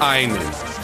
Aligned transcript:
Einen 0.00 0.38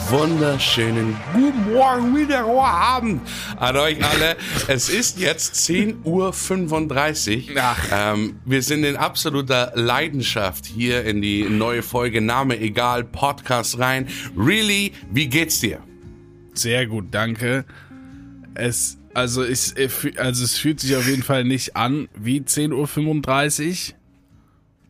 wunderschönen 0.09 1.17
guten 1.33 1.73
Morgen, 1.73 2.15
wieder 2.15 2.45
Abend 2.45 3.19
an 3.57 3.75
euch 3.75 3.97
alle. 4.05 4.37
Es 4.67 4.89
ist 4.89 5.19
jetzt 5.19 5.55
10.35 5.55 7.49
Uhr. 7.55 7.75
Ähm, 7.91 8.39
wir 8.45 8.61
sind 8.61 8.83
in 8.83 8.95
absoluter 8.95 9.71
Leidenschaft 9.73 10.67
hier 10.67 11.03
in 11.03 11.23
die 11.23 11.49
neue 11.49 11.81
Folge 11.81 12.21
Name 12.21 12.59
egal 12.59 13.03
Podcast 13.03 13.79
rein. 13.79 14.07
Really, 14.37 14.91
wie 15.11 15.27
geht's 15.27 15.61
dir? 15.61 15.79
Sehr 16.53 16.85
gut, 16.85 17.07
danke. 17.09 17.65
Es, 18.53 18.99
also, 19.15 19.43
ich, 19.43 19.73
also 20.19 20.43
es 20.43 20.59
fühlt 20.59 20.79
sich 20.79 20.95
auf 20.95 21.07
jeden 21.07 21.23
Fall 21.23 21.43
nicht 21.43 21.75
an 21.75 22.07
wie 22.15 22.41
10.35 22.41 23.93
Uhr. 23.93 23.95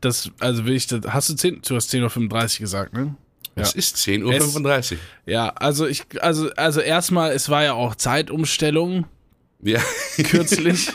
Das, 0.01 0.31
also 0.39 0.65
will 0.65 0.75
ich 0.75 0.87
das, 0.87 1.01
hast 1.07 1.29
du 1.29 1.35
10, 1.35 1.61
du 1.65 1.75
hast 1.77 1.93
10.35 1.93 2.55
Uhr 2.55 2.59
gesagt, 2.59 2.93
ne? 2.93 3.15
Es 3.57 3.73
ja. 3.73 3.79
ist 3.79 3.97
10.35 3.97 4.93
Uhr. 4.93 4.97
Ja, 5.25 5.49
also 5.49 5.87
ich, 5.87 6.03
also, 6.21 6.49
also 6.55 6.79
erstmal, 6.79 7.31
es 7.31 7.49
war 7.49 7.63
ja 7.63 7.73
auch 7.73 7.95
Zeitumstellung. 7.95 9.05
Ja. 9.61 9.81
Kürzlich. 10.17 10.93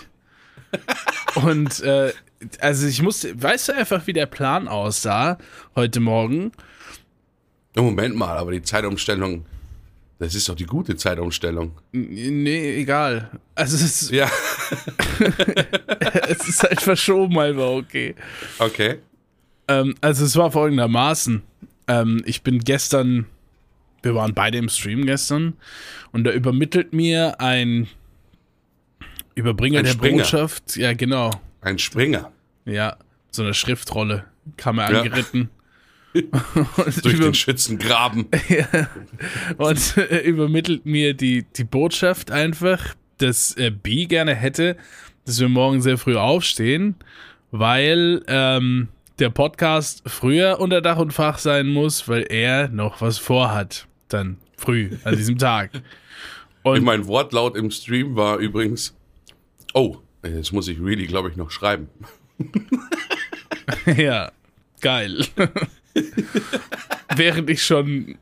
Und 1.34 1.80
äh, 1.80 2.12
also 2.60 2.86
ich 2.86 3.02
musste, 3.02 3.40
weißt 3.40 3.68
du 3.68 3.74
einfach, 3.74 4.06
wie 4.06 4.12
der 4.12 4.26
Plan 4.26 4.68
aussah 4.68 5.38
heute 5.74 6.00
Morgen? 6.00 6.52
Moment 7.74 8.14
mal, 8.14 8.36
aber 8.36 8.52
die 8.52 8.62
Zeitumstellung, 8.62 9.44
das 10.18 10.34
ist 10.34 10.48
doch 10.48 10.54
die 10.54 10.66
gute 10.66 10.96
Zeitumstellung. 10.96 11.72
Nee, 11.90 12.80
egal. 12.80 13.30
Also 13.54 13.76
es 13.76 14.02
ist, 14.02 14.10
Ja. 14.12 14.30
es 16.28 16.48
ist 16.48 16.62
halt 16.62 16.80
verschoben, 16.80 17.38
aber 17.38 17.72
okay. 17.72 18.14
Okay. 18.58 18.98
Ähm, 19.68 19.94
also 20.00 20.24
es 20.24 20.36
war 20.36 20.50
folgendermaßen. 20.52 21.42
Ähm, 22.00 22.22
ich 22.26 22.42
bin 22.42 22.58
gestern, 22.60 23.26
wir 24.02 24.14
waren 24.14 24.34
beide 24.34 24.58
im 24.58 24.68
Stream 24.68 25.04
gestern 25.06 25.54
und 26.12 26.24
da 26.24 26.32
übermittelt 26.32 26.92
mir 26.92 27.40
ein 27.40 27.88
Überbringer 29.34 29.78
Ein 29.78 29.84
der 29.84 29.92
Springer. 29.92 30.22
Botschaft, 30.22 30.76
ja 30.76 30.92
genau, 30.92 31.30
Ein 31.60 31.78
Springer. 31.78 32.30
ja, 32.66 32.96
so 33.30 33.42
eine 33.42 33.54
Schriftrolle 33.54 34.24
kam 34.56 34.78
er 34.78 34.90
Ja. 34.92 35.00
angeritten. 35.02 35.48
Durch 37.02 37.18
den 37.18 37.32
Schützengraben. 37.32 38.26
und 39.56 39.96
äh, 39.96 40.18
übermittelt 40.28 40.84
mir 40.84 41.14
die, 41.14 41.44
die 41.56 41.64
Botschaft 41.64 42.30
einfach, 42.30 42.94
dass 43.16 43.56
äh, 43.56 43.70
B 43.70 44.04
gerne 44.04 44.34
hätte, 44.34 44.76
dass 45.24 45.40
wir 45.40 45.48
morgen 45.48 45.80
sehr 45.80 45.96
früh 45.96 46.16
aufstehen, 46.16 46.96
weil 47.50 48.22
ähm, 48.26 48.88
der 49.22 49.30
Podcast 49.30 50.02
früher 50.04 50.58
unter 50.58 50.80
Dach 50.80 50.98
und 50.98 51.12
Fach 51.12 51.38
sein 51.38 51.68
muss, 51.68 52.08
weil 52.08 52.26
er 52.28 52.66
noch 52.66 53.00
was 53.00 53.18
vorhat. 53.18 53.86
Dann 54.08 54.38
früh 54.56 54.90
an 55.04 55.16
diesem 55.16 55.38
Tag. 55.38 55.70
Und 56.64 56.84
Mein 56.84 57.06
Wortlaut 57.08 57.56
im 57.56 57.72
Stream 57.72 58.14
war 58.14 58.38
übrigens, 58.38 58.96
oh, 59.74 59.96
jetzt 60.22 60.52
muss 60.52 60.68
ich 60.68 60.80
really, 60.80 61.06
glaube 61.06 61.28
ich, 61.28 61.36
noch 61.36 61.50
schreiben. 61.50 61.88
ja, 63.96 64.30
geil. 64.80 65.24
Während 67.16 67.50
ich 67.50 67.64
schon 67.64 68.16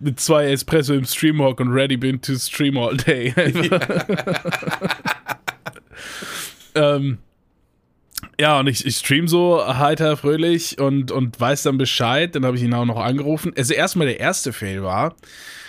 mit 0.00 0.20
zwei 0.20 0.50
Espresso 0.50 0.94
im 0.94 1.04
Stream 1.04 1.40
hock 1.40 1.58
und 1.58 1.72
ready 1.72 1.96
bin 1.96 2.20
to 2.20 2.36
stream 2.36 2.76
all 2.76 2.96
day. 2.96 3.34
ähm, 6.76 7.18
ja, 8.42 8.58
und 8.58 8.66
ich, 8.66 8.84
ich 8.84 8.96
stream 8.96 9.28
so 9.28 9.64
heiter, 9.64 10.16
fröhlich 10.16 10.80
und, 10.80 11.12
und 11.12 11.38
weiß 11.40 11.62
dann 11.62 11.78
Bescheid. 11.78 12.34
Dann 12.34 12.44
habe 12.44 12.56
ich 12.56 12.62
ihn 12.64 12.74
auch 12.74 12.84
noch 12.84 12.98
angerufen. 12.98 13.52
Also 13.56 13.72
erstmal 13.72 14.08
der 14.08 14.18
erste 14.18 14.52
Fail 14.52 14.82
war, 14.82 15.14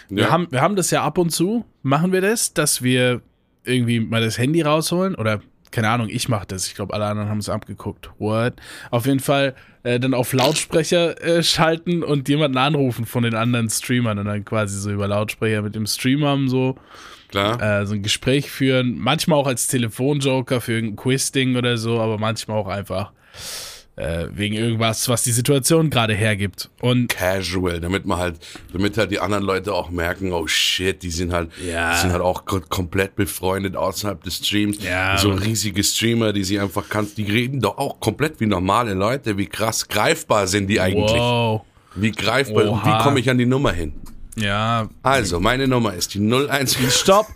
wir, 0.10 0.24
Ja. 0.24 0.32
haben, 0.32 0.48
wir 0.52 0.62
haben 0.62 0.76
das 0.76 0.90
ja 0.90 1.04
ab 1.04 1.20
und 1.20 1.30
zu, 1.30 1.66
machen 1.84 2.12
wir 2.12 2.22
das, 2.22 2.56
dass 2.56 2.82
wir 2.82 3.22
irgendwie 3.64 4.00
mal 4.00 4.22
das 4.22 4.40
Handy 4.40 4.62
rausholen 4.64 5.14
oder 5.14 5.42
keine 5.70 5.90
Ahnung, 5.90 6.08
ich 6.10 6.30
mache 6.30 6.46
das. 6.48 6.66
Ich 6.68 6.74
glaube, 6.76 6.94
alle 6.96 7.06
anderen 7.06 7.30
haben 7.30 7.38
es 7.40 7.50
abgeguckt. 7.50 8.10
What? 8.20 8.54
Auf 8.92 9.06
jeden 9.06 9.20
Fall 9.20 9.54
äh, 9.84 10.00
dann 10.00 10.14
auf 10.16 10.34
Lautsprecher 10.34 11.22
äh, 11.24 11.44
schalten 11.44 12.04
und 12.04 12.28
jemanden 12.30 12.58
anrufen 12.58 13.06
von 13.06 13.24
den 13.24 13.36
anderen 13.36 13.70
Streamern 13.70 14.18
und 14.20 14.26
dann 14.26 14.46
quasi 14.46 14.80
so 14.80 14.92
über 14.92 15.08
Lautsprecher 15.08 15.62
mit 15.62 15.76
dem 15.76 15.86
Streamer 15.86 16.38
so 16.48 16.76
Klar. 17.34 17.82
äh, 17.82 17.86
so 17.86 17.94
ein 17.96 18.02
Gespräch 18.04 18.50
führen. 18.50 18.98
Manchmal 18.98 19.38
auch 19.40 19.48
als 19.48 19.68
Telefonjoker 19.68 20.62
für 20.62 20.74
irgendein 20.74 20.96
Quiz-Ding 20.98 21.56
oder 21.58 21.78
so, 21.78 22.00
aber 22.00 22.18
manchmal 22.18 22.58
auch 22.58 22.68
einfach 22.68 23.12
äh, 23.96 24.26
wegen 24.32 24.56
irgendwas, 24.56 25.08
was 25.08 25.22
die 25.22 25.32
Situation 25.32 25.92
gerade 25.92 26.16
hergibt. 26.16 26.70
Und 26.82 27.10
Casual, 27.10 27.80
damit 27.80 28.06
man 28.08 28.18
halt, 28.18 28.38
damit 28.72 28.98
halt 28.98 29.12
die 29.12 29.20
anderen 29.20 29.44
Leute 29.44 29.72
auch 29.74 29.92
merken, 29.92 30.32
oh 30.34 30.48
shit, 30.48 31.04
die 31.04 31.12
sind 31.12 31.32
halt, 31.32 31.52
Ja. 31.64 31.94
die 31.94 32.00
sind 32.00 32.12
halt 32.12 32.24
auch 32.24 32.46
ko- 32.46 32.62
komplett 32.70 33.16
befreundet 33.16 33.76
außerhalb 33.76 34.24
des 34.24 34.38
Streams. 34.38 34.84
Ja. 34.84 35.18
So 35.20 35.30
riesige 35.32 35.84
Streamer, 35.84 36.34
die 36.34 36.44
sie 36.44 36.60
einfach 36.60 36.90
kannst, 36.90 37.20
die 37.20 37.24
reden 37.24 37.60
doch 37.62 37.78
auch 37.78 38.00
komplett 38.00 38.40
wie 38.40 38.48
normale 38.48 38.96
Leute. 38.96 39.38
Wie 39.38 39.46
krass 39.46 39.88
greifbar 39.88 40.48
sind 40.48 40.68
die 40.68 40.80
eigentlich? 40.80 41.12
wow. 41.20 41.62
Wie 41.96 42.12
greifbar 42.12 42.64
und 42.72 42.84
wie 42.86 42.90
Oha. 42.90 43.04
komme 43.04 43.20
ich 43.20 43.30
an 43.30 43.38
die 43.38 43.46
Nummer 43.46 43.72
hin? 43.74 43.94
Ja, 44.38 44.90
Also, 45.04 45.40
meine 45.40 45.68
Nummer 45.68 45.94
ist 45.94 46.14
die 46.14 46.20
01. 46.20 46.78
stopp. 47.00 47.28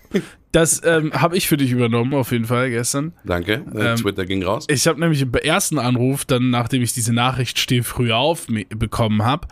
Das 0.53 0.81
ähm, 0.85 1.11
habe 1.13 1.35
ich 1.37 1.47
für 1.47 1.57
dich 1.57 1.71
übernommen, 1.71 2.13
auf 2.15 2.31
jeden 2.31 2.45
Fall 2.45 2.69
gestern. 2.69 3.13
Danke, 3.25 3.63
äh, 3.75 3.89
Ähm, 3.91 3.95
Twitter 3.97 4.25
ging 4.25 4.43
raus. 4.43 4.65
Ich 4.69 4.87
habe 4.87 4.99
nämlich 4.99 5.21
im 5.21 5.33
ersten 5.33 5.77
Anruf, 5.77 6.25
dann 6.25 6.49
nachdem 6.49 6.81
ich 6.81 6.93
diese 6.93 7.13
Nachricht 7.13 7.59
steh 7.59 7.83
früh 7.83 8.11
auf 8.13 8.47
me- 8.49 8.65
bekommen 8.65 9.23
habe, 9.25 9.47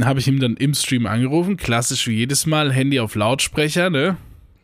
habe 0.00 0.20
ich 0.20 0.28
ihm 0.28 0.38
dann 0.40 0.56
im 0.56 0.74
Stream 0.74 1.06
angerufen, 1.06 1.56
klassisch 1.56 2.06
wie 2.06 2.14
jedes 2.16 2.46
Mal, 2.46 2.72
Handy 2.72 3.00
auf 3.00 3.14
Lautsprecher, 3.16 3.90
ne? 3.90 4.16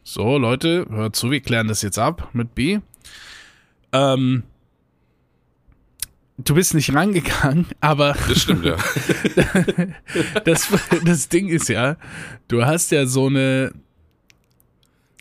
So, 0.05 0.39
Leute, 0.39 0.87
hört 0.91 1.17
zu, 1.17 1.31
wir 1.31 1.41
klären 1.41 1.67
das 1.67 1.83
jetzt 1.83 1.99
ab 1.99 2.29
mit 2.33 2.55
B. 2.55 2.79
Ähm, 3.93 4.45
du 6.39 6.55
bist 6.55 6.75
nicht 6.75 6.93
rangegangen, 6.95 7.67
aber 7.81 8.17
Das 8.29 8.41
stimmt, 8.43 8.65
ja. 8.65 8.77
das, 10.45 10.69
das 11.05 11.29
Ding 11.29 11.49
ist 11.49 11.69
ja, 11.69 11.97
du 12.49 12.65
hast 12.65 12.91
ja 12.91 13.07
so 13.07 13.27
eine, 13.27 13.73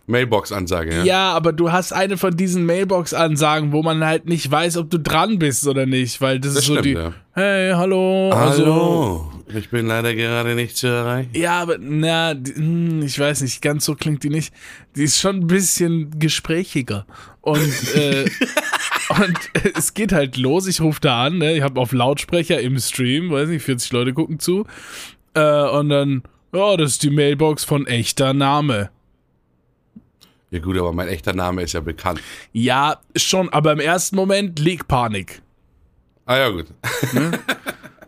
Mailbox-Ansage, 0.05 0.97
ja. 0.97 1.03
Ja, 1.03 1.31
aber 1.31 1.53
du 1.53 1.71
hast 1.71 1.93
eine 1.93 2.17
von 2.17 2.35
diesen 2.35 2.65
Mailbox-Ansagen, 2.65 3.71
wo 3.71 3.81
man 3.83 4.03
halt 4.03 4.25
nicht 4.27 4.49
weiß, 4.51 4.75
ob 4.77 4.89
du 4.89 4.99
dran 4.99 5.39
bist 5.39 5.65
oder 5.65 5.85
nicht, 5.85 6.19
weil 6.19 6.41
das, 6.41 6.55
Das 6.55 6.63
ist 6.63 6.67
so 6.67 6.73
stimmt, 6.73 6.85
die. 6.85 6.91
ja. 6.99 7.13
Hey, 7.31 7.71
hallo. 7.73 8.29
Also, 8.31 8.65
Hallo, 8.65 9.31
ich 9.55 9.69
bin 9.69 9.87
leider 9.87 10.13
gerade 10.13 10.55
nicht 10.55 10.75
zu 10.75 10.87
erreichen. 10.87 11.29
ja, 11.33 11.61
aber 11.61 11.77
na, 11.79 12.33
die, 12.33 12.53
hm, 12.53 13.01
ich 13.03 13.17
weiß 13.17 13.41
nicht, 13.43 13.61
ganz 13.61 13.85
so 13.85 13.95
klingt 13.95 14.23
die 14.23 14.29
nicht. 14.29 14.53
Die 14.97 15.03
ist 15.03 15.21
schon 15.21 15.37
ein 15.37 15.47
bisschen 15.47 16.19
gesprächiger. 16.19 17.05
Und, 17.39 17.95
äh, 17.95 18.25
und 19.19 19.37
es 19.75 19.93
geht 19.93 20.11
halt 20.11 20.37
los. 20.37 20.67
Ich 20.67 20.81
rufe 20.81 21.01
da 21.01 21.25
an, 21.25 21.37
ne? 21.37 21.55
Ich 21.55 21.63
habe 21.63 21.79
auf 21.79 21.91
Lautsprecher 21.91 22.59
im 22.59 22.77
Stream, 22.79 23.31
weiß 23.31 23.49
nicht, 23.49 23.63
40 23.63 23.91
Leute 23.91 24.13
gucken 24.13 24.39
zu. 24.39 24.65
Äh, 25.33 25.69
und 25.69 25.89
dann, 25.89 26.23
ja, 26.53 26.77
das 26.77 26.91
ist 26.91 27.03
die 27.03 27.09
Mailbox 27.09 27.63
von 27.63 27.87
echter 27.87 28.33
Name. 28.33 28.89
Ja 30.51 30.59
gut, 30.59 30.77
aber 30.77 30.93
mein 30.93 31.07
echter 31.07 31.33
Name 31.33 31.63
ist 31.63 31.73
ja 31.73 31.79
bekannt. 31.79 32.21
Ja, 32.51 32.99
schon, 33.15 33.49
aber 33.49 33.71
im 33.71 33.79
ersten 33.79 34.15
Moment 34.15 34.59
liegt 34.59 34.87
Panik. 34.87 35.41
Ah 36.25 36.37
ja 36.37 36.49
gut. 36.49 36.67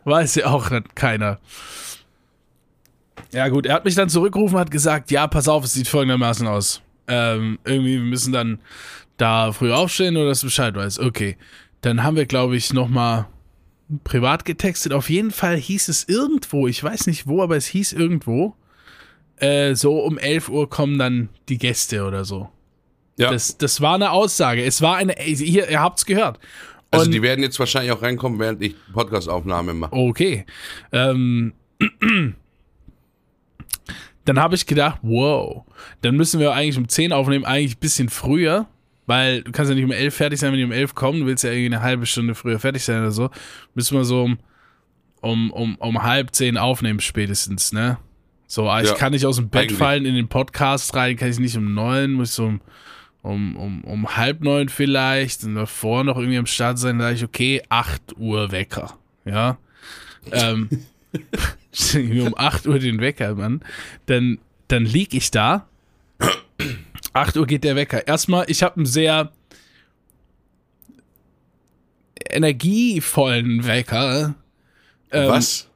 Weiß 0.04 0.36
ja 0.36 0.46
auch 0.46 0.70
nicht 0.70 0.96
keiner. 0.96 1.40
Ja, 3.32 3.48
gut, 3.48 3.66
er 3.66 3.74
hat 3.74 3.86
mich 3.86 3.96
dann 3.96 4.10
zurückgerufen 4.10 4.56
und 4.56 4.62
hat 4.62 4.72
gesagt: 4.72 5.10
Ja, 5.10 5.26
pass 5.28 5.48
auf, 5.48 5.66
es 5.66 5.74
sieht 5.74 5.88
folgendermaßen 5.88 6.46
aus. 6.48 6.82
Ähm, 7.08 7.58
irgendwie, 7.66 7.98
wir 7.98 8.06
müssen 8.06 8.32
dann 8.32 8.60
da 9.18 9.52
früh 9.52 9.72
aufstehen 9.72 10.18
oder 10.18 10.30
dass 10.30 10.42
du 10.42 10.48
Bescheid 10.48 10.76
weißt. 10.76 11.00
Okay. 11.00 11.38
Dann 11.82 12.04
haben 12.04 12.16
wir, 12.18 12.26
glaube 12.26 12.56
ich, 12.58 12.74
nochmal 12.74 13.28
privat 14.04 14.46
getextet. 14.46 14.94
Auf 14.94 15.10
jeden 15.10 15.32
Fall 15.32 15.56
hieß 15.58 15.88
es 15.90 16.08
irgendwo, 16.10 16.68
ich 16.68 16.84
weiß 16.84 17.08
nicht 17.08 17.28
wo, 17.28 17.44
aber 17.44 17.56
es 17.56 17.68
hieß 17.68 17.94
irgendwo, 17.94 18.56
äh, 19.38 19.76
so 19.76 20.00
um 20.00 20.18
11 20.18 20.50
Uhr 20.50 20.70
kommen 20.70 20.98
dann 20.98 21.30
die 21.50 21.58
Gäste 21.58 22.04
oder 22.06 22.26
so. 22.26 22.50
Ja. 23.18 23.30
Das, 23.32 23.58
das 23.58 23.80
war 23.82 23.96
eine 23.96 24.12
Aussage. 24.12 24.64
Es 24.64 24.82
war 24.82 24.96
eine, 24.98 25.14
hier, 25.20 25.70
ihr 25.70 25.80
habt's 25.80 26.06
gehört. 26.06 26.40
also 26.92 27.06
und- 27.06 27.12
die 27.12 27.22
werden 27.22 27.44
jetzt 27.44 27.60
wahrscheinlich 27.60 27.92
auch 27.92 28.02
reinkommen, 28.02 28.40
während 28.40 28.62
ich 28.62 28.76
Podcastaufnahme 28.92 29.74
mache. 29.74 29.94
Okay. 29.94 30.46
Ähm, 30.92 31.54
dann 34.26 34.40
habe 34.40 34.56
ich 34.56 34.66
gedacht, 34.66 35.00
wow, 35.04 35.64
dann 36.02 36.16
müssen 36.16 36.40
wir 36.40 36.54
eigentlich 36.54 36.78
um 36.78 36.88
10 36.90 37.14
aufnehmen, 37.14 37.46
eigentlich 37.46 37.78
ein 37.78 37.80
bisschen 37.80 38.10
früher, 38.10 38.68
weil 39.06 39.44
du 39.44 39.52
kannst 39.52 39.70
ja 39.70 39.76
nicht 39.76 39.86
um 39.86 39.92
11 39.92 40.16
fertig 40.16 40.40
sein, 40.40 40.52
wenn 40.52 40.58
die 40.60 40.66
um 40.66 40.72
11 40.72 40.96
kommen, 40.96 41.22
du 41.22 41.26
willst 41.26 41.44
ja 41.44 41.52
irgendwie 41.52 41.76
eine 41.76 41.82
halbe 41.84 42.06
Stunde 42.06 42.36
früher 42.36 42.60
fertig 42.60 42.84
sein 42.84 43.00
oder 43.02 43.12
so. 43.12 43.30
Müssen 43.74 43.98
wir 43.98 44.06
so 44.06 44.24
um, 44.24 44.40
um, 45.22 45.52
um, 45.52 45.76
um 45.76 46.04
halb 46.04 46.34
10 46.34 46.58
aufnehmen 46.58 47.00
spätestens, 47.00 47.72
ne? 47.72 47.98
So, 48.48 48.70
ah, 48.70 48.82
ich 48.82 48.90
Ja, 48.90 48.96
kann 48.96 49.12
nicht 49.12 49.26
aus 49.26 49.38
dem 49.38 49.50
Bett 49.50 49.64
eigentlich. 49.64 49.78
fallen 49.78 50.06
in 50.06 50.16
den 50.16 50.28
Podcast 50.28 50.96
rein, 50.96 51.18
kann 51.18 51.30
ich 51.30 51.40
nicht 51.40 51.58
um 51.58 51.74
9, 51.74 52.12
muss 52.14 52.30
ich 52.30 52.36
so 52.36 52.46
um, 52.46 52.62
um, 53.22 53.56
um, 53.56 53.84
um 53.84 54.16
halb 54.16 54.42
neun 54.44 54.70
vielleicht 54.70 55.44
und 55.44 55.56
davor 55.56 56.04
noch 56.04 56.18
irgendwie 56.18 56.38
am 56.38 56.46
Start 56.46 56.78
sein, 56.78 57.00
da 57.00 57.12
ich, 57.12 57.24
okay, 57.24 57.64
8 57.70 58.18
Uhr 58.18 58.52
Wecker, 58.52 58.98
ja. 59.26 59.58
ähm, 60.32 60.70
um 62.22 62.36
8 62.38 62.68
Uhr 62.68 62.80
den 62.80 63.00
Wecker, 63.02 63.36
Mann. 63.36 63.62
Dann, 64.06 64.38
dann 64.68 64.86
lieg 64.86 65.14
ich 65.14 65.32
da. 65.32 65.68
8 67.16 67.38
Uhr 67.38 67.48
geht 67.48 67.64
der 67.64 67.78
Wecker. 67.78 68.06
Erstmal, 68.06 68.46
ich 68.50 68.62
habe 68.62 68.76
einen 68.76 68.86
sehr 68.86 69.32
energievollen 72.30 73.66
Wecker. 73.66 74.36
Ähm, 75.12 75.30
Was? 75.30 75.70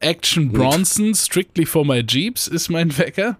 Action 0.00 0.50
Bronson, 0.50 1.14
Strictly 1.14 1.64
for 1.64 1.86
My 1.86 2.00
Jeeps 2.00 2.48
ist 2.48 2.70
mein 2.70 2.96
Wecker. 2.98 3.38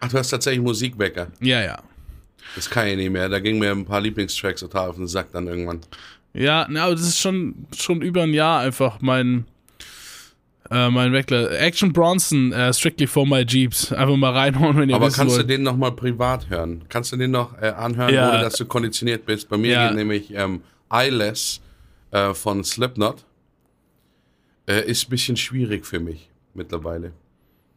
Ach, 0.00 0.08
du 0.08 0.18
hast 0.18 0.28
tatsächlich 0.28 0.62
Musikwecker. 0.62 1.28
Ja, 1.40 1.62
ja. 1.62 1.82
Das 2.54 2.68
kann 2.68 2.88
ich 2.88 2.96
nicht 2.96 3.10
mehr. 3.10 3.30
Da 3.30 3.38
gingen 3.38 3.60
mir 3.60 3.70
ein 3.70 3.86
paar 3.86 4.00
Lieblingstracks 4.02 4.60
total 4.60 4.90
auf 4.90 4.96
den 4.96 5.06
Sack 5.06 5.32
dann 5.32 5.46
irgendwann. 5.46 5.80
Ja, 6.34 6.66
na, 6.68 6.84
aber 6.84 6.94
das 6.94 7.04
ist 7.04 7.18
schon, 7.18 7.66
schon 7.74 8.02
über 8.02 8.24
ein 8.24 8.34
Jahr 8.34 8.60
einfach 8.60 9.00
mein, 9.00 9.46
äh, 10.70 10.88
mein 10.90 11.12
Weckler. 11.12 11.50
Action 11.60 11.92
Bronson, 11.92 12.52
uh, 12.52 12.72
Strictly 12.72 13.06
for 13.06 13.26
My 13.26 13.42
Jeeps. 13.42 13.92
Einfach 13.92 14.16
mal 14.16 14.32
reinhauen, 14.32 14.76
wenn 14.78 14.88
ihr 14.88 14.96
Aber 14.96 15.10
kannst 15.10 15.36
wollt. 15.36 15.42
du 15.42 15.46
den 15.54 15.62
nochmal 15.62 15.92
privat 15.92 16.48
hören? 16.48 16.82
Kannst 16.88 17.12
du 17.12 17.16
den 17.16 17.30
noch 17.32 17.60
äh, 17.60 17.66
anhören, 17.68 18.14
Ja. 18.14 18.30
ohne 18.30 18.40
dass 18.42 18.54
du 18.54 18.64
konditioniert 18.66 19.26
bist? 19.26 19.48
Bei 19.48 19.56
mir 19.56 19.72
Ja. 19.72 19.88
geht 19.88 19.96
nämlich 19.96 20.32
ähm, 20.34 20.62
Eyeless 20.92 21.60
äh, 22.12 22.34
von 22.34 22.62
Slipknot. 22.64 23.24
Äh, 24.68 24.88
ist 24.88 25.06
ein 25.06 25.10
bisschen 25.10 25.36
schwierig 25.36 25.84
für 25.86 25.98
mich 26.00 26.30
mittlerweile. 26.54 27.12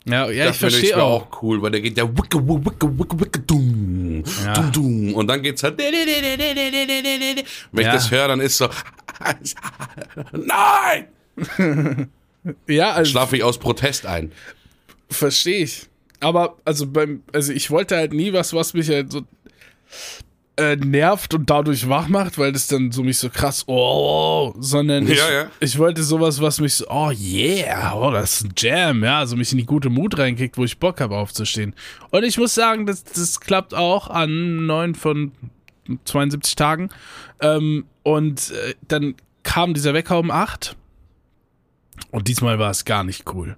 Ja, 0.06 0.30
ja 0.30 0.44
ich 0.46 0.50
Das 0.50 0.57
verstehe 0.57 1.01
auch. 1.01 1.31
auch 1.31 1.42
cool, 1.44 1.62
weil 1.62 1.72
der 1.72 1.80
geht 1.81 1.98
ja 1.98 2.04
wicke, 2.07 2.38
wicke, 2.46 3.00
wicke, 3.00 3.19
wicke, 3.19 3.39
dum, 3.39 4.24
Ja. 4.44 4.54
dum, 4.54 4.72
dum. 4.72 5.13
Und 5.13 5.28
dann 5.28 5.42
geht's 5.42 5.63
halt. 5.63 5.78
Wenn 5.78 5.94
ich 7.81 7.86
Ja. 7.86 7.94
das 7.94 8.12
höre, 8.12 8.28
dann 8.28 8.42
ist 8.42 8.57
so. 8.57 8.68
Nein! 10.34 11.07
Ja, 12.68 12.92
also 12.92 13.12
Schlafe 13.12 13.38
ich 13.38 13.44
aus 13.44 13.57
Protest 13.57 14.06
ein. 14.06 14.31
verstehe 15.10 15.63
ich. 15.63 15.88
Aber 16.19 16.57
also 16.66 16.88
beim, 16.88 17.24
also 17.34 17.51
ich 17.51 17.69
wollte 17.69 17.98
halt 17.98 18.13
nie 18.13 18.34
was, 18.34 18.54
was 18.54 18.74
mich 18.74 18.90
halt 18.90 19.12
so 19.12 19.22
äh, 20.56 20.75
nervt 20.75 21.34
und 21.34 21.50
dadurch 21.50 21.90
wach 21.90 22.07
macht, 22.07 22.38
weil 22.38 22.51
das 22.51 22.68
dann 22.68 22.92
so 22.92 23.04
mich 23.04 23.18
so 23.18 23.30
krass, 23.30 23.63
oh, 23.68 24.54
sondern 24.60 25.07
ich, 25.07 25.18
Ja, 25.18 25.31
ja. 25.31 25.51
ich 25.60 25.78
wollte 25.78 26.04
sowas, 26.04 26.42
was 26.42 26.62
mich 26.62 26.75
so, 26.75 26.86
oh 26.90 27.12
yeah, 27.12 27.94
oh, 27.95 28.12
das 28.12 28.36
ist 28.36 28.46
ein 28.46 28.54
Jam, 28.56 29.04
ja, 29.04 29.19
also 29.19 29.36
mich 29.36 29.51
in 29.51 29.57
die 29.57 29.66
gute 29.66 29.89
Mut 29.89 30.18
reinkickt, 30.18 30.57
wo 30.57 30.63
ich 30.63 30.78
Bock 30.78 31.01
habe 31.01 31.18
aufzustehen. 31.18 31.74
Und 32.12 32.24
ich 32.24 32.38
muss 32.38 32.54
sagen, 32.54 32.86
das, 32.86 33.04
das 33.04 33.39
klappt 33.39 33.74
auch 33.74 34.10
an 34.10 34.66
neun 34.66 34.96
von 34.96 35.31
72 36.06 36.56
Tagen. 36.56 36.89
Ähm, 37.42 37.86
und 38.04 38.51
äh, 38.51 38.75
dann 38.88 39.16
kam 39.42 39.74
dieser 39.74 39.94
Wecker 39.94 40.19
um 40.19 40.31
acht 40.31 40.75
und 42.11 42.27
diesmal 42.27 42.59
war 42.59 42.71
es 42.71 42.85
gar 42.85 43.03
nicht 43.03 43.33
cool 43.33 43.57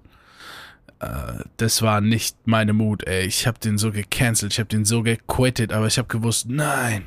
das 1.56 1.82
war 1.82 2.00
nicht 2.00 2.36
meine 2.46 2.72
Mut, 2.72 3.06
ey. 3.06 3.26
Ich 3.26 3.46
hab 3.46 3.60
den 3.60 3.78
so 3.78 3.92
gecancelt, 3.92 4.52
ich 4.52 4.60
hab 4.60 4.68
den 4.68 4.84
so 4.84 5.02
gequittet, 5.02 5.72
aber 5.72 5.86
ich 5.86 5.98
hab 5.98 6.08
gewusst, 6.08 6.46
nein, 6.48 7.04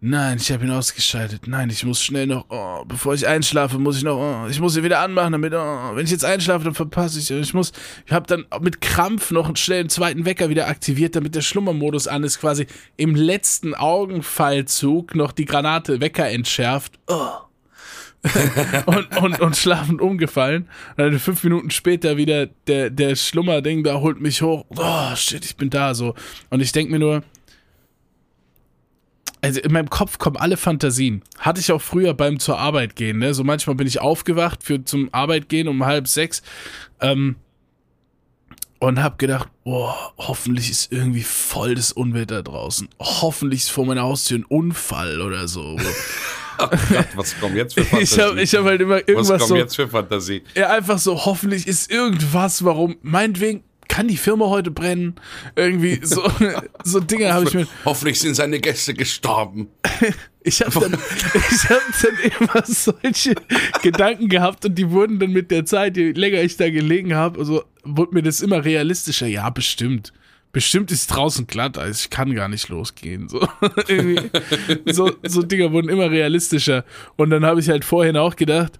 nein, 0.00 0.38
ich 0.38 0.50
hab 0.50 0.62
ihn 0.62 0.70
ausgeschaltet. 0.70 1.46
Nein, 1.46 1.68
ich 1.68 1.84
muss 1.84 2.02
schnell 2.02 2.26
noch, 2.26 2.46
oh, 2.48 2.82
bevor 2.86 3.12
ich 3.12 3.26
einschlafe, 3.26 3.78
muss 3.78 3.98
ich 3.98 4.04
noch, 4.04 4.16
oh, 4.16 4.48
ich 4.48 4.58
muss 4.58 4.76
ihn 4.76 4.84
wieder 4.84 5.00
anmachen, 5.00 5.32
damit, 5.32 5.52
oh, 5.52 5.94
wenn 5.94 6.04
ich 6.04 6.10
jetzt 6.10 6.24
einschlafe, 6.24 6.64
dann 6.64 6.74
verpasse 6.74 7.18
ich. 7.18 7.30
Ich 7.30 7.52
muss, 7.52 7.72
ich 8.06 8.12
hab 8.12 8.26
dann 8.26 8.46
mit 8.60 8.80
Krampf 8.80 9.30
noch 9.30 9.46
einen 9.46 9.56
schnellen 9.56 9.90
zweiten 9.90 10.24
Wecker 10.24 10.48
wieder 10.48 10.68
aktiviert, 10.68 11.14
damit 11.14 11.34
der 11.34 11.42
Schlummermodus 11.42 12.08
an 12.08 12.24
ist, 12.24 12.40
quasi 12.40 12.66
im 12.96 13.14
letzten 13.14 13.74
Augenfallzug 13.74 15.14
noch 15.14 15.32
die 15.32 15.44
Granate 15.44 16.00
Wecker 16.00 16.28
entschärft. 16.30 16.98
Oh 17.06 17.44
und, 18.86 19.16
und, 19.18 19.40
und 19.40 19.56
schlafend 19.56 20.00
umgefallen. 20.00 20.68
Und 20.96 20.98
dann 20.98 21.18
fünf 21.18 21.44
Minuten 21.44 21.70
später 21.70 22.16
wieder 22.16 22.46
der, 22.66 22.90
der 22.90 23.16
Schlummerding 23.16 23.84
da 23.84 24.00
holt 24.00 24.20
mich 24.20 24.42
hoch. 24.42 24.64
Oh, 24.76 25.14
shit, 25.14 25.44
ich 25.44 25.56
bin 25.56 25.70
da 25.70 25.94
so. 25.94 26.14
Und 26.50 26.60
ich 26.60 26.72
denke 26.72 26.92
mir 26.92 26.98
nur, 26.98 27.22
also 29.42 29.60
in 29.60 29.72
meinem 29.72 29.90
Kopf 29.90 30.18
kommen 30.18 30.36
alle 30.36 30.56
Fantasien. 30.56 31.22
Hatte 31.38 31.60
ich 31.60 31.70
auch 31.70 31.82
früher 31.82 32.14
beim 32.14 32.38
zur 32.38 32.58
Arbeit 32.58 32.96
gehen, 32.96 33.18
ne? 33.18 33.34
So 33.34 33.44
manchmal 33.44 33.76
bin 33.76 33.86
ich 33.86 34.00
aufgewacht 34.00 34.62
für 34.62 34.82
zum 34.84 35.12
Arbeit 35.12 35.50
gehen 35.50 35.68
um 35.68 35.84
halb 35.84 36.08
sechs. 36.08 36.42
Ähm, 37.00 37.36
und 38.78 39.02
hab 39.02 39.18
gedacht, 39.18 39.48
boah, 39.64 40.12
hoffentlich 40.18 40.70
ist 40.70 40.92
irgendwie 40.92 41.22
voll 41.22 41.74
das 41.74 41.92
Unwetter 41.92 42.42
draußen. 42.42 42.88
Hoffentlich 43.00 43.60
ist 43.60 43.70
vor 43.70 43.86
meiner 43.86 44.02
Haustür 44.02 44.38
ein 44.38 44.44
Unfall 44.44 45.20
oder 45.20 45.46
so. 45.48 45.78
Oh 46.58 46.68
Gott, 46.68 47.06
was 47.16 47.38
kommt 47.38 47.56
jetzt 47.56 47.74
für 47.74 47.84
Fantasie? 47.84 48.40
ich 48.42 48.54
habe 48.54 48.64
hab 48.64 48.64
halt 48.64 48.80
immer 48.80 48.94
was 48.96 49.02
irgendwas 49.06 49.38
kommt 49.38 49.48
so. 49.48 49.56
jetzt 49.56 49.76
für 49.76 49.88
Fantasie? 49.88 50.42
Ja, 50.54 50.70
einfach 50.70 50.98
so, 50.98 51.24
hoffentlich 51.24 51.66
ist 51.66 51.90
irgendwas, 51.90 52.64
warum, 52.64 52.96
meinetwegen 53.02 53.64
kann 53.88 54.08
die 54.08 54.16
Firma 54.16 54.46
heute 54.46 54.70
brennen. 54.70 55.14
Irgendwie 55.56 56.00
so, 56.02 56.28
so 56.84 57.00
Dinge 57.00 57.32
habe 57.32 57.44
ich 57.44 57.54
mir. 57.54 57.66
Hoffentlich 57.84 58.18
sind 58.18 58.34
seine 58.34 58.60
Gäste 58.60 58.94
gestorben. 58.94 59.68
Ich 60.46 60.60
habe 60.60 60.78
dann, 60.78 60.92
ich 60.92 61.70
hab 61.70 61.80
dann 62.02 62.18
immer 62.38 62.66
solche 62.66 63.34
Gedanken 63.80 64.28
gehabt 64.28 64.66
und 64.66 64.74
die 64.74 64.90
wurden 64.90 65.18
dann 65.18 65.30
mit 65.30 65.50
der 65.50 65.64
Zeit, 65.64 65.96
je 65.96 66.12
länger 66.12 66.42
ich 66.42 66.58
da 66.58 66.68
gelegen 66.68 67.14
habe, 67.14 67.38
also 67.38 67.64
wurde 67.82 68.12
mir 68.12 68.22
das 68.22 68.42
immer 68.42 68.62
realistischer. 68.62 69.26
Ja, 69.26 69.48
bestimmt. 69.48 70.12
Bestimmt 70.54 70.92
ist 70.92 71.08
draußen 71.08 71.48
glatt, 71.48 71.76
also 71.78 71.98
ich 72.00 72.10
kann 72.10 72.32
gar 72.32 72.48
nicht 72.48 72.68
losgehen. 72.68 73.28
So, 73.28 73.40
so, 74.86 75.10
so 75.24 75.42
Dinger 75.42 75.72
wurden 75.72 75.88
immer 75.88 76.08
realistischer. 76.10 76.84
Und 77.16 77.30
dann 77.30 77.44
habe 77.44 77.58
ich 77.58 77.68
halt 77.68 77.84
vorhin 77.84 78.16
auch 78.16 78.36
gedacht, 78.36 78.78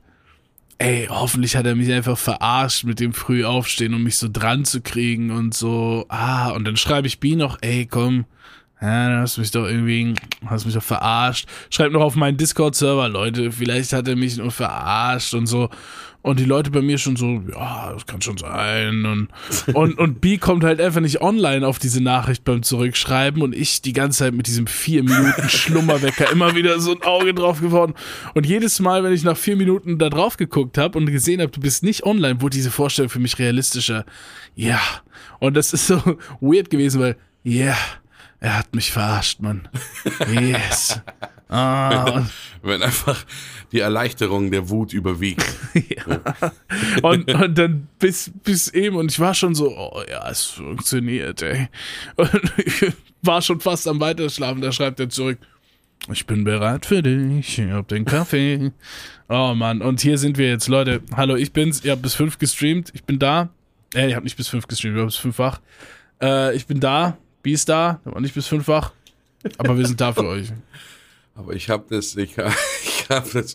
ey, 0.79 1.09
hoffentlich 1.11 1.57
hat 1.57 1.67
er 1.67 1.75
mich 1.75 1.93
einfach 1.93 2.17
verarscht 2.17 2.85
mit 2.85 3.01
dem 3.01 3.13
früh 3.13 3.45
aufstehen, 3.45 3.93
um 3.93 4.05
mich 4.05 4.19
so 4.19 4.29
dran 4.33 4.65
zu 4.65 4.83
kriegen 4.83 5.33
und 5.33 5.53
so. 5.53 6.07
Ah, 6.09 6.51
und 6.51 6.65
dann 6.65 6.77
schreibe 6.77 7.09
ich 7.09 7.19
B 7.19 7.35
noch, 7.35 7.59
ey, 7.61 7.87
komm, 7.87 8.25
ja, 8.81 9.09
du 9.09 9.21
hast 9.21 9.39
mich 9.39 9.51
doch 9.51 9.67
irgendwie, 9.67 10.15
hast 10.47 10.67
mich 10.67 10.75
doch 10.75 10.83
verarscht. 10.83 11.49
Schreib 11.71 11.93
noch 11.93 12.03
auf 12.03 12.17
meinen 12.17 12.37
Discord-Server, 12.37 13.09
Leute, 13.09 13.53
vielleicht 13.53 13.93
hat 13.93 14.09
er 14.09 14.17
mich 14.17 14.37
nur 14.37 14.51
verarscht 14.51 15.35
und 15.35 15.47
so. 15.47 15.71
Und 16.25 16.41
die 16.41 16.47
Leute 16.47 16.71
bei 16.71 16.81
mir 16.81 16.97
schon 16.97 17.17
so, 17.17 17.43
ja, 17.53 17.93
das 17.93 18.07
kann 18.07 18.23
schon 18.23 18.39
sein. 18.39 19.05
Und, 19.05 19.29
und, 19.75 19.99
und 19.99 20.23
B 20.23 20.39
kommt 20.39 20.65
halt 20.65 20.81
einfach 20.81 21.03
nicht 21.03 21.21
online 21.21 21.67
auf 21.67 21.79
diese 21.79 22.03
Nachricht 22.03 22.45
beim 22.45 22.63
Zurückschreiben 22.63 23.43
und 23.43 23.55
ich 23.55 23.83
die 23.83 23.93
ganze 23.93 24.21
Zeit 24.21 24.33
mit 24.33 24.47
diesem 24.47 24.67
vier 24.67 25.03
Minuten 25.03 25.49
Schlummerwecker 25.51 26.33
immer 26.33 26.55
wieder 26.55 26.81
so 26.81 26.93
ein 26.93 27.03
Auge 27.03 27.35
drauf 27.35 27.61
geworden. 27.61 27.93
Und 28.33 28.47
jedes 28.47 28.81
Mal, 28.81 29.05
wenn 29.05 29.13
ich 29.13 29.23
nach 29.23 29.37
vier 29.37 29.57
Minuten 29.57 29.99
da 29.99 30.09
drauf 30.09 30.39
geguckt 30.39 30.79
habe 30.79 30.97
und 30.99 31.05
gesehen 31.05 31.43
habe, 31.43 31.53
du 31.53 31.61
bist 31.61 31.83
nicht 31.83 32.05
online, 32.05 32.41
wurde 32.41 32.57
diese 32.57 32.71
Vorstellung 32.71 33.11
für 33.11 33.21
mich 33.21 33.39
realistischer. 33.39 34.07
Ja. 34.55 34.81
Und 35.41 35.59
das 35.59 35.75
ist 35.75 35.87
so 35.87 36.01
weird 36.41 36.71
gewesen, 36.71 37.03
weil, 37.03 37.17
ja, 37.43 37.67
yeah, 37.67 37.77
er 38.41 38.59
hat 38.59 38.75
mich 38.75 38.93
verarscht, 38.93 39.41
Mann. 39.41 39.69
Yes. 40.31 41.01
Ah, 41.49 42.27
Wenn 42.63 42.83
einfach 42.83 43.25
die 43.71 43.81
Erleichterung 43.81 44.51
der 44.51 44.69
Wut 44.71 44.93
überwiegt. 44.93 45.45
und, 47.03 47.33
und 47.33 47.59
dann 47.59 47.89
bis, 47.99 48.33
bis 48.43 48.69
eben, 48.69 48.97
und 48.97 49.13
ich 49.13 49.21
war 49.21 49.35
schon 49.35 49.55
so, 49.55 49.77
oh 49.77 50.03
ja, 50.11 50.29
es 50.29 50.45
funktioniert, 50.45 51.43
ey. 51.43 51.69
Und 52.17 52.31
ich 52.65 52.93
war 53.23 53.43
schon 53.43 53.61
fast 53.61 53.87
am 53.89 54.01
Weiterschlafen, 54.01 54.63
da 54.63 54.73
schreibt 54.73 55.01
er 55.01 55.09
zurück, 55.09 55.39
ich 56.13 56.27
bin 56.27 56.45
bereit 56.45 56.87
für 56.87 57.03
dich, 57.03 57.59
ich 57.59 57.71
hab 57.71 57.89
den 57.89 58.05
Kaffee. 58.05 58.73
Oh 59.29 59.55
Mann, 59.55 59.81
und 59.81 60.01
hier 60.01 60.19
sind 60.19 60.37
wir 60.37 60.49
jetzt, 60.49 60.69
Leute. 60.69 61.01
Hallo, 61.17 61.35
ich 61.35 61.53
bin's, 61.53 61.83
ihr 61.85 61.93
habt 61.93 62.03
bis 62.03 62.15
fünf 62.15 62.39
gestreamt, 62.39 62.91
ich 62.95 63.05
bin 63.05 63.19
da. 63.19 63.49
Äh, 63.95 64.11
ihr 64.11 64.17
habt 64.17 64.25
nicht 64.25 64.37
bis 64.37 64.49
fünf 64.49 64.67
gestreamt, 64.67 64.97
wir 64.97 65.01
haben 65.03 65.09
bis 65.09 65.17
fünf 65.17 65.39
wach. 65.39 65.61
Äh, 66.21 66.55
ich 66.57 66.67
bin 66.67 66.81
da, 66.81 67.17
Ist 67.53 67.69
da, 67.69 68.01
aber 68.05 68.21
nicht 68.21 68.35
bis 68.35 68.47
fünf 68.47 68.67
wach. 68.69 68.93
Aber 69.59 69.77
wir 69.77 69.87
sind 69.87 70.01
da 70.01 70.13
für 70.13 70.25
euch. 70.29 70.49
Aber 71.35 71.53
ich 71.53 71.69
habe 71.69 71.85
das, 71.91 72.17
ich, 72.17 72.37
ich 72.85 73.07
habe 73.11 73.29
das, 73.33 73.55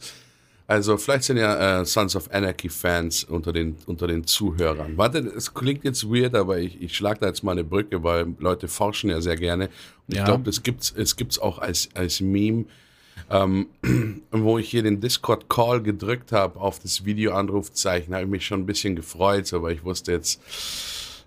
also 0.68 0.98
vielleicht 0.98 1.24
sind 1.24 1.38
ja 1.38 1.82
äh, 1.82 1.86
Sons 1.86 2.16
of 2.16 2.30
Anarchy 2.32 2.70
Fans 2.70 3.24
unter 3.24 3.52
den, 3.52 3.76
unter 3.88 4.06
den 4.06 4.26
Zuhörern. 4.28 4.98
Warte, 4.98 5.20
es 5.20 5.54
klingt 5.54 5.84
jetzt 5.84 6.08
weird, 6.08 6.36
aber 6.36 6.60
ich, 6.60 6.80
ich 6.82 6.96
schlage 6.96 7.22
da 7.22 7.28
jetzt 7.28 7.44
mal 7.44 7.54
eine 7.54 7.64
Brücke, 7.64 8.04
weil 8.04 8.28
Leute 8.38 8.68
forschen 8.68 9.10
ja 9.10 9.20
sehr 9.22 9.36
gerne. 9.38 9.70
Und 10.08 10.16
Ja. 10.16 10.20
ich 10.22 10.26
glaube, 10.26 10.44
das 10.44 10.62
gibt's, 10.62 10.94
es 10.96 11.16
gibt's 11.16 11.40
auch 11.40 11.58
als, 11.58 11.90
als 11.96 12.20
Meme, 12.22 12.66
ähm, 13.32 13.68
wo 14.32 14.60
ich 14.60 14.70
hier 14.70 14.84
den 14.84 15.02
Discord-Call 15.02 15.82
gedrückt 15.82 16.32
habe 16.32 16.60
auf 16.60 16.78
das 16.80 17.04
Videoanrufzeichen, 17.06 18.14
habe 18.14 18.26
ich 18.26 18.30
mich 18.30 18.46
schon 18.46 18.60
ein 18.62 18.66
bisschen 18.68 18.96
gefreut, 18.96 19.52
aber 19.54 19.72
ich 19.72 19.84
wusste 19.84 20.12
jetzt, 20.12 20.40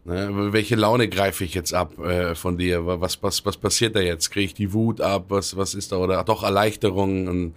Ne, 0.04 0.52
welche 0.52 0.74
Laune 0.74 1.08
greife 1.08 1.44
ich 1.44 1.54
jetzt 1.54 1.72
ab 1.72 1.96
äh, 2.00 2.34
von 2.34 2.58
dir? 2.58 2.84
Was, 2.86 3.22
was, 3.22 3.44
was 3.46 3.56
passiert 3.56 3.94
da 3.94 4.00
jetzt? 4.00 4.30
Kriege 4.32 4.46
ich 4.46 4.54
die 4.54 4.72
Wut 4.72 5.00
ab? 5.00 5.26
Was, 5.28 5.56
was 5.56 5.74
ist 5.74 5.92
da? 5.92 5.96
Oder 5.98 6.24
doch 6.24 6.42
Erleichterung? 6.42 7.28
Und 7.28 7.54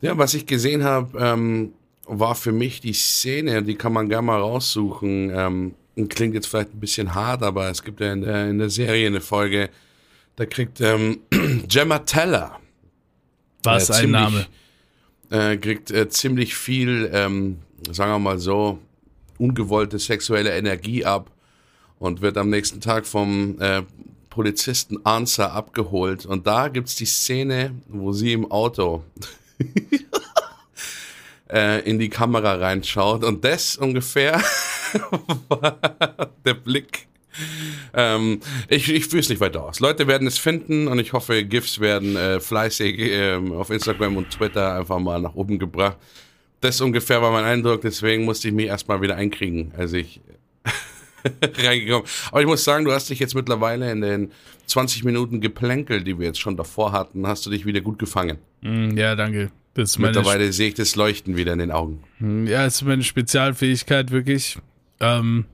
ja, 0.00 0.18
was 0.18 0.34
ich 0.34 0.46
gesehen 0.46 0.82
habe, 0.82 1.16
ähm, 1.20 1.72
war 2.06 2.34
für 2.34 2.50
mich 2.52 2.80
die 2.80 2.92
Szene, 2.92 3.62
die 3.62 3.76
kann 3.76 3.92
man 3.92 4.08
gerne 4.08 4.26
mal 4.26 4.40
raussuchen. 4.40 5.30
Ähm, 5.32 5.74
klingt 6.08 6.34
jetzt 6.34 6.48
vielleicht 6.48 6.74
ein 6.74 6.80
bisschen 6.80 7.14
hart, 7.14 7.44
aber 7.44 7.70
es 7.70 7.82
gibt 7.84 8.00
ja 8.00 8.12
in 8.12 8.22
der, 8.22 8.50
in 8.50 8.58
der 8.58 8.70
Serie 8.70 9.06
eine 9.06 9.20
Folge, 9.20 9.70
da 10.34 10.46
kriegt 10.46 10.80
ähm, 10.80 11.20
Gemma 11.68 12.00
Teller 12.00 12.58
Was 13.62 13.88
äh, 13.88 13.92
ein 13.94 13.98
ziemlich- 14.00 14.20
Name. 14.20 14.46
äh, 15.30 15.56
kriegt 15.58 15.92
äh, 15.92 16.08
ziemlich 16.08 16.56
viel, 16.56 17.08
ähm, 17.12 17.58
sagen 17.90 18.10
wir 18.12 18.18
mal 18.18 18.38
so, 18.40 18.78
ungewollte 19.38 19.98
sexuelle 20.00 20.56
Energie 20.56 21.04
ab 21.04 21.30
und 21.98 22.20
wird 22.20 22.36
am 22.36 22.50
nächsten 22.50 22.80
Tag 22.80 23.06
vom 23.06 23.60
äh, 23.60 23.82
Polizisten 24.30 24.98
Answer 25.04 25.52
abgeholt. 25.52 26.26
Und 26.26 26.46
da 26.46 26.68
gibt 26.68 26.88
es 26.88 26.94
die 26.94 27.06
Szene, 27.06 27.74
wo 27.88 28.12
sie 28.12 28.32
im 28.32 28.50
Auto 28.50 29.02
äh, 31.50 31.80
in 31.88 31.98
die 31.98 32.10
Kamera 32.10 32.56
reinschaut. 32.56 33.24
Und 33.24 33.44
das 33.44 33.76
ungefähr 33.76 34.42
war 35.48 35.78
der 36.44 36.54
Blick. 36.54 37.06
Ähm, 37.94 38.40
ich 38.68 38.92
ich 38.92 39.06
führe 39.06 39.20
es 39.20 39.28
nicht 39.28 39.40
weiter 39.40 39.64
aus. 39.64 39.80
Leute 39.80 40.06
werden 40.06 40.26
es 40.26 40.38
finden 40.38 40.88
und 40.88 40.98
ich 40.98 41.12
hoffe, 41.12 41.44
GIFs 41.44 41.80
werden 41.80 42.16
äh, 42.16 42.40
fleißig 42.40 42.98
äh, 42.98 43.36
auf 43.36 43.70
Instagram 43.70 44.16
und 44.18 44.30
Twitter 44.30 44.74
einfach 44.74 44.98
mal 44.98 45.20
nach 45.20 45.34
oben 45.34 45.58
gebracht. 45.58 45.96
Das 46.60 46.80
ungefähr 46.80 47.20
war 47.20 47.32
mein 47.32 47.44
Eindruck, 47.44 47.82
deswegen 47.82 48.24
musste 48.24 48.48
ich 48.48 48.54
mich 48.54 48.66
erstmal 48.66 49.00
wieder 49.02 49.16
einkriegen, 49.16 49.72
als 49.76 49.92
ich 49.92 50.20
reingekommen. 51.58 52.06
Aber 52.30 52.40
ich 52.40 52.46
muss 52.46 52.64
sagen, 52.64 52.84
du 52.84 52.92
hast 52.92 53.10
dich 53.10 53.18
jetzt 53.18 53.34
mittlerweile 53.34 53.90
in 53.90 54.00
den 54.00 54.32
20 54.66 55.04
Minuten 55.04 55.40
Geplänkel, 55.40 56.02
die 56.02 56.18
wir 56.18 56.26
jetzt 56.26 56.40
schon 56.40 56.56
davor 56.56 56.92
hatten, 56.92 57.26
hast 57.26 57.46
du 57.46 57.50
dich 57.50 57.66
wieder 57.66 57.80
gut 57.80 57.98
gefangen. 57.98 58.38
Mm, 58.62 58.96
ja, 58.96 59.14
danke. 59.14 59.50
mittlerweile 59.98 60.52
sehe 60.52 60.68
ich 60.68 60.74
das 60.74 60.96
Leuchten 60.96 61.36
wieder 61.36 61.52
in 61.52 61.58
den 61.58 61.70
Augen. 61.70 62.02
Mm, 62.18 62.46
ja, 62.46 62.64
es 62.64 62.76
ist 62.76 62.82
meine 62.82 63.02
Spezialfähigkeit 63.02 64.10
wirklich. 64.10 64.58
Ähm, 65.00 65.44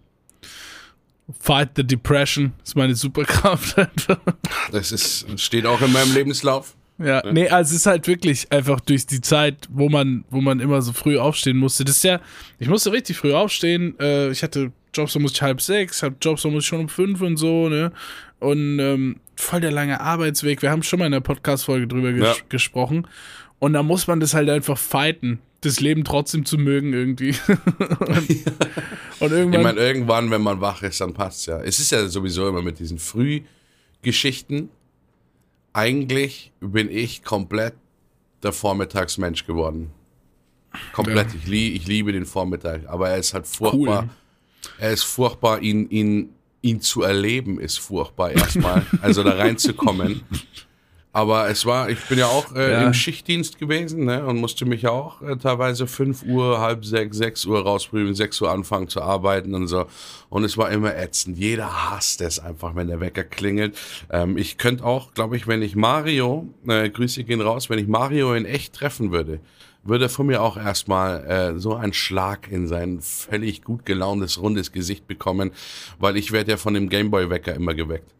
Fight 1.38 1.70
the 1.76 1.84
Depression 1.84 2.52
ist 2.64 2.76
meine 2.76 2.94
Superkraft. 2.94 3.76
Das 4.70 4.90
ist, 4.90 5.26
steht 5.38 5.66
auch 5.66 5.82
in 5.82 5.92
meinem 5.92 6.14
Lebenslauf. 6.14 6.74
Ja, 7.04 7.22
nee, 7.32 7.48
also 7.48 7.70
es 7.70 7.80
ist 7.80 7.86
halt 7.86 8.06
wirklich 8.06 8.50
einfach 8.52 8.80
durch 8.80 9.06
die 9.06 9.20
Zeit, 9.20 9.68
wo 9.70 9.88
man, 9.88 10.24
wo 10.30 10.40
man 10.40 10.60
immer 10.60 10.82
so 10.82 10.92
früh 10.92 11.18
aufstehen 11.18 11.56
musste. 11.56 11.84
Das 11.84 11.96
ist 11.96 12.04
ja, 12.04 12.20
ich 12.58 12.68
musste 12.68 12.92
richtig 12.92 13.16
früh 13.16 13.32
aufstehen. 13.32 13.98
Äh, 13.98 14.30
ich 14.30 14.42
hatte 14.42 14.72
Jobs, 14.94 15.14
da 15.14 15.18
musste 15.18 15.36
ich 15.36 15.42
halb 15.42 15.60
sechs, 15.60 16.02
hab 16.02 16.14
Jobs, 16.20 16.42
da 16.42 16.48
musste 16.48 16.60
ich 16.60 16.66
schon 16.66 16.80
um 16.80 16.88
fünf 16.88 17.20
und 17.20 17.36
so, 17.36 17.68
ne? 17.68 17.92
Und 18.40 18.78
ähm, 18.78 19.16
voll 19.36 19.60
der 19.60 19.70
lange 19.70 20.00
Arbeitsweg. 20.00 20.62
Wir 20.62 20.70
haben 20.70 20.82
schon 20.82 20.98
mal 20.98 21.06
in 21.06 21.12
der 21.12 21.20
Podcast-Folge 21.20 21.86
drüber 21.86 22.12
ges 22.12 22.38
ja. 22.38 22.44
gesprochen. 22.48 23.06
Und 23.58 23.72
da 23.74 23.82
muss 23.82 24.06
man 24.06 24.18
das 24.18 24.34
halt 24.34 24.50
einfach 24.50 24.76
fighten, 24.76 25.38
das 25.60 25.80
Leben 25.80 26.02
trotzdem 26.04 26.44
zu 26.44 26.58
mögen 26.58 26.92
irgendwie. 26.92 27.34
und, 27.46 28.40
und, 29.20 29.32
irgendwann. 29.32 29.60
Ich 29.60 29.62
meine, 29.62 29.80
irgendwann, 29.80 30.30
wenn 30.30 30.42
man 30.42 30.60
wach 30.60 30.82
ist, 30.82 31.00
dann 31.00 31.14
passt's 31.14 31.46
ja. 31.46 31.60
Es 31.60 31.78
ist 31.78 31.92
ja 31.92 32.06
sowieso 32.08 32.48
immer 32.48 32.62
mit 32.62 32.80
diesen 32.80 32.98
Frühgeschichten. 32.98 34.68
Eigentlich 35.72 36.52
bin 36.60 36.90
ich 36.90 37.22
komplett 37.22 37.74
der 38.42 38.52
Vormittagsmensch 38.52 39.46
geworden. 39.46 39.90
Komplett. 40.92 41.28
Ja. 41.28 41.38
Ich, 41.38 41.46
lieb, 41.46 41.74
ich 41.74 41.86
liebe 41.86 42.12
den 42.12 42.26
Vormittag, 42.26 42.88
aber 42.88 43.10
er 43.10 43.18
ist 43.18 43.34
halt 43.34 43.46
furchtbar. 43.46 44.04
Cool 44.04 44.10
er 44.78 44.92
ist 44.92 45.04
furchtbar, 45.04 45.60
ihn, 45.60 45.88
ihn, 45.90 46.34
ihn 46.60 46.80
zu 46.80 47.02
erleben, 47.02 47.58
ist 47.60 47.78
furchtbar 47.78 48.32
erstmal. 48.32 48.86
also 49.00 49.22
da 49.22 49.32
reinzukommen. 49.32 50.22
Aber 51.14 51.50
es 51.50 51.66
war, 51.66 51.90
ich 51.90 52.00
bin 52.08 52.18
ja 52.18 52.26
auch 52.26 52.54
äh, 52.54 52.72
ja. 52.72 52.86
im 52.86 52.94
Schichtdienst 52.94 53.58
gewesen 53.58 54.06
ne, 54.06 54.24
und 54.24 54.38
musste 54.38 54.64
mich 54.64 54.82
ja 54.82 54.90
auch 54.90 55.20
äh, 55.20 55.36
teilweise 55.36 55.86
5 55.86 56.22
Uhr, 56.22 56.58
halb 56.60 56.86
sechs, 56.86 57.18
6 57.18 57.44
Uhr 57.44 57.62
rausprüfen, 57.62 58.14
6 58.14 58.40
Uhr 58.40 58.50
anfangen 58.50 58.88
zu 58.88 59.02
arbeiten 59.02 59.54
und 59.54 59.68
so. 59.68 59.84
Und 60.30 60.44
es 60.44 60.56
war 60.56 60.70
immer 60.70 60.96
ätzend. 60.96 61.36
Jeder 61.36 61.90
hasst 61.90 62.22
es 62.22 62.38
einfach, 62.38 62.74
wenn 62.74 62.88
der 62.88 63.00
Wecker 63.00 63.24
klingelt. 63.24 63.76
Ähm, 64.10 64.38
ich 64.38 64.56
könnte 64.56 64.84
auch, 64.84 65.12
glaube 65.12 65.36
ich, 65.36 65.46
wenn 65.46 65.60
ich 65.60 65.76
Mario, 65.76 66.48
äh, 66.66 66.88
Grüße 66.88 67.24
gehen 67.24 67.42
raus, 67.42 67.68
wenn 67.68 67.78
ich 67.78 67.88
Mario 67.88 68.32
in 68.32 68.46
echt 68.46 68.72
treffen 68.72 69.12
würde, 69.12 69.40
würde 69.84 70.08
von 70.08 70.26
mir 70.26 70.40
auch 70.40 70.56
erstmal 70.56 71.24
äh, 71.26 71.58
so 71.58 71.74
einen 71.74 71.92
Schlag 71.92 72.50
in 72.50 72.66
sein 72.68 73.00
völlig 73.02 73.62
gut 73.62 73.84
gelauntes, 73.84 74.40
rundes 74.40 74.72
Gesicht 74.72 75.06
bekommen, 75.06 75.50
weil 75.98 76.16
ich 76.16 76.32
werde 76.32 76.52
ja 76.52 76.56
von 76.56 76.72
dem 76.72 76.88
Gameboy-Wecker 76.88 77.54
immer 77.54 77.74
geweckt. 77.74 78.14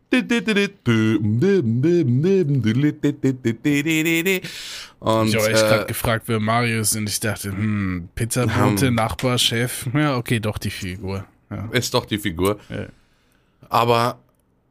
Und, 5.01 5.29
ich 5.29 5.37
habe 5.37 5.51
echt 5.51 5.67
gerade 5.67 5.87
gefragt, 5.87 6.25
wer 6.27 6.41
Mario 6.41 6.81
ist 6.81 6.95
und 6.97 7.09
ich 7.09 7.19
dachte, 7.21 7.51
hm, 7.51 8.09
Pizzabote, 8.15 8.89
hm. 8.89 8.95
Nachbar, 8.95 9.39
Chef. 9.39 9.89
Ja, 9.95 10.17
okay, 10.17 10.39
doch 10.39 10.59
die 10.59 10.71
Figur. 10.71 11.25
Ja. 11.51 11.69
Ist 11.73 11.95
doch 11.95 12.07
die 12.07 12.19
Figur. 12.19 12.59
Ja. 12.69 12.87
Aber 13.69 14.19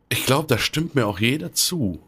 ich 0.09 0.25
glaube, 0.25 0.47
da 0.47 0.57
stimmt 0.57 0.95
mir 0.95 1.07
auch 1.07 1.19
jeder 1.19 1.53
zu 1.53 1.99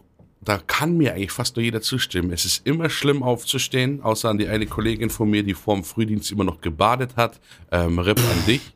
da 0.43 0.57
kann 0.57 0.97
mir 0.97 1.13
eigentlich 1.13 1.31
fast 1.31 1.55
nur 1.55 1.63
jeder 1.63 1.81
zustimmen. 1.81 2.31
Es 2.31 2.45
ist 2.45 2.65
immer 2.65 2.89
schlimm 2.89 3.23
aufzustehen, 3.23 4.01
außer 4.01 4.29
an 4.29 4.37
die 4.37 4.47
eine 4.47 4.65
Kollegin 4.65 5.09
von 5.09 5.29
mir, 5.29 5.43
die 5.43 5.53
vor 5.53 5.75
dem 5.75 5.83
Frühdienst 5.83 6.31
immer 6.31 6.43
noch 6.43 6.61
gebadet 6.61 7.15
hat. 7.15 7.39
Ähm, 7.71 7.99
Rip 7.99 8.19
an 8.19 8.45
dich. 8.45 8.73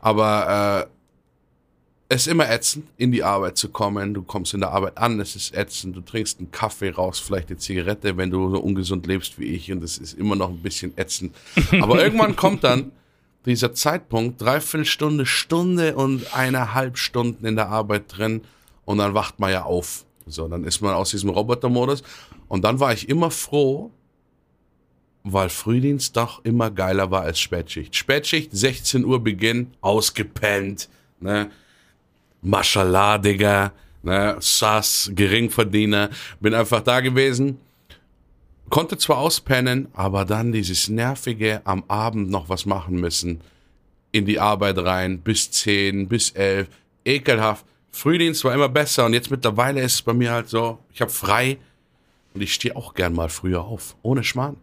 Aber 0.00 0.88
äh, 0.88 0.92
es 2.12 2.22
ist 2.22 2.28
immer 2.28 2.50
ätzend, 2.50 2.86
in 2.96 3.10
die 3.10 3.24
Arbeit 3.24 3.56
zu 3.56 3.68
kommen. 3.68 4.14
Du 4.14 4.22
kommst 4.22 4.54
in 4.54 4.60
der 4.60 4.70
Arbeit 4.70 4.98
an, 4.98 5.18
es 5.20 5.34
ist 5.34 5.54
ätzend. 5.54 5.96
Du 5.96 6.00
trinkst 6.00 6.38
einen 6.38 6.50
Kaffee 6.50 6.90
raus, 6.90 7.18
vielleicht 7.18 7.48
eine 7.48 7.58
Zigarette, 7.58 8.16
wenn 8.16 8.30
du 8.30 8.50
so 8.50 8.60
ungesund 8.60 9.06
lebst 9.06 9.38
wie 9.38 9.46
ich. 9.46 9.72
Und 9.72 9.82
es 9.82 9.98
ist 9.98 10.18
immer 10.18 10.36
noch 10.36 10.50
ein 10.50 10.62
bisschen 10.62 10.96
ätzend. 10.96 11.34
Aber 11.80 12.02
irgendwann 12.04 12.36
kommt 12.36 12.64
dann 12.64 12.92
dieser 13.46 13.72
Zeitpunkt, 13.72 14.40
dreiviertel 14.40 14.84
Stunde, 14.84 15.26
Stunde 15.26 15.96
und 15.96 16.36
eineinhalb 16.36 16.98
Stunden 16.98 17.46
in 17.46 17.56
der 17.56 17.68
Arbeit 17.68 18.04
drin. 18.08 18.42
Und 18.84 18.98
dann 18.98 19.14
wacht 19.14 19.40
man 19.40 19.50
ja 19.50 19.64
auf 19.64 20.04
so, 20.26 20.48
dann 20.48 20.64
ist 20.64 20.80
man 20.80 20.94
aus 20.94 21.10
diesem 21.10 21.30
Robotermodus. 21.30 22.02
Und 22.48 22.64
dann 22.64 22.80
war 22.80 22.92
ich 22.92 23.08
immer 23.08 23.30
froh, 23.30 23.90
weil 25.24 25.48
Frühdienst 25.48 26.16
doch 26.16 26.44
immer 26.44 26.70
geiler 26.70 27.10
war 27.10 27.22
als 27.22 27.40
Spätschicht. 27.40 27.96
Spätschicht, 27.96 28.50
16 28.52 29.04
Uhr 29.04 29.22
Beginn, 29.22 29.72
ausgepennt, 29.80 30.88
ne? 31.20 31.50
Mashallah, 32.42 33.18
Digga, 33.18 33.72
ne? 34.02 34.36
Sass, 34.40 35.10
Geringverdiener. 35.14 36.10
Bin 36.40 36.54
einfach 36.54 36.82
da 36.82 37.00
gewesen. 37.00 37.58
Konnte 38.68 38.98
zwar 38.98 39.18
auspennen, 39.18 39.88
aber 39.92 40.24
dann 40.24 40.52
dieses 40.52 40.88
nervige 40.88 41.60
am 41.64 41.84
Abend 41.88 42.30
noch 42.30 42.48
was 42.48 42.66
machen 42.66 43.00
müssen. 43.00 43.40
In 44.12 44.26
die 44.26 44.40
Arbeit 44.40 44.78
rein, 44.78 45.20
bis 45.20 45.50
10, 45.50 46.08
bis 46.08 46.30
11. 46.30 46.68
Ekelhaft. 47.04 47.64
Frühdienst 47.90 48.44
war 48.44 48.54
immer 48.54 48.68
besser 48.68 49.04
und 49.06 49.12
jetzt 49.12 49.30
mittlerweile 49.30 49.82
ist 49.82 49.94
es 49.94 50.02
bei 50.02 50.14
mir 50.14 50.32
halt 50.32 50.48
so, 50.48 50.78
ich 50.92 51.00
habe 51.02 51.10
frei 51.10 51.58
und 52.32 52.40
ich 52.40 52.54
stehe 52.54 52.74
auch 52.74 52.94
gern 52.94 53.12
mal 53.12 53.28
früher 53.28 53.62
auf, 53.62 53.96
ohne 54.02 54.24
Schmarrn. 54.24 54.56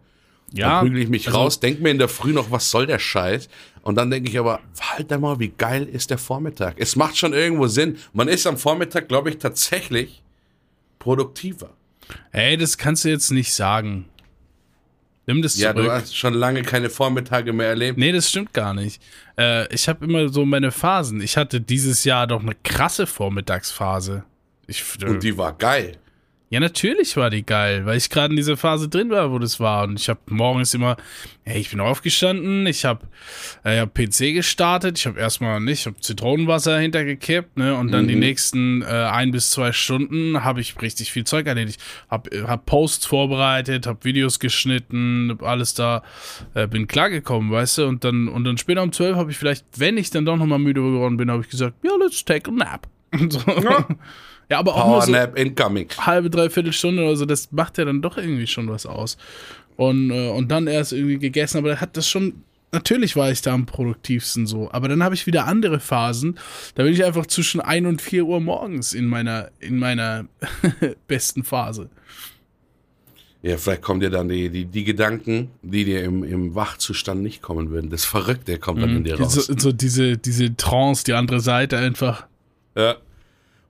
Ja. 0.52 0.68
Dann 0.68 0.86
prügel 0.86 1.02
ich 1.02 1.08
mich 1.08 1.26
also, 1.28 1.38
raus, 1.38 1.60
denk 1.60 1.80
mir 1.80 1.90
in 1.90 1.98
der 1.98 2.08
Früh 2.08 2.32
noch, 2.32 2.50
was 2.50 2.70
soll 2.70 2.86
der 2.86 2.98
Scheiß? 2.98 3.48
Und 3.82 3.94
dann 3.96 4.10
denke 4.10 4.30
ich 4.30 4.38
aber, 4.38 4.60
halt 4.80 5.10
mal, 5.20 5.38
wie 5.38 5.48
geil 5.48 5.84
ist 5.84 6.10
der 6.10 6.18
Vormittag? 6.18 6.74
Es 6.78 6.96
macht 6.96 7.16
schon 7.16 7.32
irgendwo 7.32 7.66
Sinn. 7.66 7.96
Man 8.12 8.28
ist 8.28 8.46
am 8.46 8.58
Vormittag, 8.58 9.08
glaube 9.08 9.30
ich, 9.30 9.38
tatsächlich 9.38 10.22
produktiver. 10.98 11.70
Ey, 12.32 12.56
das 12.56 12.76
kannst 12.76 13.04
du 13.04 13.08
jetzt 13.08 13.30
nicht 13.30 13.52
sagen. 13.54 14.06
Nimm 15.26 15.42
das 15.42 15.54
zurück. 15.54 15.76
Ja, 15.76 15.82
du 15.82 15.90
hast 15.90 16.16
schon 16.16 16.34
lange 16.34 16.62
keine 16.62 16.90
Vormittage 16.90 17.52
mehr 17.52 17.68
erlebt. 17.68 17.98
Nee, 17.98 18.10
das 18.10 18.28
stimmt 18.28 18.52
gar 18.52 18.74
nicht. 18.74 19.00
Äh, 19.38 19.72
ich 19.72 19.88
habe 19.88 20.04
immer 20.04 20.28
so 20.28 20.44
meine 20.44 20.72
Phasen. 20.72 21.20
Ich 21.20 21.36
hatte 21.36 21.60
dieses 21.60 22.04
Jahr 22.04 22.26
doch 22.26 22.40
eine 22.42 22.56
krasse 22.64 23.06
Vormittagsphase. 23.06 24.24
Ich, 24.66 24.84
Und 25.04 25.22
die 25.22 25.36
war 25.38 25.52
geil. 25.52 25.98
Ja, 26.52 26.58
natürlich 26.58 27.16
war 27.16 27.30
die 27.30 27.46
geil, 27.46 27.86
weil 27.86 27.96
ich 27.96 28.10
gerade 28.10 28.32
in 28.32 28.36
dieser 28.36 28.56
Phase 28.56 28.88
drin 28.88 29.08
war, 29.08 29.30
wo 29.30 29.38
das 29.38 29.60
war. 29.60 29.84
Und 29.84 30.00
ich 30.00 30.08
habe 30.08 30.18
morgens 30.30 30.74
immer, 30.74 30.96
hey, 31.44 31.60
ich 31.60 31.70
bin 31.70 31.78
aufgestanden, 31.78 32.66
ich 32.66 32.84
habe 32.84 33.06
äh, 33.62 33.78
hab 33.78 33.94
PC 33.94 34.34
gestartet, 34.34 34.98
ich 34.98 35.06
habe 35.06 35.20
erstmal 35.20 35.60
nicht, 35.60 35.82
ich 35.82 35.86
habe 35.86 36.00
Zitronenwasser 36.00 36.76
hintergekippt, 36.80 37.56
ne? 37.56 37.76
Und 37.76 37.92
dann 37.92 38.02
mhm. 38.02 38.08
die 38.08 38.16
nächsten 38.16 38.82
äh, 38.82 38.86
ein 38.86 39.30
bis 39.30 39.52
zwei 39.52 39.70
Stunden 39.70 40.42
habe 40.42 40.60
ich 40.60 40.82
richtig 40.82 41.12
viel 41.12 41.22
Zeug 41.22 41.46
erledigt. 41.46 41.80
Hab, 42.08 42.34
äh, 42.34 42.42
hab 42.42 42.66
Posts 42.66 43.06
vorbereitet, 43.06 43.86
hab 43.86 44.04
Videos 44.04 44.40
geschnitten, 44.40 45.28
hab 45.30 45.44
alles 45.44 45.74
da, 45.74 46.02
äh, 46.54 46.66
bin 46.66 46.88
klargekommen, 46.88 47.52
weißt 47.52 47.78
du? 47.78 47.86
Und 47.86 48.02
dann, 48.02 48.26
und 48.26 48.42
dann 48.42 48.58
später 48.58 48.82
um 48.82 48.90
zwölf 48.90 49.14
habe 49.14 49.30
ich 49.30 49.38
vielleicht, 49.38 49.66
wenn 49.76 49.96
ich 49.96 50.10
dann 50.10 50.24
doch 50.24 50.36
nochmal 50.36 50.58
müde 50.58 50.80
geworden 50.80 51.16
bin, 51.16 51.30
habe 51.30 51.44
ich 51.44 51.48
gesagt, 51.48 51.76
ja, 51.84 51.92
let's 51.94 52.24
take 52.24 52.50
a 52.50 52.52
nap. 52.52 52.88
Und 53.12 53.32
so. 53.34 53.40
Ja. 53.46 53.86
Ja, 54.50 54.58
aber 54.58 54.74
auch 54.74 54.86
nur 54.86 55.02
so 55.02 55.14
incoming. 55.36 55.88
halbe, 55.98 56.28
dreiviertel 56.28 56.72
Stunde 56.72 57.04
oder 57.04 57.16
so, 57.16 57.24
das 57.24 57.52
macht 57.52 57.78
ja 57.78 57.84
dann 57.84 58.02
doch 58.02 58.18
irgendwie 58.18 58.48
schon 58.48 58.68
was 58.68 58.84
aus. 58.84 59.16
Und, 59.76 60.10
äh, 60.10 60.28
und 60.28 60.50
dann 60.50 60.66
erst 60.66 60.92
irgendwie 60.92 61.18
gegessen, 61.18 61.58
aber 61.58 61.70
da 61.70 61.80
hat 61.80 61.96
das 61.96 62.08
schon, 62.08 62.42
natürlich 62.72 63.14
war 63.14 63.30
ich 63.30 63.42
da 63.42 63.54
am 63.54 63.64
produktivsten 63.64 64.46
so, 64.46 64.68
aber 64.72 64.88
dann 64.88 65.04
habe 65.04 65.14
ich 65.14 65.26
wieder 65.26 65.46
andere 65.46 65.78
Phasen, 65.78 66.36
da 66.74 66.82
bin 66.82 66.92
ich 66.92 67.04
einfach 67.04 67.26
zwischen 67.26 67.60
1 67.60 67.86
und 67.86 68.02
4 68.02 68.24
Uhr 68.24 68.40
morgens 68.40 68.92
in 68.92 69.06
meiner, 69.06 69.50
in 69.60 69.78
meiner 69.78 70.26
besten 71.06 71.44
Phase. 71.44 71.88
Ja, 73.42 73.56
vielleicht 73.56 73.82
kommen 73.82 74.00
dir 74.00 74.10
dann 74.10 74.28
die, 74.28 74.50
die, 74.50 74.66
die 74.66 74.84
Gedanken, 74.84 75.50
die 75.62 75.84
dir 75.84 76.02
im, 76.02 76.24
im 76.24 76.54
Wachzustand 76.54 77.22
nicht 77.22 77.40
kommen 77.40 77.70
würden. 77.70 77.88
Das 77.88 78.04
Verrückte 78.04 78.58
kommt 78.58 78.82
dann 78.82 78.90
mhm, 78.90 78.96
in 78.98 79.04
dir 79.04 79.18
raus. 79.18 79.32
So, 79.32 79.54
so 79.56 79.72
diese, 79.72 80.18
diese 80.18 80.54
Trance, 80.56 81.04
die 81.04 81.14
andere 81.14 81.40
Seite 81.40 81.78
einfach. 81.78 82.26
Ja. 82.76 82.96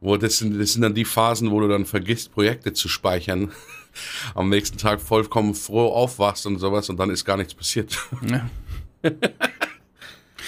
Wo 0.01 0.17
das 0.17 0.39
sind, 0.39 0.59
das 0.59 0.73
sind 0.73 0.83
dann 0.83 0.95
die 0.95 1.05
Phasen, 1.05 1.51
wo 1.51 1.61
du 1.61 1.69
dann 1.69 1.85
vergisst, 1.85 2.33
Projekte 2.33 2.73
zu 2.73 2.89
speichern. 2.89 3.53
Am 4.35 4.49
nächsten 4.49 4.79
Tag 4.79 5.01
vollkommen 5.01 5.55
froh 5.55 5.93
aufwachst 5.93 6.47
und 6.47 6.59
sowas 6.59 6.89
und 6.89 6.99
dann 6.99 7.11
ist 7.11 7.25
gar 7.25 7.37
nichts 7.37 7.55
passiert. 7.55 7.99
Ja. 8.29 8.49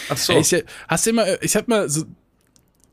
Ach 0.08 0.16
so. 0.16 0.38
Ich, 0.38 0.54
hast 0.88 1.06
du 1.06 1.10
immer, 1.10 1.42
ich 1.42 1.54
habe 1.56 1.66
mal 1.68 1.88
so 1.88 2.04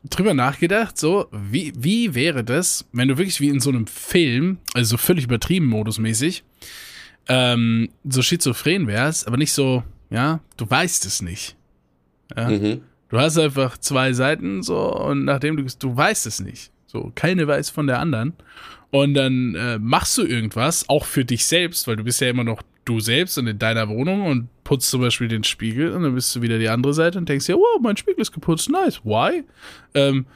drüber 0.04 0.34
nachgedacht, 0.34 0.98
so, 0.98 1.28
wie, 1.32 1.72
wie 1.76 2.14
wäre 2.14 2.44
das, 2.44 2.86
wenn 2.92 3.08
du 3.08 3.18
wirklich 3.18 3.40
wie 3.40 3.48
in 3.48 3.60
so 3.60 3.70
einem 3.70 3.86
Film, 3.86 4.58
also 4.74 4.90
so 4.90 4.96
völlig 4.96 5.24
übertrieben 5.24 5.66
modusmäßig, 5.66 6.44
ähm, 7.28 7.90
so 8.04 8.22
schizophren 8.22 8.86
wärst, 8.86 9.26
aber 9.26 9.36
nicht 9.36 9.52
so, 9.52 9.82
ja, 10.10 10.40
du 10.56 10.68
weißt 10.68 11.04
es 11.06 11.22
nicht. 11.22 11.56
Ja? 12.36 12.48
Mhm. 12.48 12.82
Du 13.10 13.18
hast 13.18 13.36
einfach 13.38 13.76
zwei 13.76 14.12
Seiten 14.12 14.62
so 14.62 14.78
und 14.78 15.24
nachdem 15.24 15.56
du, 15.56 15.64
du 15.78 15.96
weißt 15.96 16.26
es 16.26 16.40
nicht. 16.40 16.70
So, 16.86 17.12
keine 17.14 17.46
weiß 17.46 17.70
von 17.70 17.86
der 17.86 17.98
anderen. 17.98 18.34
Und 18.90 19.14
dann 19.14 19.54
äh, 19.54 19.78
machst 19.78 20.18
du 20.18 20.24
irgendwas, 20.24 20.88
auch 20.88 21.04
für 21.04 21.24
dich 21.24 21.44
selbst, 21.46 21.86
weil 21.86 21.96
du 21.96 22.04
bist 22.04 22.20
ja 22.20 22.28
immer 22.28 22.42
noch 22.42 22.62
du 22.84 22.98
selbst 22.98 23.38
und 23.38 23.46
in 23.46 23.58
deiner 23.58 23.88
Wohnung 23.88 24.26
und 24.26 24.48
putzt 24.64 24.90
zum 24.90 25.00
Beispiel 25.00 25.28
den 25.28 25.44
Spiegel 25.44 25.92
und 25.92 26.02
dann 26.02 26.14
bist 26.14 26.34
du 26.34 26.42
wieder 26.42 26.58
die 26.58 26.68
andere 26.68 26.94
Seite 26.94 27.18
und 27.18 27.28
denkst 27.28 27.48
ja, 27.48 27.54
wow, 27.54 27.80
mein 27.80 27.96
Spiegel 27.96 28.20
ist 28.20 28.32
geputzt, 28.32 28.70
nice, 28.70 29.00
why? 29.04 29.44
Ähm, 29.94 30.26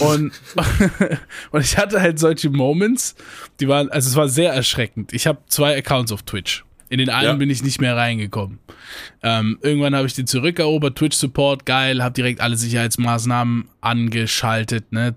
und, 0.00 0.32
und 1.50 1.60
ich 1.60 1.76
hatte 1.76 2.00
halt 2.00 2.20
solche 2.20 2.50
Moments, 2.50 3.16
die 3.58 3.66
waren, 3.66 3.88
also 3.88 4.08
es 4.08 4.16
war 4.16 4.28
sehr 4.28 4.52
erschreckend. 4.52 5.12
Ich 5.12 5.26
habe 5.26 5.40
zwei 5.48 5.76
Accounts 5.76 6.12
auf 6.12 6.22
Twitch. 6.22 6.64
In 6.90 6.98
den 6.98 7.10
einen 7.10 7.24
Ja. 7.26 7.34
bin 7.34 7.50
ich 7.50 7.62
nicht 7.62 7.80
mehr 7.80 7.96
reingekommen. 7.96 8.58
Ähm, 9.22 9.58
irgendwann 9.62 9.94
habe 9.94 10.06
ich 10.06 10.14
den 10.14 10.26
zurückerobert, 10.26 10.96
Twitch-Support, 10.96 11.66
geil, 11.66 12.02
habe 12.02 12.14
direkt 12.14 12.40
alle 12.40 12.56
Sicherheitsmaßnahmen 12.56 13.68
angeschaltet, 13.80 14.90
ne? 14.92 15.14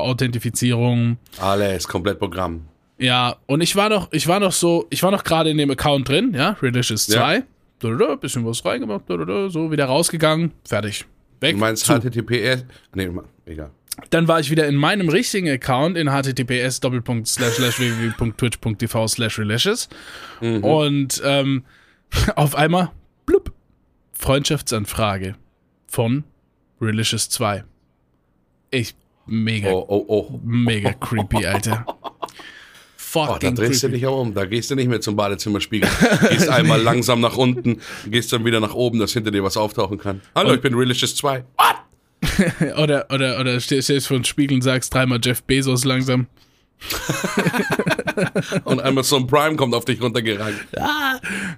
Zwei-Faktor-Authentifizierung. 0.00 1.18
Alles, 1.38 1.86
komplett 1.88 2.18
Programm. 2.18 2.62
Ja, 2.98 3.36
und 3.46 3.60
ich 3.62 3.76
war 3.76 3.88
noch, 3.88 4.08
ich 4.12 4.26
war 4.26 4.40
noch 4.40 4.52
so, 4.52 4.86
ich 4.90 5.02
war 5.02 5.10
noch 5.10 5.24
gerade 5.24 5.50
in 5.50 5.56
dem 5.58 5.70
Account 5.70 6.08
drin, 6.08 6.34
ja, 6.34 6.56
Relicious 6.60 7.06
Ja. 7.06 7.20
2. 7.20 7.42
Da, 7.78 7.88
da, 7.88 7.94
da, 7.96 8.14
bisschen 8.16 8.44
was 8.44 8.62
reingemacht, 8.64 9.04
da, 9.08 9.48
so 9.48 9.70
wieder 9.70 9.86
rausgegangen, 9.86 10.52
fertig. 10.68 11.06
Weg. 11.40 11.54
Du 11.54 11.60
meinst 11.60 11.86
zu. 11.86 11.94
HTTPS? 11.94 12.66
Nee, 12.94 13.08
egal. 13.46 13.70
Dann 14.10 14.28
war 14.28 14.40
ich 14.40 14.50
wieder 14.50 14.66
in 14.66 14.76
meinem 14.76 15.08
richtigen 15.08 15.48
Account 15.48 15.96
in 15.96 16.10
https 16.10 16.82
www.twitch.tv 16.82 19.08
slash 19.08 19.38
relicious 19.38 19.88
und 20.40 21.20
ähm, 21.24 21.64
auf 22.36 22.54
einmal 22.54 22.90
blub, 23.26 23.52
Freundschaftsanfrage 24.12 25.34
von 25.86 26.24
Relicious 26.80 27.28
2. 27.28 27.64
Ich 28.70 28.94
mega, 29.26 29.70
Oh, 29.70 29.84
oh, 29.88 30.04
oh. 30.08 30.40
mega 30.44 30.92
creepy, 30.94 31.46
Alter. 31.46 31.84
Oh, 31.86 31.94
da 32.02 32.10
Fucking 32.96 33.56
drehst 33.56 33.82
du 33.82 33.88
creepy. 33.88 33.92
dich 33.94 34.02
ja 34.02 34.08
um. 34.10 34.32
Da 34.34 34.44
gehst 34.46 34.70
du 34.70 34.76
nicht 34.76 34.88
mehr 34.88 35.00
zum 35.00 35.16
Badezimmerspiegel. 35.16 35.88
Gehst 36.30 36.48
einmal 36.48 36.80
langsam 36.80 37.20
nach 37.20 37.36
unten, 37.36 37.80
gehst 38.06 38.32
dann 38.32 38.44
wieder 38.44 38.60
nach 38.60 38.74
oben, 38.74 39.00
dass 39.00 39.12
hinter 39.12 39.32
dir 39.32 39.42
was 39.42 39.56
auftauchen 39.56 39.98
kann. 39.98 40.20
Hallo, 40.34 40.54
ich 40.54 40.60
bin 40.60 40.74
Relicious 40.74 41.16
2. 41.16 41.44
Oder, 42.76 43.06
oder, 43.10 43.40
oder 43.40 43.60
stehst 43.60 43.86
stehst 43.86 44.06
vor 44.08 44.16
dem 44.16 44.24
Spiegel 44.24 44.56
und 44.56 44.62
sagst 44.62 44.94
dreimal 44.94 45.20
Jeff 45.22 45.42
Bezos 45.42 45.84
langsam. 45.84 46.26
Und 48.64 48.80
einmal 48.80 49.04
so 49.04 49.16
ein 49.16 49.26
Prime 49.26 49.56
kommt 49.56 49.74
auf 49.74 49.84
dich 49.84 50.00
runtergerannt. 50.00 50.56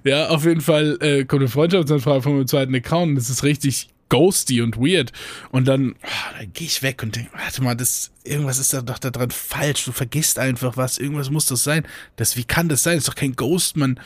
Ja, 0.03 0.27
auf 0.27 0.43
jeden 0.43 0.61
Fall 0.61 0.97
äh, 0.99 1.23
kommt 1.23 1.43
eine 1.43 1.49
Freundschaftsanfrage 1.49 2.21
von 2.21 2.35
meinem 2.35 2.47
zweiten 2.47 2.75
Account 2.75 3.17
das 3.17 3.29
ist 3.29 3.43
richtig 3.43 3.89
ghosty 4.09 4.61
und 4.61 4.77
weird. 4.77 5.11
Und 5.49 5.67
dann, 5.67 5.95
ah, 6.03 6.37
dann 6.37 6.53
gehe 6.53 6.67
ich 6.67 6.83
weg 6.83 7.01
und 7.01 7.15
denke, 7.15 7.31
warte 7.33 7.63
mal, 7.63 7.75
das, 7.75 8.11
irgendwas 8.23 8.59
ist 8.59 8.71
da 8.71 8.81
doch 8.81 8.99
da 8.99 9.09
dran 9.09 9.31
falsch. 9.31 9.85
Du 9.85 9.91
vergisst 9.91 10.37
einfach 10.37 10.77
was, 10.77 10.99
irgendwas 10.99 11.31
muss 11.31 11.47
das 11.47 11.63
sein. 11.63 11.87
Das, 12.15 12.37
wie 12.37 12.43
kann 12.43 12.69
das 12.69 12.83
sein? 12.83 12.95
Das 12.95 13.05
ist 13.05 13.09
doch 13.09 13.15
kein 13.15 13.35
Ghost, 13.35 13.75
Mann. 13.75 13.99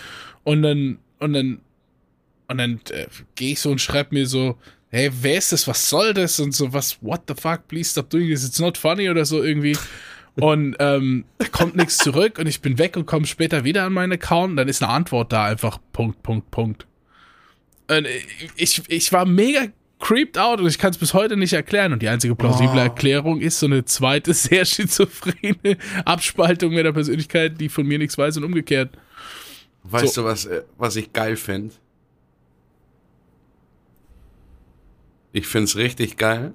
Und 0.44 0.62
dann, 0.62 1.00
und 1.20 1.34
dann, 1.34 1.60
und 2.48 2.58
dann 2.58 2.80
äh, 2.92 3.08
gehe 3.36 3.52
ich 3.52 3.60
so 3.60 3.70
und 3.70 3.82
schreibe 3.82 4.16
mir 4.16 4.28
so, 4.28 4.58
hey, 4.90 5.12
wer 5.22 5.38
ist 5.38 5.52
das? 5.52 5.68
Was 5.68 5.90
soll 5.90 6.14
das? 6.14 6.40
Und 6.40 6.54
so, 6.54 6.72
was, 6.74 6.98
what 7.02 7.22
the 7.28 7.34
fuck, 7.40 7.68
please 7.68 7.90
stop 7.92 8.10
doing 8.10 8.30
this, 8.30 8.46
it's 8.46 8.60
not 8.60 8.78
funny 8.78 9.10
oder 9.10 9.26
so 9.26 9.44
irgendwie. 9.44 9.78
Und 10.36 10.76
ähm, 10.80 11.26
kommt 11.52 11.76
nichts 11.76 11.98
zurück 11.98 12.38
und 12.38 12.48
ich 12.48 12.62
bin 12.62 12.78
weg 12.78 12.96
und 12.96 13.06
komme 13.08 13.26
später 13.26 13.64
wieder 13.64 13.84
an 13.86 13.94
meinen 13.94 14.14
Account 14.14 14.52
und 14.52 14.58
dann 14.58 14.68
ist 14.68 14.84
eine 14.84 14.92
Antwort 14.92 15.34
da, 15.34 15.46
einfach 15.46 15.80
Punkt, 15.94 16.22
Punkt, 16.22 16.52
Punkt. 16.52 16.86
Und 17.90 18.08
ich, 18.56 18.84
ich 18.88 19.12
war 19.14 19.26
mega 19.26 19.68
creeped 20.00 20.38
out 20.38 20.60
und 20.60 20.68
ich 20.68 20.78
kann 20.78 20.92
es 20.92 20.98
bis 21.00 21.16
heute 21.16 21.38
nicht 21.38 21.54
erklären. 21.54 21.92
Und 21.94 22.02
die 22.04 22.10
einzige 22.10 22.36
plausible 22.36 22.76
Oh. 22.76 22.84
Erklärung 22.84 23.42
ist 23.42 23.60
so 23.60 23.66
eine 23.66 23.84
zweite, 23.86 24.34
sehr 24.34 24.66
schizophrene 24.66 25.78
Abspaltung 26.06 26.74
meiner 26.76 26.94
Persönlichkeit, 26.94 27.60
die 27.60 27.70
von 27.70 27.88
mir 27.88 27.98
nichts 27.98 28.18
weiß 28.18 28.38
und 28.38 28.44
umgekehrt. 28.44 28.92
Weißt 29.84 30.14
So. 30.14 30.22
du, 30.22 30.28
was, 30.28 30.46
äh, 30.46 30.62
was 30.78 30.96
ich 30.98 31.14
geil 31.14 31.36
finde? 31.36 31.74
Ich 35.32 35.48
find's 35.48 35.76
richtig 35.76 36.18
geil, 36.18 36.54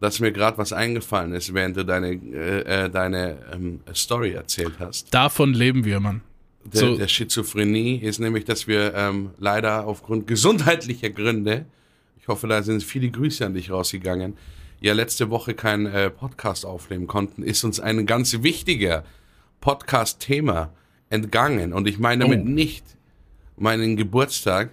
dass 0.00 0.20
mir 0.20 0.30
gerade 0.32 0.58
was 0.58 0.72
eingefallen 0.72 1.32
ist, 1.32 1.52
während 1.54 1.76
du 1.76 1.84
deine, 1.84 2.12
äh, 2.12 2.84
äh, 2.84 2.90
deine 2.90 3.38
ähm, 3.52 3.80
Story 3.94 4.32
erzählt 4.32 4.74
hast. 4.78 5.12
Davon 5.12 5.52
leben 5.54 5.84
wir, 5.84 5.98
Mann. 6.00 6.20
Der, 6.64 6.80
So. 6.80 6.96
der 6.96 7.08
Schizophrenie 7.08 7.96
ist 7.96 8.18
nämlich, 8.18 8.44
dass 8.44 8.66
wir 8.68 8.94
ähm, 8.94 9.30
leider 9.38 9.86
aufgrund 9.86 10.26
gesundheitlicher 10.26 11.10
Gründe, 11.10 11.64
ich 12.20 12.28
hoffe, 12.28 12.46
da 12.46 12.62
sind 12.62 12.82
viele 12.82 13.10
Grüße 13.10 13.44
an 13.44 13.54
dich 13.54 13.70
rausgegangen, 13.70 14.36
ja 14.80 14.92
letzte 14.92 15.30
Woche 15.30 15.54
keinen 15.54 15.86
äh, 15.86 16.10
Podcast 16.10 16.64
aufnehmen 16.66 17.06
konnten, 17.08 17.42
ist 17.42 17.64
uns 17.64 17.80
ein 17.80 18.06
ganz 18.06 18.42
wichtiger 18.42 19.04
Podcast-Thema 19.60 20.72
entgangen. 21.10 21.72
Und 21.72 21.88
ich 21.88 21.98
meine 21.98 22.24
damit 22.24 22.42
Oh. 22.42 22.48
nicht 22.48 22.84
meinen 23.56 23.96
Geburtstag, 23.96 24.70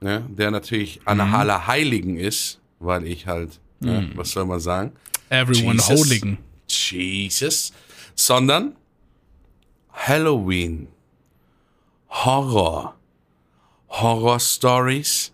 ne, 0.00 0.24
der 0.28 0.50
natürlich 0.50 1.00
an 1.04 1.18
Mhm. 1.18 1.34
aller 1.34 1.66
Heiligen 1.66 2.16
ist, 2.16 2.58
weil 2.78 3.06
ich 3.06 3.26
halt, 3.26 3.60
ne, 3.80 4.10
was 4.14 4.30
soll 4.32 4.44
man 4.46 4.60
sagen, 4.60 4.92
Everyone 5.28 5.76
Jesus. 5.78 5.88
Holigen. 6.00 6.38
Jesus, 6.68 7.72
sondern 8.14 8.74
Halloween, 9.92 10.88
Horror, 12.08 12.94
Horror-Stories, 13.90 15.32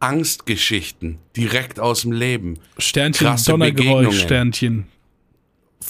Angstgeschichten 0.00 1.18
direkt 1.36 1.80
aus 1.80 2.02
dem 2.02 2.12
Leben, 2.12 2.58
Sternchen, 2.78 3.26
Krasse 3.26 3.50
Donnergeräusch. 3.52 4.20
Sternchen. 4.22 4.86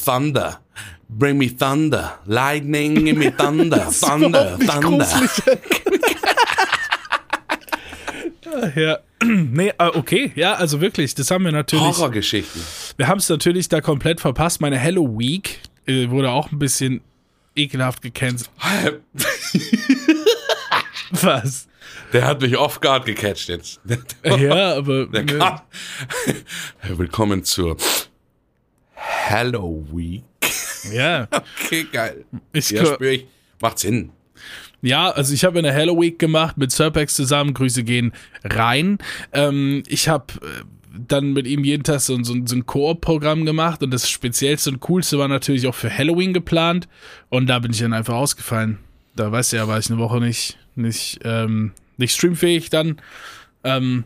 Thunder, 0.05 0.61
bring 1.09 1.39
me 1.39 1.49
thunder, 1.57 2.19
lightning 2.27 3.07
in 3.07 3.19
me 3.19 3.31
thunder, 3.37 3.91
thunder, 4.01 4.59
thunder. 4.59 5.07
ja. 8.77 8.99
Nee, 9.25 9.73
äh, 9.79 9.87
okay, 9.87 10.33
ja, 10.35 10.55
also 10.55 10.83
wirklich, 10.83 11.14
das 11.14 11.31
haben 11.31 11.45
wir 11.45 11.53
natürlich. 11.53 11.83
Horrorgeschichten. 11.83 12.61
Wir 12.99 13.09
haben 13.09 13.19
es 13.19 13.29
natürlich 13.29 13.69
da 13.69 13.81
komplett 13.81 14.21
verpasst. 14.21 14.61
Meine 14.61 14.77
Hello 14.79 15.19
Week 15.19 15.61
äh, 15.87 16.11
wurde 16.11 16.31
auch 16.31 16.53
ein 16.53 16.59
bisschen 16.59 17.01
ekelhaft 17.57 18.03
gecancelt. 18.03 18.51
Was? 21.11 21.69
Der 22.12 22.27
hat 22.27 22.40
mich 22.43 22.57
off 22.57 22.81
guard 22.81 23.07
gecatcht 23.07 23.49
jetzt. 23.49 23.81
Ja, 24.25 24.77
aber. 24.77 25.07
Der 25.07 25.25
ne, 25.25 25.38
kam. 25.38 25.61
Willkommen 26.99 27.45
zur 27.45 27.77
Halloween. 28.97 30.25
ja. 30.93 31.29
Okay, 31.31 31.87
geil. 31.90 32.25
Ich, 32.53 32.71
Ja, 32.71 32.85
spür 32.85 33.11
ich. 33.11 33.27
Macht 33.61 33.79
Sinn. 33.79 34.11
Ja, 34.85 35.11
also 35.11 35.33
ich 35.33 35.47
habe 35.47 35.59
eine 35.59 35.73
Hello 35.73 35.99
Week 35.99 36.18
gemacht 36.18 36.59
mit 36.59 36.70
Serpex 36.70 37.14
zusammen. 37.14 37.55
Grüße 37.55 37.85
gehen 37.85 38.12
rein. 38.44 38.99
Ähm, 39.33 39.83
ich 39.87 40.11
habe 40.11 40.27
äh, 40.42 40.64
dann 41.09 41.33
mit 41.33 41.47
ihm 41.47 41.64
jeden 41.64 41.85
Tag 41.85 42.01
so, 42.01 42.23
so, 42.23 42.35
so 42.44 42.55
ein 42.55 42.66
Koop-Programm 42.66 43.47
gemacht 43.47 43.83
und 43.83 43.90
das 43.90 44.11
Speziellste 44.11 44.68
und 44.68 44.81
Coolste 44.81 45.18
war 45.18 45.29
natürlich 45.29 45.66
auch 45.66 45.75
für 45.75 45.90
Halloween 45.90 46.35
geplant 46.35 46.87
und 47.31 47.47
da 47.47 47.61
bin 47.61 47.73
ich 47.73 47.79
dann 47.79 47.94
einfach 47.94 48.12
ausgefallen. 48.12 48.79
Da 49.16 49.33
weißt 49.33 49.55
du 49.55 49.57
ja, 49.57 49.68
war 49.68 49.79
ich 49.79 49.88
eine 49.88 49.99
Woche 49.99 50.20
nicht, 50.20 50.59
nicht, 50.75 51.18
ähm, 51.25 51.73
nicht 51.97 52.14
streamfähig 52.14 52.68
dann. 52.68 53.01
Ähm, 53.64 54.05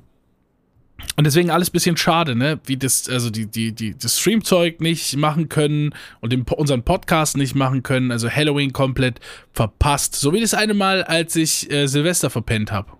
und 1.16 1.24
deswegen 1.24 1.50
alles 1.50 1.70
bisschen 1.70 1.96
schade, 1.96 2.34
ne? 2.36 2.60
Wie 2.64 2.76
das, 2.76 3.08
also 3.08 3.30
die, 3.30 3.46
die, 3.46 3.72
die, 3.72 3.96
das 3.96 4.18
Streamzeug 4.18 4.80
nicht 4.80 5.16
machen 5.16 5.48
können 5.48 5.94
und 6.20 6.32
den, 6.32 6.42
unseren 6.42 6.82
Podcast 6.82 7.36
nicht 7.36 7.54
machen 7.54 7.82
können, 7.82 8.12
also 8.12 8.30
Halloween 8.30 8.72
komplett 8.72 9.20
verpasst. 9.52 10.14
So 10.14 10.32
wie 10.32 10.40
das 10.40 10.54
eine 10.54 10.74
Mal, 10.74 11.02
als 11.02 11.36
ich 11.36 11.70
äh, 11.70 11.86
Silvester 11.86 12.30
verpennt 12.30 12.72
habe. 12.72 12.92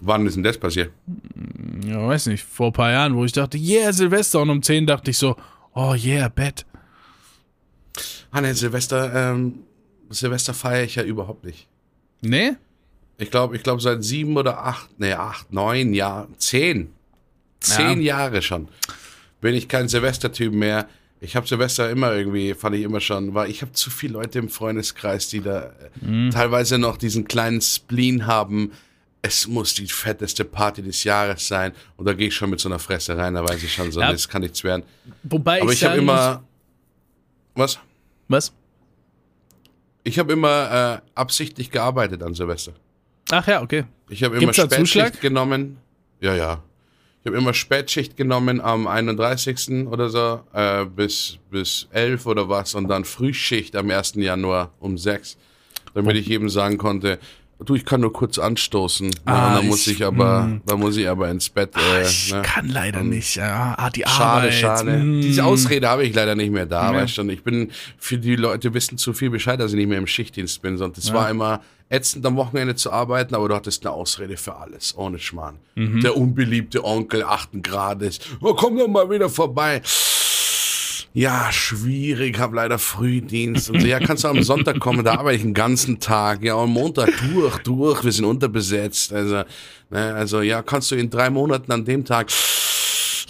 Wann 0.00 0.26
ist 0.26 0.34
denn 0.34 0.42
das 0.42 0.58
passiert? 0.58 0.90
Ja, 1.84 2.06
weiß 2.06 2.26
nicht, 2.26 2.42
vor 2.42 2.68
ein 2.68 2.72
paar 2.72 2.90
Jahren, 2.90 3.14
wo 3.14 3.24
ich 3.24 3.32
dachte, 3.32 3.58
yeah, 3.58 3.92
Silvester. 3.92 4.40
Und 4.40 4.50
um 4.50 4.62
10 4.62 4.86
dachte 4.86 5.10
ich 5.10 5.18
so, 5.18 5.36
oh 5.74 5.94
yeah, 5.94 6.28
Bett. 6.28 6.64
Ah, 8.30 8.40
ne, 8.40 8.54
Silvester, 8.54 9.32
ähm, 9.32 9.60
Silvester 10.08 10.54
feiere 10.54 10.84
ich 10.84 10.94
ja 10.94 11.02
überhaupt 11.02 11.44
nicht. 11.44 11.68
Ne? 12.22 12.56
Ich 13.20 13.30
glaube, 13.30 13.54
ich 13.54 13.62
glaube 13.62 13.82
seit 13.82 14.02
sieben 14.02 14.36
oder 14.36 14.64
acht, 14.64 14.88
nee, 14.98 15.12
acht, 15.12 15.52
neun 15.52 15.92
Jahren, 15.92 16.34
zehn, 16.38 16.90
zehn 17.60 18.00
Jahre 18.00 18.40
schon, 18.40 18.68
bin 19.42 19.54
ich 19.54 19.68
kein 19.68 19.88
Silvestertyp 19.88 20.52
mehr. 20.52 20.88
Ich 21.20 21.36
habe 21.36 21.46
Silvester 21.46 21.90
immer 21.90 22.14
irgendwie, 22.14 22.54
fand 22.54 22.76
ich 22.76 22.82
immer 22.82 23.00
schon, 23.00 23.34
weil 23.34 23.50
ich 23.50 23.60
habe 23.60 23.72
zu 23.72 23.90
viele 23.90 24.14
Leute 24.14 24.38
im 24.38 24.48
Freundeskreis, 24.48 25.28
die 25.28 25.42
da 25.42 25.70
äh, 26.00 26.30
teilweise 26.30 26.78
noch 26.78 26.96
diesen 26.96 27.28
kleinen 27.28 27.60
Spleen 27.60 28.26
haben, 28.26 28.72
es 29.20 29.46
muss 29.46 29.74
die 29.74 29.86
fetteste 29.86 30.46
Party 30.46 30.80
des 30.82 31.04
Jahres 31.04 31.46
sein. 31.46 31.72
Und 31.98 32.06
da 32.06 32.14
gehe 32.14 32.28
ich 32.28 32.34
schon 32.34 32.48
mit 32.48 32.58
so 32.58 32.70
einer 32.70 32.78
Fresse 32.78 33.18
rein, 33.18 33.34
da 33.34 33.46
weiß 33.46 33.62
ich 33.62 33.74
schon 33.74 33.92
so, 33.92 34.00
Ja. 34.00 34.10
das 34.12 34.30
kann 34.30 34.40
nichts 34.40 34.64
werden. 34.64 34.82
Wobei 35.24 35.60
Aber 35.60 35.72
ich, 35.72 35.82
ich 35.82 35.84
habe 35.86 35.98
immer, 35.98 36.42
was? 37.54 37.78
Was? 38.28 38.54
Ich 40.04 40.18
habe 40.18 40.32
immer 40.32 41.02
äh, 41.04 41.10
absichtlich 41.14 41.70
gearbeitet 41.70 42.22
an 42.22 42.32
Silvester. 42.32 42.72
Ach 43.30 43.46
ja, 43.46 43.62
okay. 43.62 43.84
Ich 44.08 44.22
habe 44.24 44.36
immer 44.38 44.52
Spätschicht 44.52 45.20
genommen. 45.20 45.78
Ja, 46.20 46.34
ja. 46.34 46.62
Ich 47.22 47.26
habe 47.26 47.36
immer 47.36 47.52
Spätschicht 47.52 48.16
genommen 48.16 48.60
am 48.60 48.86
31. 48.86 49.86
oder 49.86 50.08
so, 50.08 50.40
äh, 50.54 50.86
bis, 50.86 51.36
bis 51.50 51.86
11 51.92 52.24
oder 52.26 52.48
was 52.48 52.74
und 52.74 52.88
dann 52.88 53.04
Frühschicht 53.04 53.76
am 53.76 53.90
1. 53.90 54.14
Januar 54.16 54.72
um 54.80 54.96
6, 54.96 55.36
damit 55.94 56.16
ich 56.16 56.30
eben 56.30 56.48
sagen 56.48 56.78
konnte, 56.78 57.18
du, 57.62 57.74
ich 57.74 57.84
kann 57.84 58.00
nur 58.00 58.12
kurz 58.14 58.38
anstoßen. 58.38 59.10
Ah, 59.26 59.32
ja, 59.32 59.48
und 59.48 59.54
dann 59.56 59.66
muss 59.66 59.86
ich 59.86 60.02
aber, 60.02 60.60
dann 60.64 60.78
muss 60.80 60.96
ich 60.96 61.06
aber 61.06 61.28
ins 61.30 61.50
Bett. 61.50 61.76
Äh, 61.76 62.04
Ich 62.06 62.32
ne? 62.32 62.40
kann 62.40 62.68
leider 62.70 63.02
nicht. 63.02 63.36
Ja, 63.36 63.74
ah, 63.76 63.90
die 63.90 64.00
Schade, 64.00 64.46
Arbeit. 64.48 64.54
schade. 64.54 64.96
mm. 64.96 65.20
Diese 65.20 65.44
Ausrede 65.44 65.88
habe 65.90 66.04
ich 66.04 66.14
leider 66.14 66.34
nicht 66.34 66.50
mehr 66.52 66.64
da, 66.64 66.90
Ja. 66.90 67.02
weißt 67.02 67.18
du. 67.18 67.20
Und 67.22 67.28
Ich 67.30 67.44
bin, 67.44 67.70
für 67.98 68.16
die 68.16 68.36
Leute 68.36 68.72
wissen 68.72 68.96
zu 68.96 69.12
viel 69.12 69.28
Bescheid, 69.28 69.60
dass 69.60 69.72
ich 69.72 69.76
nicht 69.76 69.88
mehr 69.88 69.98
im 69.98 70.06
Schichtdienst 70.06 70.62
bin. 70.62 70.80
Und 70.80 70.96
es 70.96 71.12
war 71.12 71.28
immer 71.28 71.60
ätzend, 71.90 72.24
am 72.24 72.36
Wochenende 72.36 72.76
zu 72.76 72.92
arbeiten, 72.92 73.34
aber 73.34 73.48
du 73.48 73.54
hattest 73.54 73.84
eine 73.84 73.92
Ausrede 73.92 74.36
für 74.36 74.56
alles, 74.56 74.96
ohne 74.96 75.18
Schmarrn. 75.18 75.58
Mhm. 75.74 76.00
Der 76.00 76.16
unbeliebte 76.16 76.84
Onkel 76.84 77.24
achten 77.24 77.62
Grades. 77.62 78.20
Oh, 78.40 78.54
komm 78.54 78.78
doch 78.78 78.88
mal 78.88 79.10
wieder 79.10 79.28
vorbei. 79.28 79.82
Ja, 81.12 81.50
schwierig, 81.50 82.38
hab 82.38 82.54
leider 82.54 82.78
Frühdienst. 82.78 83.70
Und 83.70 83.80
so, 83.80 83.86
ja, 83.86 83.98
kannst 83.98 84.22
du 84.22 84.28
am 84.28 84.44
Sonntag 84.44 84.78
kommen, 84.78 85.04
da 85.04 85.14
arbeite 85.14 85.36
ich 85.36 85.42
den 85.42 85.54
ganzen 85.54 85.98
Tag. 85.98 86.44
Ja, 86.44 86.56
am 86.56 86.70
Montag 86.70 87.10
durch, 87.32 87.58
durch, 87.58 88.04
wir 88.04 88.12
sind 88.12 88.24
unterbesetzt. 88.24 89.12
Also, 89.12 89.42
ne, 89.90 90.14
also 90.14 90.40
ja, 90.40 90.62
kannst 90.62 90.92
du 90.92 90.94
in 90.94 91.10
drei 91.10 91.28
Monaten 91.28 91.72
an 91.72 91.84
dem 91.84 92.04
Tag. 92.04 92.30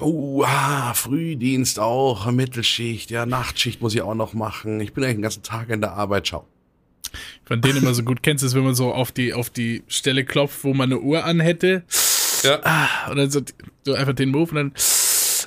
Oh, 0.01 0.45
ah, 0.45 0.93
Frühdienst 0.93 1.79
auch, 1.79 2.31
Mittelschicht, 2.31 3.11
ja, 3.11 3.25
Nachtschicht 3.25 3.81
muss 3.81 3.95
ich 3.95 4.03
auch 4.03 4.15
noch 4.15 4.35
machen. 4.35 4.81
Ich 4.81 4.93
bin 4.93 5.05
eigentlich 5.05 5.17
den 5.17 5.23
ganzen 5.23 5.43
Tag 5.43 5.71
in 5.71 5.81
der 5.81 5.93
Arbeit, 5.93 6.29
schau. 6.29 6.47
Von 7.45 7.61
denen 7.61 7.79
immer 7.79 7.95
so 7.95 8.03
gut 8.03 8.23
kennst, 8.23 8.45
ist, 8.45 8.55
wenn 8.55 8.65
man 8.65 8.75
so 8.75 8.93
auf 8.93 9.13
die, 9.13 9.33
auf 9.33 9.51
die 9.51 9.83
Stelle 9.89 10.25
klopft, 10.25 10.65
wo 10.65 10.75
man 10.75 10.93
eine 10.93 11.01
Uhr 11.01 11.25
anhätte. 11.25 11.83
Ja. 12.43 12.61
Ah, 12.63 13.11
und 13.11 13.17
dann 13.17 13.31
so, 13.31 13.41
so 13.85 13.95
einfach 13.95 14.15
den 14.15 14.31
Move 14.31 14.51
und 14.51 14.57
dann. 14.57 14.73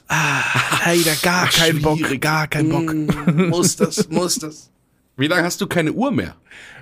Ah, 0.08 0.44
leider 0.86 1.16
gar 1.22 1.48
kein 1.48 1.82
Bock. 1.82 2.00
Gar 2.22 2.48
kein 2.48 2.70
Bock. 2.70 2.94
Mm, 2.94 3.50
muss 3.50 3.76
das, 3.76 4.10
muss 4.10 4.36
das. 4.36 4.70
Wie 5.18 5.28
lange 5.28 5.44
hast 5.44 5.62
du 5.62 5.68
keine 5.68 5.92
Uhr 5.92 6.12
mehr? 6.12 6.36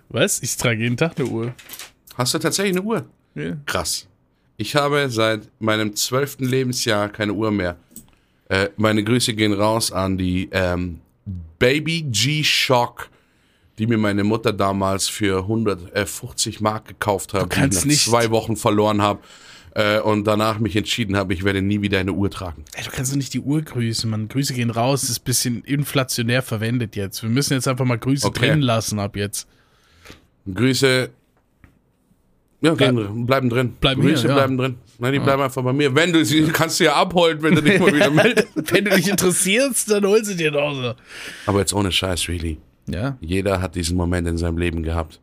Was? 0.09 0.41
Ich 0.41 0.57
trage 0.57 0.83
jeden 0.83 0.97
Tag 0.97 1.13
eine 1.17 1.27
Uhr. 1.27 1.53
Hast 2.17 2.33
du 2.33 2.39
tatsächlich 2.39 2.75
eine 2.75 2.85
Uhr? 2.85 3.05
Ja. 3.35 3.57
Krass. 3.65 4.07
Ich 4.57 4.75
habe 4.75 5.09
seit 5.09 5.49
meinem 5.59 5.95
zwölften 5.95 6.45
Lebensjahr 6.45 7.09
keine 7.09 7.33
Uhr 7.33 7.51
mehr. 7.51 7.77
Äh, 8.49 8.69
meine 8.75 9.03
Grüße 9.03 9.33
gehen 9.33 9.53
raus 9.53 9.91
an 9.91 10.17
die 10.17 10.49
ähm, 10.51 10.99
Baby 11.57 12.01
G-Shock, 12.01 13.09
die 13.81 13.87
mir 13.87 13.97
meine 13.97 14.23
Mutter 14.23 14.53
damals 14.53 15.09
für 15.09 15.39
150 15.39 16.61
Mark 16.61 16.87
gekauft 16.87 17.33
hat, 17.33 17.53
die 17.55 17.59
ich 17.65 17.73
nach 17.75 17.85
nicht- 17.85 18.05
zwei 18.05 18.29
Wochen 18.29 18.55
verloren 18.55 19.01
habe. 19.01 19.19
Äh, 19.73 19.99
und 20.01 20.25
danach 20.25 20.59
mich 20.59 20.75
entschieden 20.75 21.15
habe, 21.15 21.33
ich 21.33 21.43
werde 21.45 21.61
nie 21.61 21.81
wieder 21.81 21.97
eine 21.99 22.11
Uhr 22.11 22.29
tragen. 22.29 22.65
Ey, 22.75 22.83
du 22.83 22.91
kannst 22.91 23.11
doch 23.13 23.15
nicht 23.17 23.33
die 23.33 23.39
Uhr 23.39 23.61
grüßen, 23.61 24.09
man. 24.09 24.27
Grüße 24.27 24.53
gehen 24.53 24.69
raus, 24.69 25.03
ist 25.03 25.19
ein 25.21 25.23
bisschen 25.23 25.63
inflationär 25.63 26.41
verwendet 26.41 26.95
jetzt. 26.97 27.23
Wir 27.23 27.29
müssen 27.29 27.53
jetzt 27.53 27.67
einfach 27.69 27.85
mal 27.85 27.97
Grüße 27.97 28.27
Okay. 28.27 28.49
drin 28.49 28.61
lassen 28.61 28.99
ab 28.99 29.15
jetzt. 29.15 29.47
Grüße. 30.53 31.09
Ja, 32.63 32.73
gehen, 32.75 33.25
bleiben 33.25 33.49
drin. 33.49 33.71
Bleiben 33.79 34.01
Grüße 34.01 34.21
hier, 34.23 34.29
ja. 34.31 34.35
bleiben 34.35 34.57
drin. 34.57 34.75
Nein, 34.99 35.13
die 35.13 35.19
bleiben 35.19 35.41
einfach 35.41 35.63
bei 35.63 35.73
mir. 35.73 35.95
Wenn 35.95 36.13
du 36.13 36.23
sie 36.23 36.43
kannst 36.47 36.79
du 36.79 36.83
ja 36.83 36.93
abholen, 36.95 37.41
wenn 37.41 37.55
du 37.55 37.63
dich 37.63 37.79
mal 37.79 37.91
wieder 37.95 38.09
meldest. 38.11 38.49
Wenn 38.55 38.85
du 38.85 38.91
dich 38.91 39.07
interessierst, 39.09 39.89
dann 39.89 40.05
hol 40.05 40.23
sie 40.23 40.35
dir 40.35 40.51
doch 40.51 40.73
so. 40.75 40.93
Aber 41.47 41.59
jetzt 41.59 41.73
ohne 41.73 41.91
Scheiß, 41.91 42.27
really. 42.27 42.57
Ja. 42.87 43.17
Jeder 43.21 43.61
hat 43.61 43.75
diesen 43.75 43.97
Moment 43.97 44.27
in 44.27 44.37
seinem 44.37 44.57
Leben 44.57 44.83
gehabt. 44.83 45.19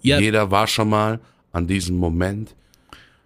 Ja, 0.00 0.18
Jeder 0.18 0.50
war 0.50 0.66
schon 0.66 0.88
mal 0.88 1.20
an 1.52 1.66
diesem 1.66 1.96
Moment, 1.96 2.54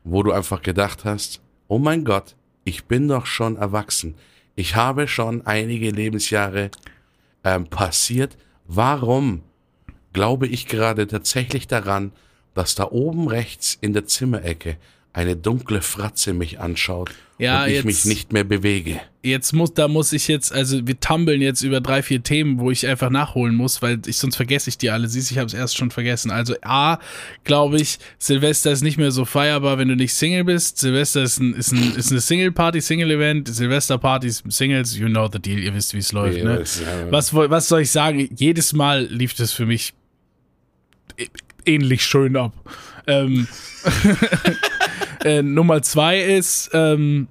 wo 0.04 0.22
du 0.22 0.32
einfach 0.32 0.62
gedacht 0.62 1.04
hast, 1.04 1.40
oh 1.68 1.78
mein 1.78 2.04
Gott, 2.04 2.34
ich 2.64 2.84
bin 2.84 3.08
doch 3.08 3.26
schon 3.26 3.56
erwachsen. 3.56 4.14
Ich 4.54 4.74
habe 4.76 5.06
schon 5.08 5.46
einige 5.46 5.90
Lebensjahre 5.90 6.70
ähm, 7.44 7.66
passiert. 7.66 8.36
Warum 8.66 9.42
glaube 10.12 10.46
ich 10.46 10.66
gerade 10.66 11.06
tatsächlich 11.06 11.66
daran, 11.68 12.12
dass 12.54 12.74
da 12.74 12.90
oben 12.90 13.28
rechts 13.28 13.76
in 13.80 13.92
der 13.92 14.06
Zimmerecke 14.06 14.76
eine 15.12 15.36
dunkle 15.36 15.82
Fratze 15.82 16.32
mich 16.34 16.58
anschaut 16.58 17.10
Ja, 17.38 17.62
und 17.64 17.68
ich 17.68 17.74
jetzt- 17.76 17.84
mich 17.84 18.04
nicht 18.06 18.32
mehr 18.32 18.44
bewege? 18.44 19.00
Jetzt 19.26 19.52
muss, 19.52 19.74
da 19.74 19.88
muss 19.88 20.12
ich 20.12 20.28
jetzt, 20.28 20.52
also 20.52 20.86
wir 20.86 20.98
tummeln 20.98 21.42
jetzt 21.42 21.62
über 21.62 21.80
drei, 21.80 22.02
vier 22.02 22.22
Themen, 22.22 22.58
wo 22.58 22.70
ich 22.70 22.86
einfach 22.86 23.10
nachholen 23.10 23.54
muss, 23.54 23.82
weil 23.82 24.00
ich 24.06 24.16
sonst 24.16 24.36
vergesse 24.36 24.70
ich 24.70 24.78
die 24.78 24.90
alle. 24.90 25.08
Siehst, 25.08 25.30
ich 25.30 25.38
habe 25.38 25.46
es 25.46 25.54
erst 25.54 25.76
schon 25.76 25.90
vergessen. 25.90 26.30
Also 26.30 26.54
A, 26.62 26.98
glaube 27.44 27.80
ich, 27.80 27.98
Silvester 28.18 28.72
ist 28.72 28.82
nicht 28.82 28.96
mehr 28.96 29.10
so 29.10 29.24
feierbar, 29.24 29.78
wenn 29.78 29.88
du 29.88 29.96
nicht 29.96 30.14
Single 30.14 30.44
bist. 30.44 30.78
Silvester 30.78 31.22
ist, 31.22 31.38
ein, 31.38 31.54
ist, 31.54 31.72
ein, 31.72 31.94
ist 31.96 32.10
eine 32.10 32.20
Single-Party, 32.20 32.80
Single-Event. 32.80 33.48
Silvesterpartys, 33.48 34.42
Singles, 34.48 34.96
you 34.96 35.08
know 35.08 35.28
the 35.30 35.38
deal, 35.38 35.58
ihr 35.58 35.74
wisst, 35.74 35.94
wie 35.94 35.98
es 35.98 36.12
läuft. 36.12 36.42
Ne? 36.42 36.64
was, 37.10 37.34
was 37.34 37.68
soll 37.68 37.82
ich 37.82 37.90
sagen? 37.90 38.28
Jedes 38.36 38.72
Mal 38.72 39.04
lief 39.06 39.34
das 39.34 39.52
für 39.52 39.66
mich 39.66 39.92
ähnlich 41.64 42.04
schön 42.04 42.36
ab. 42.36 42.52
Ähm, 43.06 43.46
äh, 45.24 45.42
Nummer 45.42 45.82
zwei 45.82 46.20
ist, 46.20 46.70
ähm, 46.72 47.28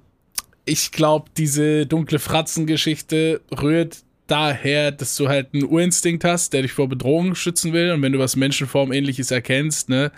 ich 0.66 0.92
glaube, 0.92 1.30
diese 1.36 1.86
dunkle 1.86 2.18
Fratzengeschichte 2.18 3.40
rührt 3.62 3.98
daher, 4.26 4.90
dass 4.90 5.14
du 5.16 5.28
halt 5.28 5.54
einen 5.54 5.64
Urinstinkt 5.64 6.24
hast, 6.24 6.52
der 6.52 6.62
dich 6.62 6.72
vor 6.72 6.88
Bedrohung 6.88 7.34
schützen 7.36 7.72
will. 7.72 7.92
Und 7.92 8.02
wenn 8.02 8.12
du 8.12 8.18
was 8.18 8.34
Menschenformähnliches 8.36 9.30
erkennst, 9.30 9.88
ne, 9.88 10.10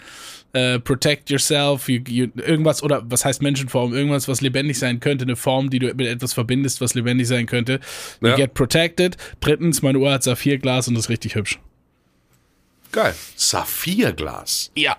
äh, 0.55 0.79
protect 0.79 1.29
yourself, 1.29 1.91
you, 1.91 2.01
you, 2.09 2.29
irgendwas, 2.37 2.83
oder 2.83 3.03
was 3.05 3.27
heißt 3.27 3.43
Menschenform? 3.43 3.93
Irgendwas, 3.93 4.27
was 4.27 4.41
lebendig 4.41 4.79
sein 4.79 4.99
könnte, 5.01 5.25
eine 5.27 5.37
Form, 5.37 5.69
die 5.69 5.79
du 5.79 5.89
mit 5.95 6.07
etwas 6.07 6.33
verbindest, 6.33 6.81
was 6.81 6.95
lebendig 6.95 7.29
sein 7.29 7.45
könnte. 7.45 7.81
You 8.23 8.29
Ja. 8.29 8.37
get 8.37 8.55
protected. 8.55 9.19
Drittens, 9.41 9.83
meine 9.83 9.99
Uhr 9.99 10.11
hat 10.11 10.23
Saphirglas 10.23 10.89
und 10.89 10.97
ist 10.97 11.11
richtig 11.11 11.35
hübsch. 11.35 11.59
Geil. 12.93 13.15
Saphirglas. 13.37 14.71
Ja. 14.75 14.97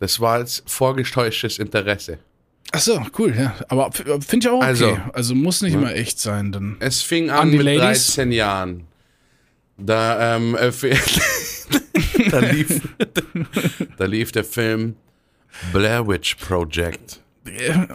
Das 0.00 0.20
war 0.20 0.34
als 0.34 0.62
vorgetäuschtes 0.66 1.58
Interesse. 1.58 2.18
Ach 2.74 2.80
so, 2.80 3.00
cool, 3.18 3.34
ja. 3.36 3.54
Aber 3.68 3.88
f- 3.88 4.02
finde 4.26 4.46
ich 4.46 4.48
auch 4.52 4.56
okay. 4.58 4.64
Also- 4.66 4.98
Also, 5.12 5.34
muss 5.34 5.62
nicht 5.62 5.74
immer 5.74 5.94
echt 5.94 6.18
sein, 6.18 6.50
dann. 6.52 6.76
Es 6.80 7.02
fing 7.02 7.30
An 7.30 7.38
an 7.38 7.50
mit 7.52 7.62
Ladies? 7.62 8.06
13 8.14 8.32
Jahren. 8.32 8.84
Da, 9.78 10.36
ähm, 10.36 10.56
äh, 10.56 10.70
da, 12.30 12.38
lief, 12.40 12.80
da 13.98 14.04
lief 14.04 14.32
der 14.32 14.44
Film 14.44 14.96
Blair 15.72 16.06
Witch 16.06 16.34
Project 16.36 17.20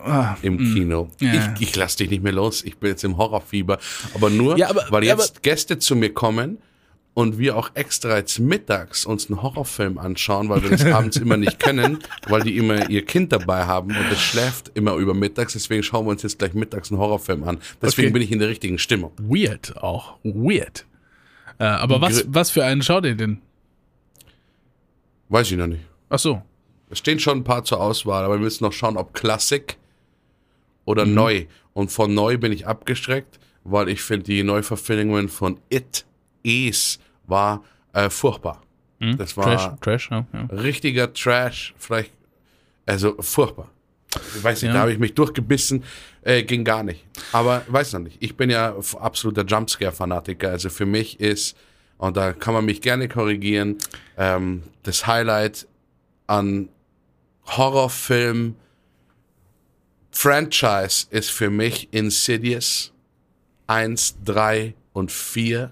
Ah, 0.05 0.35
im 0.43 0.57
Kino. 0.59 1.09
Ja. 1.19 1.53
Ich, 1.59 1.69
ich 1.69 1.75
lass 1.75 1.95
dich 1.95 2.09
nicht 2.11 2.21
mehr 2.21 2.31
los. 2.33 2.63
Ich 2.63 2.77
bin 2.77 2.91
jetzt 2.91 3.03
im 3.03 3.17
Horrorfieber. 3.17 3.79
Aber 4.13 4.29
nur, 4.29 4.57
Ja, 4.57 4.69
aber- 4.69 4.85
weil 4.89 5.03
jetzt 5.03 5.31
aber- 5.31 5.41
Gäste 5.41 5.79
zu 5.79 5.95
mir 5.95 6.13
kommen 6.13 6.59
und 7.13 7.38
wir 7.38 7.58
auch 7.58 7.72
extra 7.74 8.17
jetzt 8.17 8.39
mittags 8.39 9.06
uns 9.06 9.30
einen 9.30 9.41
Horrorfilm 9.41 9.98
anschauen, 9.98 10.48
weil 10.50 10.63
wir 10.63 10.69
das 10.69 10.86
abends 10.93 11.17
immer 11.17 11.36
nicht 11.38 11.60
können, 11.60 12.00
weil 12.28 12.43
die 12.43 12.56
immer 12.58 12.89
ihr 12.89 13.04
Kind 13.06 13.32
dabei 13.34 13.65
haben 13.65 13.89
und 13.89 14.10
das 14.12 14.22
schläft 14.22 14.72
immer 14.76 14.93
über 14.95 15.13
mittags. 15.13 15.54
Deswegen 15.54 15.84
schauen 15.84 16.06
wir 16.06 16.12
uns 16.12 16.24
jetzt 16.24 16.39
gleich 16.39 16.54
mittags 16.54 16.91
einen 16.91 17.00
Horrorfilm 17.00 17.43
an. 17.43 17.58
Deswegen 17.82 18.08
Okay. 18.08 18.13
bin 18.13 18.22
ich 18.22 18.32
in 18.32 18.39
der 18.39 18.48
richtigen 18.48 18.78
Stimmung. 18.80 19.12
weird 19.17 19.76
auch. 19.78 20.17
Weird. 20.24 20.86
Äh, 21.58 21.65
aber 21.65 22.00
was, 22.00 22.24
was 22.30 22.52
für 22.52 22.63
einen 22.63 22.82
schaut 22.84 23.06
ihr 23.06 23.15
denn? 23.15 23.41
Weiß 25.30 25.52
ich 25.52 25.58
noch 25.58 25.67
nicht. 25.67 25.84
Ach 26.10 26.19
so. 26.19 26.41
Es 26.89 26.98
stehen 27.00 27.19
schon 27.19 27.39
ein 27.39 27.43
paar 27.43 27.63
zur 27.65 27.82
Auswahl, 27.82 28.24
aber 28.24 28.36
wir 28.36 28.41
müssen 28.43 28.63
noch 28.63 28.74
schauen, 28.74 28.98
ob 28.98 29.13
Klassik 29.13 29.78
oder 30.86 31.06
neu. 31.06 31.45
Und 31.74 31.91
von 31.91 32.13
neu 32.13 32.38
bin 32.38 32.52
ich 32.52 32.65
abgestreckt, 32.65 33.39
weil 33.63 33.89
ich 33.89 34.02
finde, 34.02 34.24
die 34.24 34.41
Neuverfilmungen 34.43 35.30
von 35.30 35.60
It, 35.69 36.06
Es, 36.43 36.99
war 37.28 37.63
äh, 37.93 38.10
furchtbar. 38.10 38.62
Das 39.17 39.38
war 39.38 39.45
Trash, 39.45 39.69
Trash, 39.80 40.12
ja. 40.12 40.28
ja. 40.34 40.45
richtiger 40.58 41.13
Trash, 41.13 41.73
vielleicht, 41.78 42.12
also 42.86 43.15
furchtbar. 43.21 43.69
Ich 44.36 44.43
weiß 44.43 44.62
nicht, 44.62 44.69
Ja. 44.69 44.73
da 44.73 44.80
habe 44.82 44.91
ich 44.91 44.99
mich 44.99 45.13
durchgebissen, 45.13 45.84
äh, 46.23 46.43
ging 46.43 46.65
gar 46.65 46.84
nicht. 46.84 47.06
Aber 47.32 47.63
weiß 47.67 47.93
noch 47.93 48.02
nicht, 48.02 48.17
ich 48.19 48.36
bin 48.36 48.49
ja 48.49 48.75
absoluter 48.99 49.45
Jumpscare-Fanatiker, 49.45 50.49
also 50.49 50.69
für 50.69 50.86
mich 50.86 51.19
ist, 51.21 51.56
und 51.97 52.17
da 52.17 52.34
kann 52.34 52.54
man 52.54 52.65
mich 52.65 52.82
gerne 52.82 53.08
korrigieren, 53.08 53.78
ähm, 54.17 54.63
das 54.84 55.08
Highlight 55.08 55.65
an 56.28 56.67
Horrorfilm 57.45 58.56
Franchise 60.12 61.08
ist 61.10 61.30
für 61.32 61.49
mich 61.49 61.88
Insidious 61.91 62.91
1, 63.67 64.17
3 64.25 64.73
und 64.91 65.12
4 65.12 65.71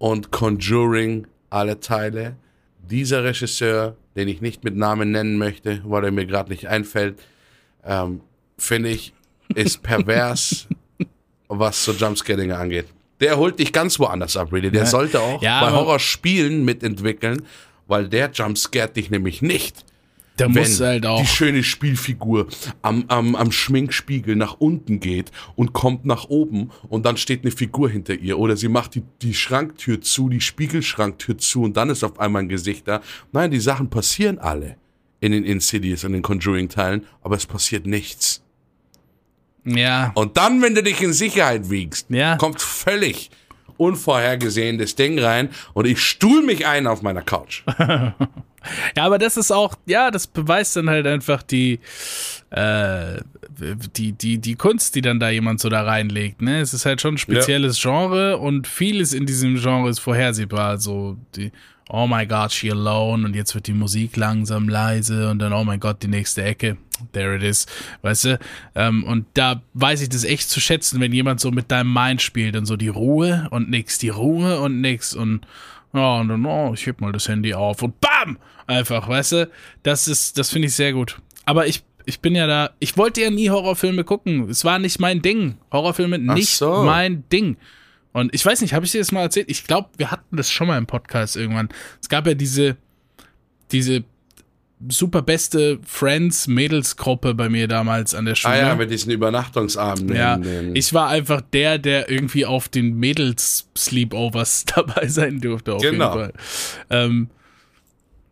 und 0.00 0.32
Conjuring 0.32 1.28
alle 1.50 1.78
Teile. 1.78 2.34
Dieser 2.90 3.22
Regisseur 3.22 3.94
den 4.16 4.26
ich 4.26 4.40
nicht 4.40 4.64
mit 4.64 4.76
Namen 4.76 5.12
nennen 5.12 5.38
möchte, 5.38 5.80
weil 5.84 6.04
er 6.04 6.10
mir 6.10 6.26
gerade 6.26 6.50
nicht 6.50 6.66
einfällt, 6.66 7.22
ähm, 7.84 8.20
finde 8.58 8.88
ich, 8.88 9.14
ist 9.54 9.82
pervers, 9.84 10.66
was 11.46 11.84
so 11.84 11.92
Jumpscaring 11.92 12.50
angeht. 12.50 12.86
Der 13.20 13.36
holt 13.38 13.60
dich 13.60 13.72
ganz 13.72 14.00
woanders 14.00 14.36
ab, 14.36 14.52
really. 14.52 14.70
Der 14.72 14.82
Ja. 14.82 14.86
sollte 14.86 15.20
auch 15.20 15.40
Ja, 15.40 15.60
bei 15.60 15.68
aber- 15.68 15.76
Horrorspielen 15.76 16.64
mitentwickeln, 16.64 17.42
weil 17.86 18.08
der 18.08 18.30
jumpscared 18.32 18.96
dich 18.96 19.10
nämlich 19.10 19.42
nicht. 19.42 19.84
Wenn 20.46 20.52
muss 20.62 20.80
halt 20.80 21.06
auch. 21.06 21.20
die 21.20 21.26
schöne 21.26 21.62
Spielfigur 21.62 22.46
am, 22.82 23.04
am, 23.08 23.34
am 23.36 23.52
Schminkspiegel 23.52 24.36
nach 24.36 24.54
unten 24.58 25.00
geht 25.00 25.30
und 25.56 25.72
kommt 25.72 26.04
nach 26.04 26.24
oben 26.28 26.70
und 26.88 27.04
dann 27.06 27.16
steht 27.16 27.42
eine 27.42 27.50
Figur 27.50 27.88
hinter 27.90 28.14
ihr 28.14 28.38
oder 28.38 28.56
sie 28.56 28.68
macht 28.68 28.94
die, 28.94 29.02
die 29.22 29.34
Schranktür 29.34 30.00
zu, 30.00 30.28
die 30.28 30.40
Spiegelschranktür 30.40 31.38
zu 31.38 31.62
und 31.62 31.76
dann 31.76 31.90
ist 31.90 32.04
auf 32.04 32.18
einmal 32.18 32.42
ein 32.42 32.48
Gesicht 32.48 32.88
da. 32.88 33.00
Nein, 33.32 33.50
die 33.50 33.60
Sachen 33.60 33.90
passieren 33.90 34.38
alle 34.38 34.76
in 35.20 35.32
den 35.32 35.44
Insidious 35.44 36.04
und 36.04 36.12
den 36.12 36.22
Conjuring-Teilen, 36.22 37.04
aber 37.22 37.36
es 37.36 37.44
passiert 37.46 37.86
nichts. 37.86 38.42
Ja. 39.64 40.12
Und 40.14 40.36
dann, 40.38 40.62
wenn 40.62 40.74
du 40.74 40.82
dich 40.82 41.02
in 41.02 41.12
Sicherheit 41.12 41.68
wiegst, 41.70 42.06
Ja. 42.10 42.36
kommt 42.36 42.60
völlig 42.62 43.30
unvorhergesehen 43.80 44.78
das 44.78 44.94
Ding 44.94 45.18
rein 45.18 45.48
und 45.72 45.86
ich 45.86 46.00
stuhl 46.00 46.42
mich 46.42 46.66
ein 46.66 46.86
auf 46.86 47.02
meiner 47.02 47.22
Couch. 47.22 47.62
Ja, 48.94 49.04
aber 49.04 49.16
das 49.16 49.38
ist 49.38 49.50
auch, 49.50 49.74
ja, 49.86 50.10
das 50.10 50.26
beweist 50.26 50.76
dann 50.76 50.90
halt 50.90 51.06
einfach 51.06 51.42
die, 51.42 51.80
äh, 52.50 53.20
die, 53.96 54.12
die, 54.12 54.38
die 54.38 54.54
Kunst, 54.54 54.94
die 54.94 55.00
dann 55.00 55.18
da 55.18 55.30
jemand 55.30 55.60
so 55.60 55.70
da 55.70 55.82
reinlegt, 55.82 56.42
ne? 56.42 56.60
Es 56.60 56.74
ist 56.74 56.84
halt 56.84 57.00
schon 57.00 57.14
ein 57.14 57.18
spezielles 57.18 57.80
Genre 57.80 58.36
und 58.36 58.66
vieles 58.66 59.14
in 59.14 59.24
diesem 59.24 59.56
Genre 59.56 59.88
ist 59.88 60.00
vorhersehbar. 60.00 60.76
So 60.76 61.16
die, 61.36 61.52
oh 61.92 62.06
my 62.06 62.26
God, 62.26 62.52
she 62.52 62.70
alone 62.70 63.24
und 63.26 63.34
jetzt 63.34 63.54
wird 63.54 63.66
die 63.66 63.72
Musik 63.72 64.16
langsam 64.16 64.68
leise 64.68 65.28
und 65.30 65.38
dann, 65.40 65.52
oh 65.52 65.64
mein 65.64 65.80
Gott, 65.80 66.02
die 66.02 66.08
nächste 66.08 66.42
Ecke. 66.42 66.76
There 67.12 67.34
it 67.34 67.42
is, 67.42 67.66
weißt 68.02 68.24
du? 68.24 68.38
Ähm, 68.74 69.04
und 69.04 69.26
da 69.34 69.62
weiß 69.74 70.02
ich 70.02 70.10
das 70.10 70.24
echt 70.24 70.50
zu 70.50 70.60
schätzen, 70.60 71.00
wenn 71.00 71.12
jemand 71.12 71.40
so 71.40 71.50
mit 71.50 71.70
deinem 71.70 71.92
Mind 71.92 72.20
spielt 72.20 72.56
und 72.56 72.66
so 72.66 72.76
die 72.76 72.88
Ruhe 72.88 73.48
und 73.50 73.70
nix, 73.70 73.98
die 73.98 74.10
Ruhe 74.10 74.60
und 74.60 74.80
nix 74.80 75.14
und 75.14 75.46
ja, 75.92 76.20
und 76.20 76.28
dann, 76.28 76.44
oh, 76.46 76.72
ich 76.74 76.86
heb 76.86 77.00
mal 77.00 77.12
das 77.12 77.28
Handy 77.28 77.54
auf 77.54 77.82
und 77.82 78.00
BAM! 78.00 78.38
Einfach, 78.66 79.08
weißt 79.08 79.32
du? 79.32 79.50
Das 79.82 80.06
ist, 80.06 80.38
das 80.38 80.50
finde 80.50 80.68
ich 80.68 80.74
sehr 80.74 80.92
gut. 80.92 81.20
Aber 81.44 81.66
ich, 81.66 81.82
ich 82.04 82.20
bin 82.20 82.36
ja 82.36 82.46
da, 82.46 82.70
ich 82.78 82.96
wollte 82.96 83.20
ja 83.22 83.30
nie 83.30 83.50
Horrorfilme 83.50 84.04
gucken. 84.04 84.48
Es 84.48 84.64
war 84.64 84.78
nicht 84.78 85.00
mein 85.00 85.22
Ding. 85.22 85.56
Horrorfilme 85.72 86.18
nicht 86.18 86.50
so. 86.50 86.84
mein 86.84 87.24
Ding. 87.30 87.56
Und 88.12 88.34
ich 88.34 88.44
weiß 88.44 88.60
nicht, 88.60 88.74
habe 88.74 88.84
ich 88.84 88.92
dir 88.92 88.98
das 89.00 89.12
mal 89.12 89.22
erzählt? 89.22 89.50
Ich 89.50 89.64
glaube, 89.64 89.88
wir 89.96 90.10
hatten 90.10 90.36
das 90.36 90.50
schon 90.50 90.66
mal 90.66 90.76
im 90.78 90.86
Podcast 90.86 91.36
irgendwann. 91.36 91.68
Es 92.02 92.08
gab 92.08 92.26
ja 92.26 92.34
diese, 92.34 92.76
diese 93.70 94.02
super 94.88 95.22
beste 95.22 95.78
Friends-Mädelsgruppe 95.86 97.34
bei 97.34 97.48
mir 97.48 97.68
damals 97.68 98.14
an 98.14 98.24
der 98.24 98.34
Schule. 98.34 98.54
Ah 98.54 98.58
ja, 98.68 98.74
mit 98.74 98.90
diesen 98.90 99.10
Übernachtungsabenden. 99.12 100.16
Ja, 100.16 100.36
den- 100.38 100.74
ich 100.74 100.92
war 100.94 101.08
einfach 101.08 101.40
der, 101.52 101.78
der 101.78 102.08
irgendwie 102.10 102.46
auf 102.46 102.68
den 102.68 102.96
Mädels-Sleepovers 102.96 104.64
dabei 104.74 105.06
sein 105.08 105.40
durfte, 105.40 105.74
auf 105.74 105.82
Genau. 105.82 106.16
jeden 106.16 106.32
Fall. 106.32 106.32
Ähm, 106.90 107.28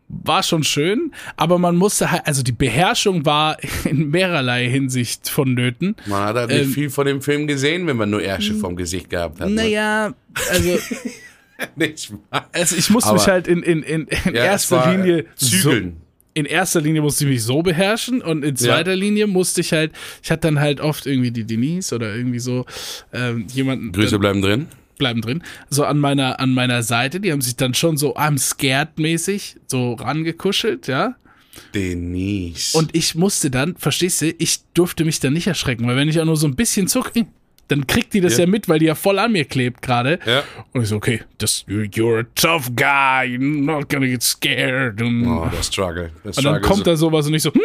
war 0.09 0.41
schon 0.43 0.63
schön, 0.63 1.13
aber 1.37 1.59
man 1.59 1.75
musste 1.75 2.09
halt, 2.11 2.25
also 2.25 2.41
die 2.43 2.51
Beherrschung 2.51 3.25
war 3.25 3.57
in 3.85 4.09
mehrerlei 4.09 4.67
Hinsicht 4.67 5.29
vonnöten. 5.29 5.95
Man 6.07 6.23
hat 6.23 6.35
halt 6.35 6.49
nicht 6.49 6.61
Ähm, 6.63 6.71
viel 6.71 6.89
von 6.89 7.05
dem 7.05 7.21
Film 7.21 7.45
gesehen, 7.47 7.85
wenn 7.87 7.95
man 7.97 8.09
nur 8.09 8.21
Ärsche 8.21 8.55
vom 8.55 8.75
Gesicht 8.75 9.09
gehabt 9.09 9.39
hat. 9.39 9.49
ne? 9.49 9.55
Naja, 9.55 10.13
also, 10.51 10.77
Nicht 11.75 12.11
wahr? 12.31 12.49
also 12.53 12.75
ich 12.75 12.89
musste 12.89 13.09
Aber- 13.09 13.19
mich 13.19 13.27
halt 13.27 13.47
in, 13.47 13.61
in, 13.63 13.83
in, 13.83 14.07
in 14.25 14.33
Ja, 14.35 14.45
erster 14.45 14.85
äh, 14.87 14.95
Linie 14.95 15.25
so, 15.35 15.57
Zügeln. 15.71 15.97
in 16.33 16.45
erster 16.45 16.79
Linie 16.81 17.01
musste 17.01 17.25
ich 17.25 17.29
mich 17.31 17.43
so 17.43 17.61
beherrschen 17.61 18.21
und 18.21 18.43
in 18.45 18.55
zweiter 18.55 18.95
Linie 18.95 19.27
musste 19.27 19.59
ich 19.61 19.73
halt, 19.73 19.91
ich 20.23 20.31
hatte 20.31 20.47
dann 20.47 20.59
halt 20.59 20.79
oft 20.79 21.05
irgendwie 21.05 21.31
die 21.31 21.43
Denise 21.43 21.93
oder 21.93 22.15
irgendwie 22.15 22.39
so 22.39 22.65
ähm, 23.13 23.45
jemanden. 23.53 23.91
Grüße 23.91 24.17
bleiben 24.19 24.41
drin. 24.41 24.67
Bleiben 24.99 25.21
drin, 25.21 25.41
so 25.71 25.83
an 25.83 25.97
meiner, 25.97 26.39
an 26.39 26.53
meiner 26.53 26.83
Seite. 26.83 27.19
Die 27.19 27.31
haben 27.31 27.41
sich 27.41 27.55
dann 27.55 27.73
schon 27.73 27.97
so 27.97 28.15
I'm 28.15 28.37
scared 28.37 28.99
mäßig 28.99 29.55
so 29.65 29.93
rangekuschelt, 29.93 30.85
ja. 30.87 31.15
Denise. 31.73 32.77
Und 32.77 32.95
ich 32.95 33.15
musste 33.15 33.49
dann, 33.49 33.75
verstehst 33.75 34.21
du, 34.21 34.31
ich 34.37 34.59
durfte 34.75 35.03
mich 35.05 35.19
dann 35.19 35.33
nicht 35.33 35.47
erschrecken, 35.47 35.87
weil 35.87 35.95
wenn 35.95 36.07
ich 36.07 36.19
auch 36.19 36.25
nur 36.25 36.37
so 36.37 36.47
ein 36.47 36.55
bisschen 36.55 36.87
zucke, 36.87 37.25
dann 37.69 37.87
kriegt 37.87 38.13
die 38.13 38.21
das 38.21 38.33
ja, 38.37 38.43
Ja. 38.43 38.49
mit, 38.49 38.67
weil 38.67 38.79
die 38.79 38.85
ja 38.87 38.95
voll 38.95 39.17
an 39.19 39.31
mir 39.31 39.45
klebt 39.45 39.81
gerade. 39.81 40.19
Ja. 40.25 40.43
Und 40.73 40.81
ich 40.83 40.89
so, 40.89 40.97
okay, 40.97 41.21
das, 41.37 41.65
you're 41.67 42.19
a 42.21 42.25
tough 42.35 42.69
guy, 42.75 43.25
you're 43.25 43.39
not 43.63 43.87
gonna 43.89 44.07
get 44.07 44.21
scared. 44.23 45.01
Und, 45.01 45.25
Oh, 45.27 45.47
der 45.55 45.63
Struggle. 45.63 46.11
Der 46.23 46.25
und 46.25 46.25
dann 46.25 46.43
Struggle 46.43 46.61
kommt 46.61 46.85
da 46.87 46.95
sowas 46.95 47.25
und 47.27 47.33
ich 47.35 47.43
so, 47.43 47.51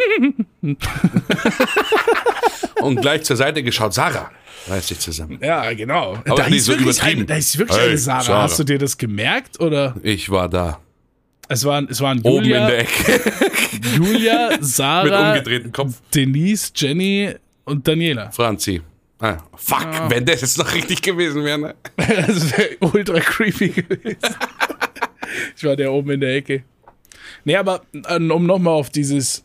Und 2.81 3.01
gleich 3.01 3.23
zur 3.23 3.35
Seite 3.35 3.63
geschaut. 3.63 3.93
Sarah, 3.93 4.29
reiß 4.67 4.87
dich 4.87 4.99
zusammen. 4.99 5.39
ja, 5.41 5.73
genau. 5.73 6.13
Aber 6.25 6.35
da 6.35 6.45
ist 6.45 6.65
so 6.65 6.73
wirklich 6.73 6.87
übertrieben. 6.97 7.17
Eine, 7.21 7.25
da 7.25 7.35
ist 7.35 7.57
wirklich 7.57 7.77
Hey, 7.77 7.87
eine 7.89 7.97
Sarah. 7.97 8.21
Sarah. 8.21 8.41
Hast 8.43 8.59
du 8.59 8.63
dir 8.63 8.77
das 8.77 8.97
gemerkt 8.97 9.59
oder? 9.59 9.95
Ich 10.03 10.29
war 10.29 10.47
da. 10.49 10.79
Es 11.47 11.63
waren, 11.63 11.87
es 11.89 12.01
waren 12.01 12.19
Oben 12.21 12.43
Julia, 12.45 12.61
in 12.63 12.67
der 12.67 12.79
Ecke. 12.79 13.21
Julia, 13.95 14.49
Mit 14.51 14.65
Sarah, 14.65 15.31
umgedrehtem 15.31 15.71
Kopf. 15.71 15.93
Denise, 16.13 16.71
Jenny 16.75 17.29
und 17.65 17.87
Daniela. 17.87 18.31
Franzi. 18.31 18.81
Ah, 19.25 19.43
fuck, 19.55 20.09
wenn 20.09 20.25
das 20.25 20.41
jetzt 20.41 20.57
noch 20.59 20.73
richtig 20.73 21.01
gewesen 21.01 21.43
wäre. 21.43 21.57
Ne? 21.57 21.75
Das 21.97 22.55
wäre 22.57 22.77
ultra 22.81 23.19
creepy 23.19 23.69
gewesen. 23.69 24.17
ich 25.55 25.63
war 25.63 25.75
der 25.75 25.91
oben 25.91 26.11
in 26.11 26.19
der 26.21 26.35
Ecke. 26.35 26.63
Nee, 27.43 27.55
aber 27.55 27.81
äh, 28.07 28.17
um 28.17 28.45
nochmal 28.45 28.75
auf 28.75 28.91
dieses 28.91 29.43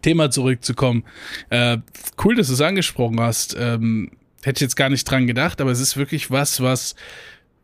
Thema 0.00 0.30
zurückzukommen. 0.30 1.04
Äh, 1.50 1.78
cool, 2.24 2.36
dass 2.36 2.48
du 2.48 2.54
es 2.54 2.60
angesprochen 2.62 3.20
hast. 3.20 3.54
Ähm, 3.58 4.12
hätte 4.42 4.58
ich 4.58 4.62
jetzt 4.62 4.76
gar 4.76 4.88
nicht 4.88 5.04
dran 5.04 5.26
gedacht, 5.26 5.60
aber 5.60 5.70
es 5.70 5.80
ist 5.80 5.98
wirklich 5.98 6.30
was, 6.30 6.62
was, 6.62 6.94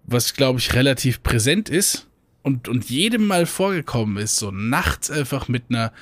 was 0.05 0.35
glaube 0.35 0.59
ich, 0.59 0.75
relativ 0.75 1.23
präsent 1.23 1.71
ist 1.71 2.09
und, 2.43 2.69
und 2.69 2.91
jedem 2.91 3.27
mal 3.27 3.47
vorgekommen 3.47 4.19
ist. 4.19 4.37
So 4.37 4.51
nachts 4.51 5.11
einfach 5.11 5.49
mit 5.49 5.65
einer 5.71 5.93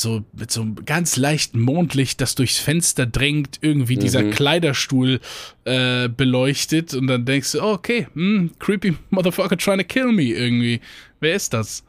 so 0.00 0.24
mit 0.32 0.50
so 0.50 0.62
einem 0.62 0.84
ganz 0.84 1.16
leichten 1.16 1.60
Mondlicht, 1.60 2.20
das 2.20 2.34
durchs 2.34 2.58
Fenster 2.58 3.06
drängt, 3.06 3.58
irgendwie 3.60 3.96
dieser 3.96 4.24
Kleiderstuhl 4.30 5.20
äh, 5.64 6.08
beleuchtet 6.08 6.94
und 6.94 7.06
dann 7.06 7.24
denkst 7.24 7.52
du, 7.52 7.62
oh, 7.62 7.72
okay, 7.72 8.08
hm, 8.14 8.50
creepy 8.58 8.96
motherfucker 9.10 9.56
trying 9.56 9.78
to 9.78 9.84
kill 9.84 10.12
me 10.12 10.24
irgendwie. 10.24 10.80
Wer 11.20 11.34
ist 11.34 11.52
das? 11.52 11.84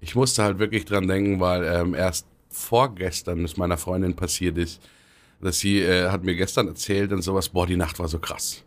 Ich 0.00 0.14
musste 0.14 0.42
halt 0.42 0.58
wirklich 0.58 0.84
dran 0.84 1.08
denken, 1.08 1.40
weil 1.40 1.64
ähm, 1.64 1.94
erst 1.94 2.26
vorgestern 2.50 3.44
es 3.44 3.56
meiner 3.56 3.78
Freundin 3.78 4.14
passiert 4.14 4.58
ist, 4.58 4.80
dass 5.40 5.58
sie 5.58 5.80
äh, 5.80 6.10
hat 6.10 6.24
mir 6.24 6.34
gestern 6.34 6.68
erzählt 6.68 7.12
und 7.12 7.22
sowas, 7.22 7.48
boah, 7.48 7.66
die 7.66 7.76
Nacht 7.76 7.98
war 7.98 8.08
so 8.08 8.18
krass. 8.18 8.62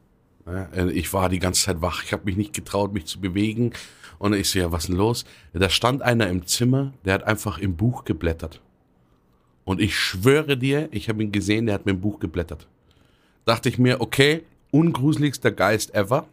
Äh, 0.48 0.92
ich 0.92 1.14
war 1.14 1.30
die 1.30 1.40
ganze 1.40 1.64
Zeit 1.64 1.82
wach, 1.82 2.04
ich 2.04 2.14
habe 2.14 2.26
mich 2.26 2.38
nicht 2.38 2.54
getraut, 2.54 2.94
mich 2.94 3.06
zu 3.06 3.20
bewegen. 3.20 3.74
Und 4.20 4.34
ich 4.34 4.50
so, 4.50 4.60
ja, 4.60 4.72
was 4.72 4.84
ist 4.84 4.90
denn 4.90 4.98
los? 4.98 5.26
Da 5.54 5.70
stand 5.70 6.02
einer 6.02 6.28
im 6.28 6.48
Zimmer, 6.48 6.94
der 7.06 7.16
hat 7.16 7.24
einfach 7.24 7.60
im 7.60 7.76
Buch 7.76 8.04
geblättert. 8.04 8.62
Und 9.68 9.82
ich 9.82 10.00
schwöre 10.00 10.56
dir, 10.56 10.88
ich 10.92 11.10
habe 11.10 11.22
ihn 11.22 11.34
gesehen, 11.34 11.66
der 11.66 11.76
hat 11.76 11.86
mit 11.86 11.96
dem 11.96 12.00
Buch 12.00 12.22
geblättert. 12.22 12.66
Dachte 13.44 13.68
ich 13.68 13.78
mir, 13.78 14.00
okay, 14.00 14.44
ungruseligster 14.72 15.52
Geist 15.52 15.94
ever. 15.94 16.26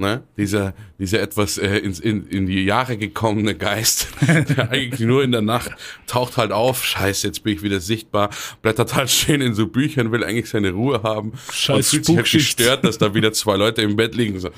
Ne? 0.00 0.24
Dieser, 0.36 0.74
dieser 0.98 1.20
etwas 1.20 1.56
äh, 1.56 1.78
ins, 1.78 2.00
in, 2.00 2.26
in 2.26 2.46
die 2.46 2.64
Jahre 2.64 2.96
gekommene 2.96 3.54
Geist, 3.54 4.08
der 4.26 4.72
eigentlich 4.72 5.06
nur 5.06 5.22
in 5.22 5.30
der 5.30 5.42
Nacht 5.42 5.70
taucht 6.08 6.36
halt 6.36 6.50
auf, 6.50 6.84
scheiße, 6.84 7.28
jetzt 7.28 7.44
bin 7.44 7.54
ich 7.54 7.62
wieder 7.62 7.78
sichtbar, 7.78 8.30
blättert 8.60 8.96
halt 8.96 9.08
schön 9.08 9.40
in 9.40 9.54
so 9.54 9.68
Büchern, 9.68 10.10
will 10.10 10.24
eigentlich 10.24 10.50
seine 10.50 10.72
Ruhe 10.72 11.04
haben. 11.04 11.30
Und 11.30 11.52
Scheiß 11.52 11.90
fühlt 11.90 12.06
sich 12.06 12.16
halt 12.16 12.28
gestört, 12.28 12.84
dass 12.84 12.98
da 12.98 13.14
wieder 13.14 13.32
zwei 13.34 13.54
Leute 13.54 13.82
im 13.82 13.94
Bett 13.94 14.16
liegen. 14.16 14.40
So, 14.40 14.50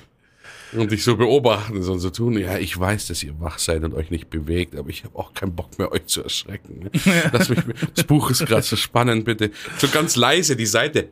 und 0.73 0.93
dich 0.93 1.05
so 1.05 1.17
beobachten 1.17 1.83
so, 1.83 1.93
und 1.93 2.01
so 2.01 2.11
tun. 2.11 2.39
Ja, 2.39 2.59
ich 2.59 2.79
weiß, 2.79 3.07
dass 3.09 3.23
ihr 3.23 3.39
wach 3.41 3.59
seid 3.59 3.85
und 3.85 3.95
euch 3.95 4.11
nicht 4.11 4.31
bewegt, 4.31 4.77
aber 4.77 4.91
ich 4.91 5.05
habe 5.05 5.19
auch 5.19 5.35
keinen 5.35 5.55
Bock 5.55 5.79
mehr, 5.79 5.93
euch 5.93 6.07
zu 6.07 6.23
erschrecken. 6.23 6.81
Ne? 6.85 6.91
Lass 7.33 7.49
mich, 7.49 7.61
das 7.95 8.05
Buch 8.05 8.31
ist 8.31 8.47
gerade 8.47 8.63
so 8.63 8.77
spannend, 8.77 9.25
bitte. 9.25 9.51
So 9.79 9.89
ganz 9.89 10.17
leise 10.17 10.57
die 10.57 10.67
Seite 10.67 11.09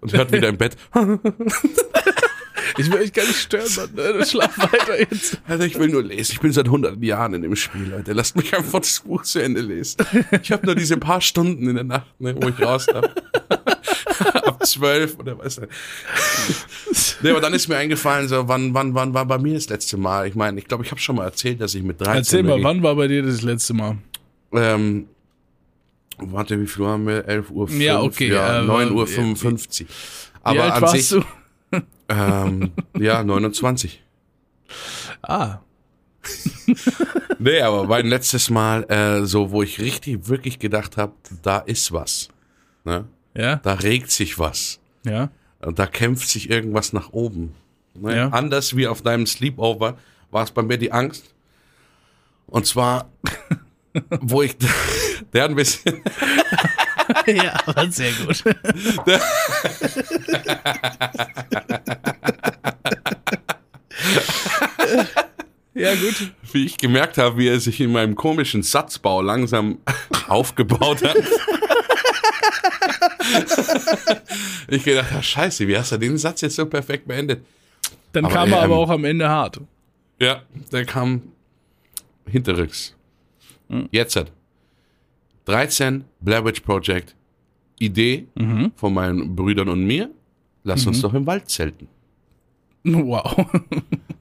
und 0.00 0.12
hört 0.12 0.32
wieder 0.32 0.48
im 0.48 0.56
Bett. 0.56 0.76
Ich 2.76 2.90
will 2.90 3.00
euch 3.00 3.12
gar 3.12 3.26
nicht 3.26 3.38
stören, 3.38 3.68
Mann. 3.76 4.20
Äh, 4.20 4.24
Schlaf 4.24 4.56
weiter 4.58 5.00
jetzt. 5.00 5.40
Also 5.46 5.64
ich 5.64 5.78
will 5.78 5.88
nur 5.88 6.02
lesen. 6.02 6.32
Ich 6.32 6.40
bin 6.40 6.52
seit 6.52 6.68
hunderten 6.68 7.02
Jahren 7.02 7.34
in 7.34 7.42
dem 7.42 7.56
Spiel, 7.56 7.88
Leute. 7.88 8.12
Lasst 8.12 8.36
mich 8.36 8.54
einfach 8.54 8.80
das 8.80 9.00
Buch 9.00 9.22
zu 9.22 9.40
Ende 9.40 9.60
lesen. 9.60 9.96
Ich 10.42 10.52
habe 10.52 10.66
nur 10.66 10.74
diese 10.74 10.96
paar 10.96 11.20
Stunden 11.20 11.68
in 11.68 11.74
der 11.74 11.84
Nacht, 11.84 12.20
ne, 12.20 12.36
wo 12.40 12.48
ich 12.48 12.60
raus 12.60 12.86
darf. 12.86 13.10
Zwölf 14.70 15.18
oder 15.18 15.38
was. 15.38 15.60
Nee, 17.22 17.30
aber 17.30 17.40
dann 17.40 17.52
ist 17.54 17.68
mir 17.68 17.76
eingefallen, 17.76 18.28
so 18.28 18.48
wann, 18.48 18.72
wann, 18.74 18.94
wann 18.94 19.14
war 19.14 19.26
bei 19.26 19.38
mir 19.38 19.54
das 19.54 19.68
letzte 19.68 19.96
Mal? 19.96 20.26
Ich 20.28 20.34
meine, 20.34 20.58
ich 20.58 20.66
glaube, 20.66 20.84
ich 20.84 20.90
habe 20.90 21.00
schon 21.00 21.16
mal 21.16 21.24
erzählt, 21.24 21.60
dass 21.60 21.74
ich 21.74 21.82
mit 21.82 22.00
13 22.00 22.16
Erzähl 22.16 22.42
mal, 22.42 22.62
wann 22.62 22.82
war 22.82 22.94
bei 22.96 23.08
dir 23.08 23.22
das 23.22 23.42
letzte 23.42 23.74
Mal? 23.74 23.98
Ähm, 24.52 25.06
warte, 26.18 26.60
wie 26.60 26.66
viel 26.66 26.86
haben 26.86 27.06
wir? 27.06 27.26
11 27.26 27.50
Uhr 27.50 27.70
Ja, 27.70 28.00
okay, 28.00 28.28
Ja, 28.32 28.60
äh, 28.62 28.64
9 28.64 28.92
Uhr 28.92 29.08
wie- 29.08 29.12
55. 29.12 29.86
Wie 29.88 29.92
Aber 30.42 30.62
alt 30.64 30.72
an 30.74 30.82
warst 30.82 31.08
sich, 31.08 31.08
du? 31.70 31.80
ähm, 32.08 32.72
ja, 32.98 33.22
29. 33.22 34.02
Ah. 35.22 35.58
nee, 37.38 37.60
aber 37.60 37.84
mein 37.86 38.06
letztes 38.06 38.50
Mal, 38.50 38.84
äh, 38.90 39.24
so, 39.26 39.50
wo 39.50 39.62
ich 39.62 39.80
richtig, 39.80 40.28
wirklich 40.28 40.58
gedacht 40.58 40.96
habe, 40.96 41.12
da 41.42 41.58
ist 41.58 41.92
was. 41.92 42.28
Ne? 42.84 43.06
Ja, 43.38 43.56
Da 43.56 43.74
regt 43.74 44.10
sich 44.10 44.38
was. 44.38 44.80
ja. 45.04 45.30
Da 45.60 45.86
kämpft 45.86 46.28
sich 46.28 46.50
irgendwas 46.50 46.92
nach 46.92 47.12
oben. 47.12 47.52
Ne? 47.94 48.16
Ja. 48.16 48.28
Anders 48.28 48.76
wie 48.76 48.86
auf 48.86 49.02
deinem 49.02 49.26
Sleepover 49.26 49.98
war 50.30 50.44
es 50.44 50.52
bei 50.52 50.62
mir 50.62 50.78
die 50.78 50.92
Angst. 50.92 51.34
Und 52.46 52.64
zwar, 52.66 53.10
wo 54.20 54.42
ich, 54.42 54.56
der 55.32 55.46
ein 55.46 55.56
bisschen, 55.56 56.00
ja, 57.26 57.58
aber 57.66 57.90
sehr 57.90 58.12
gut. 58.12 58.44
ja, 65.74 65.94
gut. 65.94 66.32
wie 66.52 66.66
ich 66.66 66.76
gemerkt 66.78 67.18
habe, 67.18 67.36
wie 67.38 67.48
er 67.48 67.60
sich 67.60 67.80
in 67.80 67.92
meinem 67.92 68.14
komischen 68.14 68.62
Satzbau 68.62 69.22
langsam 69.22 69.78
aufgebaut 70.28 71.02
hat. 71.02 71.16
ich 74.68 74.84
gedacht, 74.84 75.10
ja, 75.12 75.22
scheiße, 75.22 75.66
wie 75.68 75.76
hast 75.76 75.92
du 75.92 75.98
den 75.98 76.16
Satz 76.18 76.40
jetzt 76.40 76.56
so 76.56 76.66
perfekt 76.66 77.06
beendet? 77.06 77.44
Dann 78.12 78.24
Aber, 78.24 78.34
kam 78.34 78.52
er 78.52 78.58
ähm, 78.58 78.64
aber 78.64 78.76
auch 78.76 78.90
am 78.90 79.04
Ende 79.04 79.28
hart. 79.28 79.60
Ja, 80.20 80.42
der 80.72 80.84
kam 80.84 81.22
hinterrücks. 82.26 82.94
Jetzt 83.90 84.16
hat 84.16 84.32
13 85.44 86.04
Blair 86.20 86.44
Witch 86.44 86.60
Project. 86.60 87.14
Idee 87.78 88.26
von 88.74 88.92
meinen 88.94 89.36
Brüdern 89.36 89.68
und 89.68 89.84
mir. 89.86 90.10
Lass 90.64 90.86
uns 90.86 91.00
doch 91.00 91.14
im 91.14 91.26
Wald 91.26 91.48
zelten. 91.48 91.88
Wow. 92.84 93.46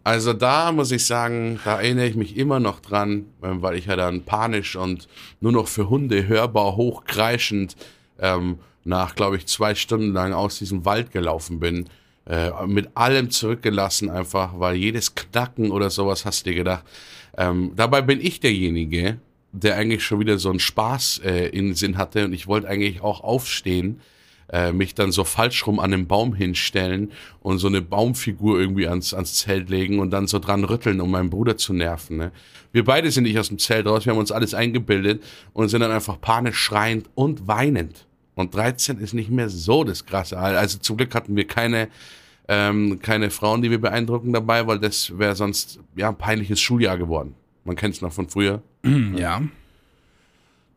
Also 0.04 0.32
da 0.32 0.72
muss 0.72 0.92
ich 0.92 1.06
sagen, 1.06 1.60
da 1.66 1.82
erinnere 1.82 2.08
ich 2.08 2.16
mich 2.16 2.38
immer 2.38 2.62
noch 2.62 2.80
dran, 2.80 3.26
weil 3.42 3.76
ich 3.76 3.88
ja 3.88 3.98
dann 3.98 4.24
panisch 4.24 4.78
und 4.78 5.10
nur 5.42 5.52
noch 5.52 5.68
für 5.68 5.90
Hunde 5.90 6.30
hörbar 6.30 6.78
hochkreischend 6.78 7.76
ähm, 8.18 8.60
nach, 8.88 9.16
glaube 9.16 9.38
ich, 9.38 9.46
zwei 9.46 9.76
Stunden 9.76 10.14
lang 10.14 10.34
aus 10.34 10.60
diesem 10.60 10.86
Wald 10.86 11.12
gelaufen 11.12 11.60
bin. 11.60 11.86
Äh, 12.26 12.52
mit 12.66 12.90
allem 12.96 13.30
zurückgelassen 13.30 14.10
einfach, 14.10 14.60
weil 14.60 14.76
jedes 14.76 15.16
Knacken 15.16 15.72
oder 15.72 15.90
sowas 15.90 16.26
hast 16.26 16.46
du 16.46 16.50
dir 16.50 16.56
gedacht. 16.56 16.84
Ähm, 17.38 17.72
dabei 17.76 18.02
bin 18.02 18.20
ich 18.20 18.40
derjenige, 18.40 19.18
der 19.52 19.76
eigentlich 19.76 20.04
schon 20.04 20.20
wieder 20.20 20.38
so 20.38 20.50
einen 20.50 20.60
Spaß 20.60 21.22
äh, 21.24 21.48
in 21.50 21.68
den 21.68 21.76
Sinn 21.76 21.98
hatte 21.98 22.26
und 22.26 22.34
ich 22.34 22.48
wollte 22.48 22.68
eigentlich 22.68 23.02
auch 23.02 23.22
aufstehen 23.22 24.02
äh, 24.52 24.72
mich 24.72 24.96
dann 24.96 25.12
so 25.12 25.24
falsch 25.24 25.66
rum 25.68 25.80
an 25.80 25.92
den 25.92 26.08
Baum 26.08 26.34
hinstellen 26.34 27.12
und 27.42 27.58
so 27.58 27.68
eine 27.68 27.82
Baumfigur 27.82 28.60
irgendwie 28.60 28.88
ans, 28.88 29.14
ans 29.14 29.36
Zelt 29.36 29.70
legen 29.70 30.00
und 30.00 30.12
dann 30.12 30.28
so 30.28 30.40
dran 30.40 30.64
rütteln, 30.64 31.02
um 31.02 31.12
meinen 31.12 31.30
Bruder 31.30 31.58
zu 31.58 31.74
nerven. 31.74 32.18
Ne? 32.18 32.32
Wir 32.72 32.84
beide 32.84 33.12
sind 33.12 33.24
nicht 33.24 33.38
aus 33.38 33.50
dem 33.50 33.60
Zelt 33.60 33.86
raus, 33.88 34.06
wir 34.06 34.14
haben 34.14 34.20
uns 34.20 34.32
alles 34.32 34.54
eingebildet 34.54 35.24
und 35.54 35.70
sind 35.70 35.82
dann 35.82 35.92
einfach 35.92 36.20
panisch 36.20 36.58
schreiend 36.58 37.10
und 37.16 37.48
weinend. 37.48 38.06
Und 38.38 38.54
13 38.54 39.00
ist 39.00 39.14
nicht 39.14 39.32
mehr 39.32 39.50
so 39.50 39.84
das 39.84 40.06
krasse 40.06 40.38
Alter. 40.38 40.60
Also 40.60 40.78
zum 40.78 40.96
Glück 40.96 41.16
hatten 41.16 41.36
wir 41.36 41.48
keine, 41.48 41.90
ähm, 42.48 43.00
keine 43.02 43.32
Frauen, 43.32 43.64
die 43.64 43.72
wir 43.72 43.82
beeindrucken 43.82 44.32
dabei, 44.32 44.68
weil 44.68 44.78
das 44.78 45.18
wäre 45.18 45.36
sonst 45.36 45.80
ja 45.96 46.10
ein 46.10 46.18
peinliches 46.18 46.60
Schuljahr 46.60 47.00
geworden. 47.00 47.34
Man 47.64 47.76
kennt 47.76 47.96
es 47.96 48.02
noch 48.02 48.14
von 48.14 48.30
früher. 48.30 48.62
Ja. 49.16 49.42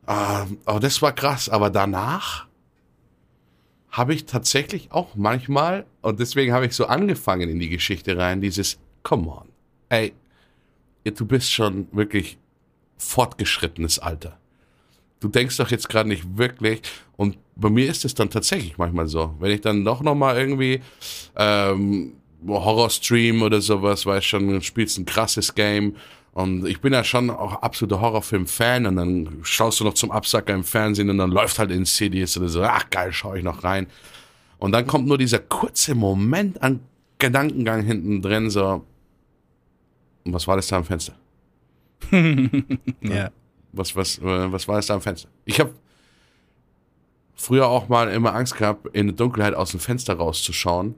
Ah, 0.06 0.46
aber 0.64 0.80
das 0.80 1.02
war 1.02 1.12
krass. 1.12 1.50
Aber 1.50 1.68
danach 1.70 2.46
habe 3.90 4.14
ich 4.14 4.24
tatsächlich 4.24 4.90
auch 4.90 5.14
manchmal, 5.14 5.84
und 6.00 6.18
deswegen 6.18 6.52
habe 6.54 6.64
ich 6.66 6.72
so 6.72 6.86
angefangen 6.86 7.50
in 7.50 7.58
die 7.58 7.68
Geschichte 7.68 8.16
rein, 8.16 8.40
dieses, 8.40 8.78
come 9.02 9.28
on, 9.28 9.48
ey, 9.90 10.14
du 11.04 11.26
bist 11.26 11.52
schon 11.52 11.88
wirklich 11.92 12.38
fortgeschrittenes 12.96 13.98
Alter. 13.98 14.38
Du 15.20 15.28
denkst 15.28 15.58
doch 15.58 15.70
jetzt 15.70 15.88
gerade 15.90 16.08
nicht 16.08 16.38
wirklich, 16.38 16.82
und 17.20 17.36
bei 17.54 17.68
mir 17.68 17.90
ist 17.90 18.06
es 18.06 18.14
dann 18.14 18.30
tatsächlich 18.30 18.78
manchmal 18.78 19.06
so, 19.06 19.34
wenn 19.40 19.50
ich 19.50 19.60
dann 19.60 19.84
doch 19.84 20.00
nochmal 20.00 20.38
irgendwie 20.38 20.80
ähm, 21.36 22.14
Horror-Stream 22.48 23.42
oder 23.42 23.60
sowas, 23.60 24.06
weißt 24.06 24.24
schon, 24.24 24.48
du 24.48 24.62
spielst 24.62 24.96
ein 24.96 25.04
krasses 25.04 25.54
Game 25.54 25.96
und 26.32 26.66
ich 26.66 26.80
bin 26.80 26.94
ja 26.94 27.04
schon 27.04 27.28
auch 27.28 27.60
absoluter 27.60 28.00
Horrorfilm-Fan 28.00 28.86
und 28.86 28.96
dann 28.96 29.40
schaust 29.42 29.80
du 29.80 29.84
noch 29.84 29.92
zum 29.92 30.10
Absacker 30.10 30.54
im 30.54 30.64
Fernsehen 30.64 31.10
und 31.10 31.18
dann 31.18 31.30
läuft 31.30 31.58
halt 31.58 31.70
in 31.72 31.84
CDs 31.84 32.38
oder 32.38 32.48
so, 32.48 32.62
ach 32.62 32.88
geil, 32.88 33.12
schau 33.12 33.34
ich 33.34 33.44
noch 33.44 33.64
rein. 33.64 33.86
Und 34.56 34.72
dann 34.72 34.86
kommt 34.86 35.06
nur 35.06 35.18
dieser 35.18 35.40
kurze 35.40 35.94
Moment 35.94 36.62
an 36.62 36.80
Gedankengang 37.18 37.82
hinten 37.82 38.22
drin, 38.22 38.48
so, 38.48 38.82
was 40.24 40.48
war 40.48 40.56
das 40.56 40.68
da 40.68 40.78
am 40.78 40.84
Fenster? 40.84 41.12
Ja. 43.02 43.30
Was, 43.72 43.94
was, 43.94 44.18
äh, 44.20 44.50
was 44.50 44.66
war 44.66 44.76
das 44.76 44.86
da 44.86 44.94
am 44.94 45.02
Fenster? 45.02 45.28
Ich 45.44 45.60
habe 45.60 45.74
früher 47.40 47.66
auch 47.68 47.88
mal 47.88 48.08
immer 48.10 48.34
Angst 48.34 48.56
gehabt, 48.58 48.94
in 48.94 49.06
der 49.06 49.16
Dunkelheit 49.16 49.54
aus 49.54 49.70
dem 49.70 49.80
Fenster 49.80 50.14
rauszuschauen, 50.14 50.94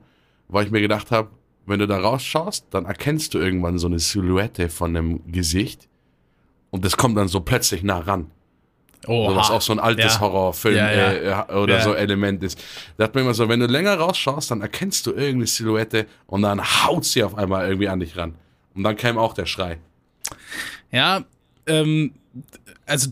weil 0.49 0.65
ich 0.65 0.71
mir 0.71 0.81
gedacht 0.81 1.09
habe, 1.09 1.29
wenn 1.65 1.79
du 1.79 1.87
da 1.87 1.97
rausschaust, 1.99 2.65
dann 2.71 2.85
erkennst 2.85 3.33
du 3.33 3.39
irgendwann 3.39 3.77
so 3.77 3.87
eine 3.87 3.99
Silhouette 3.99 4.67
von 4.67 4.95
einem 4.95 5.31
Gesicht 5.31 5.87
und 6.71 6.83
das 6.83 6.97
kommt 6.97 7.17
dann 7.17 7.29
so 7.29 7.39
plötzlich 7.39 7.83
nah 7.83 7.99
ran. 7.99 8.29
Oh, 9.07 9.29
So, 9.29 9.35
was 9.35 9.51
auch 9.51 9.61
so 9.61 9.73
ein 9.73 9.79
altes 9.79 10.15
Ja. 10.15 10.19
Horrorfilm 10.21 10.75
Ja, 10.75 10.91
ja. 10.91 11.11
Äh, 11.11 11.53
äh, 11.53 11.55
oder 11.55 11.81
so 11.81 11.93
Element 11.93 12.43
ist. 12.43 12.61
Da 12.97 13.05
hat 13.05 13.15
man 13.15 13.23
immer 13.23 13.33
so, 13.33 13.47
wenn 13.47 13.59
du 13.59 13.65
länger 13.65 13.95
rausschaust, 13.97 14.51
dann 14.51 14.61
erkennst 14.61 15.05
du 15.05 15.11
irgendeine 15.11 15.47
Silhouette 15.47 16.07
und 16.25 16.41
dann 16.41 16.61
haut 16.61 17.05
sie 17.05 17.23
auf 17.23 17.37
einmal 17.37 17.67
irgendwie 17.67 17.89
an 17.89 17.99
dich 17.99 18.17
ran. 18.17 18.35
Und 18.75 18.83
dann 18.83 18.95
kam 18.95 19.17
auch 19.17 19.33
der 19.33 19.45
Schrei. 19.45 19.79
Ja, 20.91 21.23
ähm, 21.67 22.13
also 22.85 23.11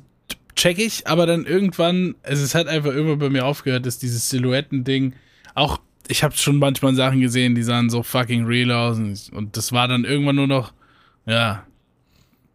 check 0.61 0.77
ich, 0.77 1.07
aber 1.07 1.25
dann 1.25 1.45
irgendwann, 1.45 2.13
also 2.21 2.43
es 2.43 2.53
hat 2.53 2.67
einfach 2.67 2.93
immer 2.93 3.15
bei 3.15 3.29
mir 3.29 3.45
aufgehört, 3.47 3.87
dass 3.87 3.97
dieses 3.97 4.29
Silhouetten-Ding, 4.29 5.13
auch, 5.55 5.79
ich 6.07 6.23
habe 6.23 6.35
schon 6.37 6.57
manchmal 6.57 6.93
Sachen 6.93 7.19
gesehen, 7.19 7.55
die 7.55 7.63
sahen 7.63 7.89
so 7.89 8.03
fucking 8.03 8.45
real 8.45 8.71
aus 8.71 8.97
und, 8.97 9.31
und 9.33 9.57
das 9.57 9.71
war 9.71 9.87
dann 9.87 10.05
irgendwann 10.05 10.35
nur 10.35 10.45
noch, 10.45 10.71
ja, 11.25 11.65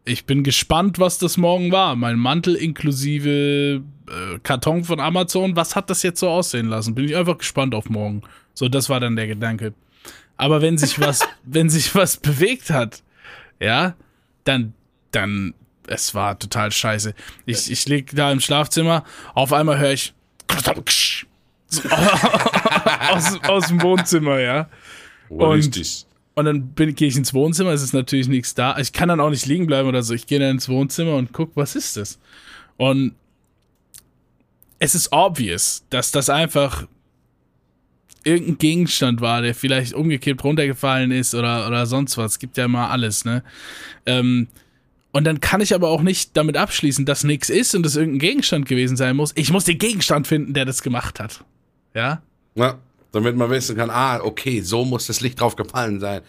ich 0.05 0.25
bin 0.25 0.45
gespannt, 0.45 1.01
was 1.01 1.19
das 1.19 1.37
morgen 1.37 1.73
war. 1.73 1.97
Mein 1.97 2.17
Mantel 2.17 2.55
inklusive 2.55 3.83
äh, 4.09 4.39
Karton 4.45 4.85
von 4.85 5.01
Amazon, 5.01 5.57
was 5.57 5.75
hat 5.75 5.91
das 5.91 6.05
jetzt 6.05 6.21
so 6.21 6.29
aussehen 6.29 6.67
lassen? 6.67 6.95
Bin 6.95 7.07
ich 7.07 7.17
einfach 7.17 7.39
gespannt 7.39 7.75
auf 7.75 7.91
morgen. 7.91 8.23
So, 8.55 8.69
das 8.69 8.89
war 8.89 9.01
dann 9.01 9.17
der 9.17 9.27
Gedanke. 9.27 9.75
Aber 10.37 10.63
wenn 10.63 10.79
sich 10.79 11.01
was, 11.01 11.27
wenn 11.45 11.71
sich 11.71 11.93
was 11.97 12.19
bewegt 12.19 12.71
hat, 12.71 13.03
ja, 13.59 13.97
dann, 14.45 14.75
dann, 15.11 15.55
es 15.89 16.15
war 16.15 16.39
total 16.39 16.71
scheiße. 16.73 17.15
Ich, 17.47 17.71
ich 17.71 17.87
lieg 17.87 18.11
da 18.15 18.31
im 18.33 18.41
Schlafzimmer, 18.41 19.05
auf 19.35 19.53
einmal 19.53 19.79
höre 19.79 19.93
ich 19.93 20.13
so, 21.69 21.81
aus, 23.11 23.41
aus 23.49 23.69
dem 23.69 23.83
Wohnzimmer, 23.83 24.41
ja. 24.41 24.69
What 25.29 25.49
Und- 25.65 25.75
this? 25.75 26.07
Und 26.35 26.45
dann 26.45 26.69
bin- 26.69 26.95
gehe 26.95 27.09
ich 27.09 27.17
ins 27.17 27.33
Wohnzimmer, 27.33 27.71
es 27.71 27.83
ist 27.83 27.95
natürlich 27.95 28.29
nichts 28.29 28.55
da. 28.55 28.77
Ich 28.79 28.93
kann 28.93 29.09
dann 29.09 29.21
auch 29.21 29.31
nicht 29.31 29.47
liegen 29.47 29.67
bleiben 29.67 29.89
oder 29.89 30.03
so. 30.03 30.13
Ich 30.13 30.27
gehe 30.27 30.39
dann 30.39 30.51
ins 30.51 30.69
Wohnzimmer 30.69 31.15
und 31.17 31.33
guck, 31.33 31.53
was 31.57 31.75
ist 31.75 31.97
das? 31.97 32.19
Und 32.77 33.15
es 34.79 34.95
ist 34.95 35.13
obvious, 35.13 35.85
dass 35.89 36.11
das 36.11 36.29
einfach 36.29 36.87
irgendein 38.23 38.59
Gegenstand 38.59 39.23
war, 39.23 39.41
der 39.41 39.55
vielleicht 39.55 39.95
umgekippt 39.95 40.45
runtergefallen 40.45 41.11
ist 41.11 41.35
oder, 41.35 41.67
oder 41.67 41.87
sonst 41.87 42.19
was. 42.19 42.33
Es 42.33 42.39
gibt 42.39 42.59
ja 42.59 42.67
immer 42.67 42.91
alles, 42.91 43.25
ne? 43.25 43.43
Ähm, 44.05 44.49
und 45.17 45.25
dann 45.25 45.41
kann 45.41 45.63
ich 45.63 45.75
aber 45.75 45.89
auch 45.89 46.03
nicht 46.03 46.37
damit 46.37 46.57
abschließen, 46.59 47.07
dass 47.07 47.25
nichts 47.25 47.49
ist 47.49 47.75
und 47.75 47.87
es 47.87 47.97
irgendein 47.97 48.19
Gegenstand 48.19 48.69
gewesen 48.69 48.97
sein 48.99 49.17
muss. 49.17 49.33
Ich 49.35 49.51
muss 49.51 49.65
den 49.65 49.79
Gegenstand 49.79 50.27
finden, 50.27 50.53
der 50.53 50.67
das 50.67 50.83
gemacht 50.83 51.21
hat. 51.21 51.43
Ja? 51.95 52.21
Ja, 52.55 52.79
damit 53.13 53.35
man 53.35 53.49
wissen 53.49 53.77
kann, 53.77 53.89
ah, 53.89 54.21
okay, 54.21 54.61
so 54.61 54.85
muss 54.85 55.07
das 55.07 55.23
Licht 55.23 55.41
drauf 55.41 55.57
gefallen 55.57 56.01
sein. 56.01 56.21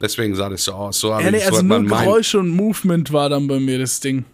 Deswegen 0.00 0.36
sah 0.36 0.48
das 0.48 0.62
so 0.62 0.72
aus. 0.72 1.00
So, 1.00 1.12
habe 1.12 1.24
Ja, 1.24 1.30
nee, 1.32 1.38
ich- 1.38 1.42
so 1.44 1.56
also 1.56 1.62
nur 1.62 1.82
Geräusche 1.84 2.38
und 2.38 2.50
Movement 2.50 3.12
war 3.12 3.28
dann 3.28 3.48
bei 3.48 3.58
mir 3.58 3.80
das 3.80 3.98
Ding. 3.98 4.24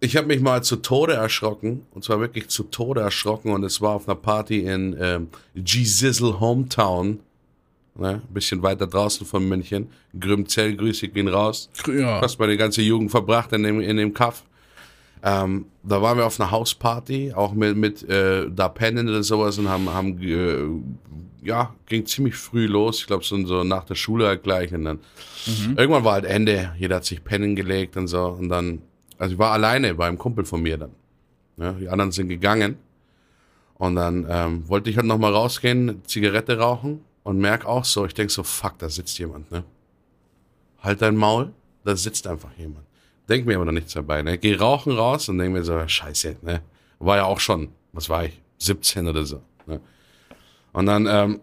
Ich 0.00 0.16
habe 0.16 0.26
mich 0.26 0.40
mal 0.42 0.62
zu 0.62 0.76
Tode 0.76 1.14
erschrocken. 1.14 1.86
Und 1.92 2.04
zwar 2.04 2.20
wirklich 2.20 2.48
zu 2.48 2.64
Tode 2.64 3.00
erschrocken. 3.00 3.52
Und 3.52 3.64
es 3.64 3.80
war 3.80 3.94
auf 3.94 4.06
einer 4.08 4.14
Party 4.16 4.60
in 4.60 4.94
ähm, 5.00 5.28
G-Sizzle 5.54 6.38
Hometown. 6.40 7.20
Ne? 8.00 8.22
Ein 8.26 8.34
bisschen 8.34 8.62
weiter 8.62 8.86
draußen 8.86 9.26
von 9.26 9.46
München. 9.46 9.88
Grümzell, 10.18 10.74
grüße 10.74 11.06
ich 11.06 11.14
ihn 11.16 11.28
raus. 11.28 11.68
Ja. 11.86 12.18
fast 12.20 12.38
meine 12.38 12.56
ganze 12.56 12.80
Jugend 12.80 13.10
verbracht 13.10 13.52
in 13.52 13.62
dem, 13.62 13.80
in 13.80 13.98
dem 13.98 14.14
Kaff. 14.14 14.42
Ähm, 15.22 15.66
da 15.82 16.00
waren 16.00 16.16
wir 16.16 16.24
auf 16.24 16.40
einer 16.40 16.50
Hausparty, 16.50 17.34
auch 17.34 17.52
mit, 17.52 17.76
mit 17.76 18.08
äh, 18.08 18.48
da 18.50 18.70
pennen 18.70 19.06
oder 19.06 19.22
sowas 19.22 19.58
und 19.58 19.68
haben, 19.68 19.90
haben 19.90 20.18
äh, 20.22 21.46
ja, 21.46 21.74
ging 21.84 22.06
ziemlich 22.06 22.36
früh 22.36 22.66
los. 22.66 23.00
Ich 23.00 23.06
glaube, 23.06 23.22
so, 23.22 23.44
so 23.44 23.64
nach 23.64 23.84
der 23.84 23.96
Schule 23.96 24.26
halt 24.26 24.44
gleich. 24.44 24.72
Und 24.72 24.84
dann 24.86 25.00
irgendwann 25.76 26.04
war 26.04 26.14
halt 26.14 26.24
Ende, 26.24 26.72
jeder 26.78 26.96
hat 26.96 27.04
sich 27.04 27.22
pennen 27.22 27.54
gelegt 27.54 27.98
und 27.98 28.08
so. 28.08 28.28
Und 28.28 28.48
dann, 28.48 28.80
also 29.18 29.34
ich 29.34 29.38
war 29.38 29.52
alleine 29.52 29.94
bei 29.94 30.06
einem 30.06 30.16
Kumpel 30.16 30.46
von 30.46 30.62
mir 30.62 30.78
dann. 30.78 30.92
Ja, 31.58 31.72
die 31.72 31.90
anderen 31.90 32.12
sind 32.12 32.28
gegangen. 32.28 32.76
Und 33.74 33.96
dann 33.96 34.26
ähm, 34.28 34.66
wollte 34.68 34.88
ich 34.88 34.96
halt 34.96 35.06
nochmal 35.06 35.34
rausgehen, 35.34 36.00
Zigarette 36.06 36.58
rauchen 36.58 37.00
und 37.22 37.38
merk 37.38 37.64
auch 37.64 37.84
so, 37.84 38.06
ich 38.06 38.14
denk 38.14 38.30
so, 38.30 38.42
fuck, 38.42 38.78
da 38.78 38.88
sitzt 38.88 39.18
jemand, 39.18 39.50
ne? 39.50 39.64
Halt 40.80 41.02
dein 41.02 41.16
Maul, 41.16 41.52
da 41.84 41.94
sitzt 41.96 42.26
einfach 42.26 42.50
jemand. 42.56 42.86
Denk 43.28 43.46
mir 43.46 43.56
aber 43.56 43.66
noch 43.66 43.72
nichts 43.72 43.92
dabei, 43.92 44.22
ne? 44.22 44.38
Geh 44.38 44.54
rauchen 44.54 44.92
raus 44.92 45.28
und 45.28 45.38
denk 45.38 45.52
mir 45.52 45.64
so, 45.64 45.86
scheiße, 45.86 46.36
ne? 46.42 46.62
War 46.98 47.18
ja 47.18 47.24
auch 47.24 47.40
schon, 47.40 47.68
was 47.92 48.08
war 48.08 48.24
ich, 48.24 48.40
17 48.58 49.08
oder 49.08 49.24
so. 49.24 49.42
Ne? 49.66 49.80
Und 50.72 50.86
dann 50.86 51.06
ähm, 51.06 51.40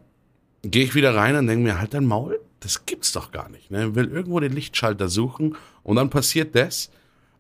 gehe 0.62 0.84
ich 0.84 0.96
wieder 0.96 1.16
rein 1.16 1.36
und 1.36 1.48
denke 1.48 1.64
mir, 1.64 1.80
halt 1.80 1.94
dein 1.94 2.06
Maul, 2.06 2.40
das 2.60 2.86
gibt's 2.86 3.12
doch 3.12 3.32
gar 3.32 3.50
nicht. 3.50 3.72
Ne? 3.72 3.96
Will 3.96 4.08
irgendwo 4.08 4.40
den 4.40 4.54
Lichtschalter 4.54 5.10
suchen 5.10 5.56
und 5.84 5.96
dann 5.96 6.10
passiert 6.10 6.56
das, 6.56 6.90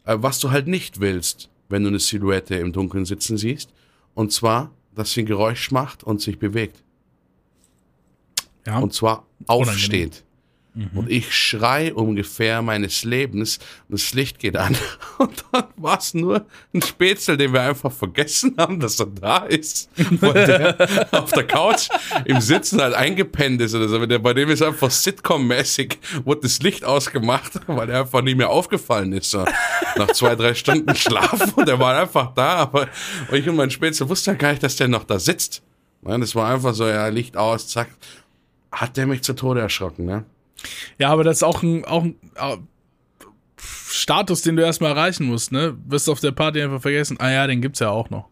äh, 0.06 0.16
was 0.20 0.40
du 0.40 0.52
halt 0.52 0.68
nicht 0.68 1.00
willst, 1.00 1.50
wenn 1.70 1.84
du 1.84 1.90
eine 1.90 2.00
Silhouette 2.00 2.56
im 2.56 2.74
Dunkeln 2.74 3.06
sitzen 3.06 3.38
siehst. 3.38 3.74
Und 4.14 4.32
zwar, 4.32 4.72
dass 4.96 5.12
sie 5.12 5.22
ein 5.22 5.26
Geräusch 5.28 5.72
macht 5.72 6.04
und 6.04 6.22
sich 6.22 6.40
bewegt. 6.40 6.84
Ja. 8.68 8.80
Und 8.80 8.94
zwar 8.94 9.26
aufsteht. 9.48 10.24
Und 10.94 11.10
ich 11.10 11.34
schrei 11.34 11.92
ungefähr 11.92 12.62
meines 12.62 13.04
Lebens 13.04 13.58
und 13.90 14.00
das 14.00 14.14
Licht 14.14 14.38
geht 14.38 14.56
an. 14.56 14.78
Und 15.18 15.44
dann 15.52 15.64
war 15.76 15.98
es 15.98 16.14
nur 16.14 16.46
ein 16.72 16.84
Spätzle, 16.84 17.36
den 17.36 17.52
wir 17.52 17.62
einfach 17.64 17.92
vergessen 17.92 18.54
haben, 18.60 18.80
dass 18.80 19.00
er 19.00 19.08
da 19.08 19.38
ist. 19.38 19.90
Und 19.98 20.22
der 20.22 21.08
auf 21.12 21.32
der 21.32 21.48
Couch 21.48 21.90
im 22.26 22.42
Sitzen 22.42 22.80
halt 22.80 22.94
eingepennt 22.94 23.60
ist 23.62 23.74
oder 23.74 23.90
so. 23.90 24.00
Bei 24.20 24.34
dem 24.36 24.50
ist 24.50 24.62
einfach 24.62 24.92
Sitcom-mäßig, 24.92 25.98
wurde 26.26 26.42
das 26.42 26.60
Licht 26.60 26.86
ausgemacht, 26.86 27.54
weil 27.68 27.90
er 27.90 28.02
einfach 28.02 28.22
nicht 28.22 28.38
mehr 28.38 28.52
aufgefallen 28.52 29.14
ist. 29.14 29.32
So. 29.32 29.46
Nach 29.96 30.12
zwei, 30.12 30.36
drei 30.36 30.54
Stunden 30.54 30.96
Schlaf 30.96 31.58
und 31.58 31.68
der 31.68 31.80
war 31.80 32.00
einfach 32.00 32.36
da. 32.36 32.54
Aber 32.58 32.88
ich 33.32 33.50
und 33.50 33.56
mein 33.56 33.72
Spätzle 33.72 34.08
wussten 34.08 34.30
ja 34.30 34.36
gar 34.36 34.52
nicht, 34.52 34.62
dass 34.62 34.76
der 34.76 34.90
noch 34.90 35.06
da 35.06 35.18
sitzt. 35.18 35.64
Das 36.04 36.36
war 36.36 36.54
einfach 36.54 36.76
so, 36.76 36.88
ja, 36.88 37.08
Licht 37.08 37.36
aus, 37.36 37.68
zack. 37.68 37.90
Hat 38.72 38.98
der 38.98 39.08
mich 39.08 39.24
zu 39.24 39.34
Tode 39.34 39.62
erschrocken, 39.62 40.06
ne? 40.06 40.26
Ja, 40.98 41.10
aber 41.10 41.24
das 41.24 41.38
ist 41.38 41.44
auch 41.44 41.64
ein, 41.64 41.86
auch 41.86 42.04
ein 42.04 42.16
äh, 42.36 42.58
Status, 43.90 44.42
den 44.42 44.56
du 44.56 44.64
erstmal 44.64 44.92
erreichen 44.92 45.26
musst, 45.26 45.52
ne? 45.52 45.78
Wirst 45.88 46.08
du 46.08 46.12
auf 46.12 46.20
der 46.20 46.32
Party 46.32 46.62
einfach 46.62 46.82
vergessen. 46.82 47.18
Ah 47.20 47.32
ja, 47.32 47.48
den 47.48 47.62
gibt's 47.62 47.80
ja 47.80 47.90
auch 47.90 48.10
noch. 48.10 48.28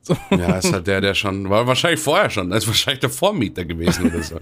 So. 0.00 0.16
Ja, 0.30 0.56
ist 0.56 0.72
halt 0.72 0.86
der, 0.86 1.00
der 1.00 1.14
schon, 1.14 1.50
war 1.50 1.66
wahrscheinlich 1.66 2.00
vorher 2.00 2.30
schon, 2.30 2.48
das 2.50 2.62
ist 2.64 2.68
wahrscheinlich 2.68 3.00
der 3.00 3.10
Vormieter 3.10 3.64
gewesen 3.64 4.06
oder 4.06 4.22
so. 4.22 4.40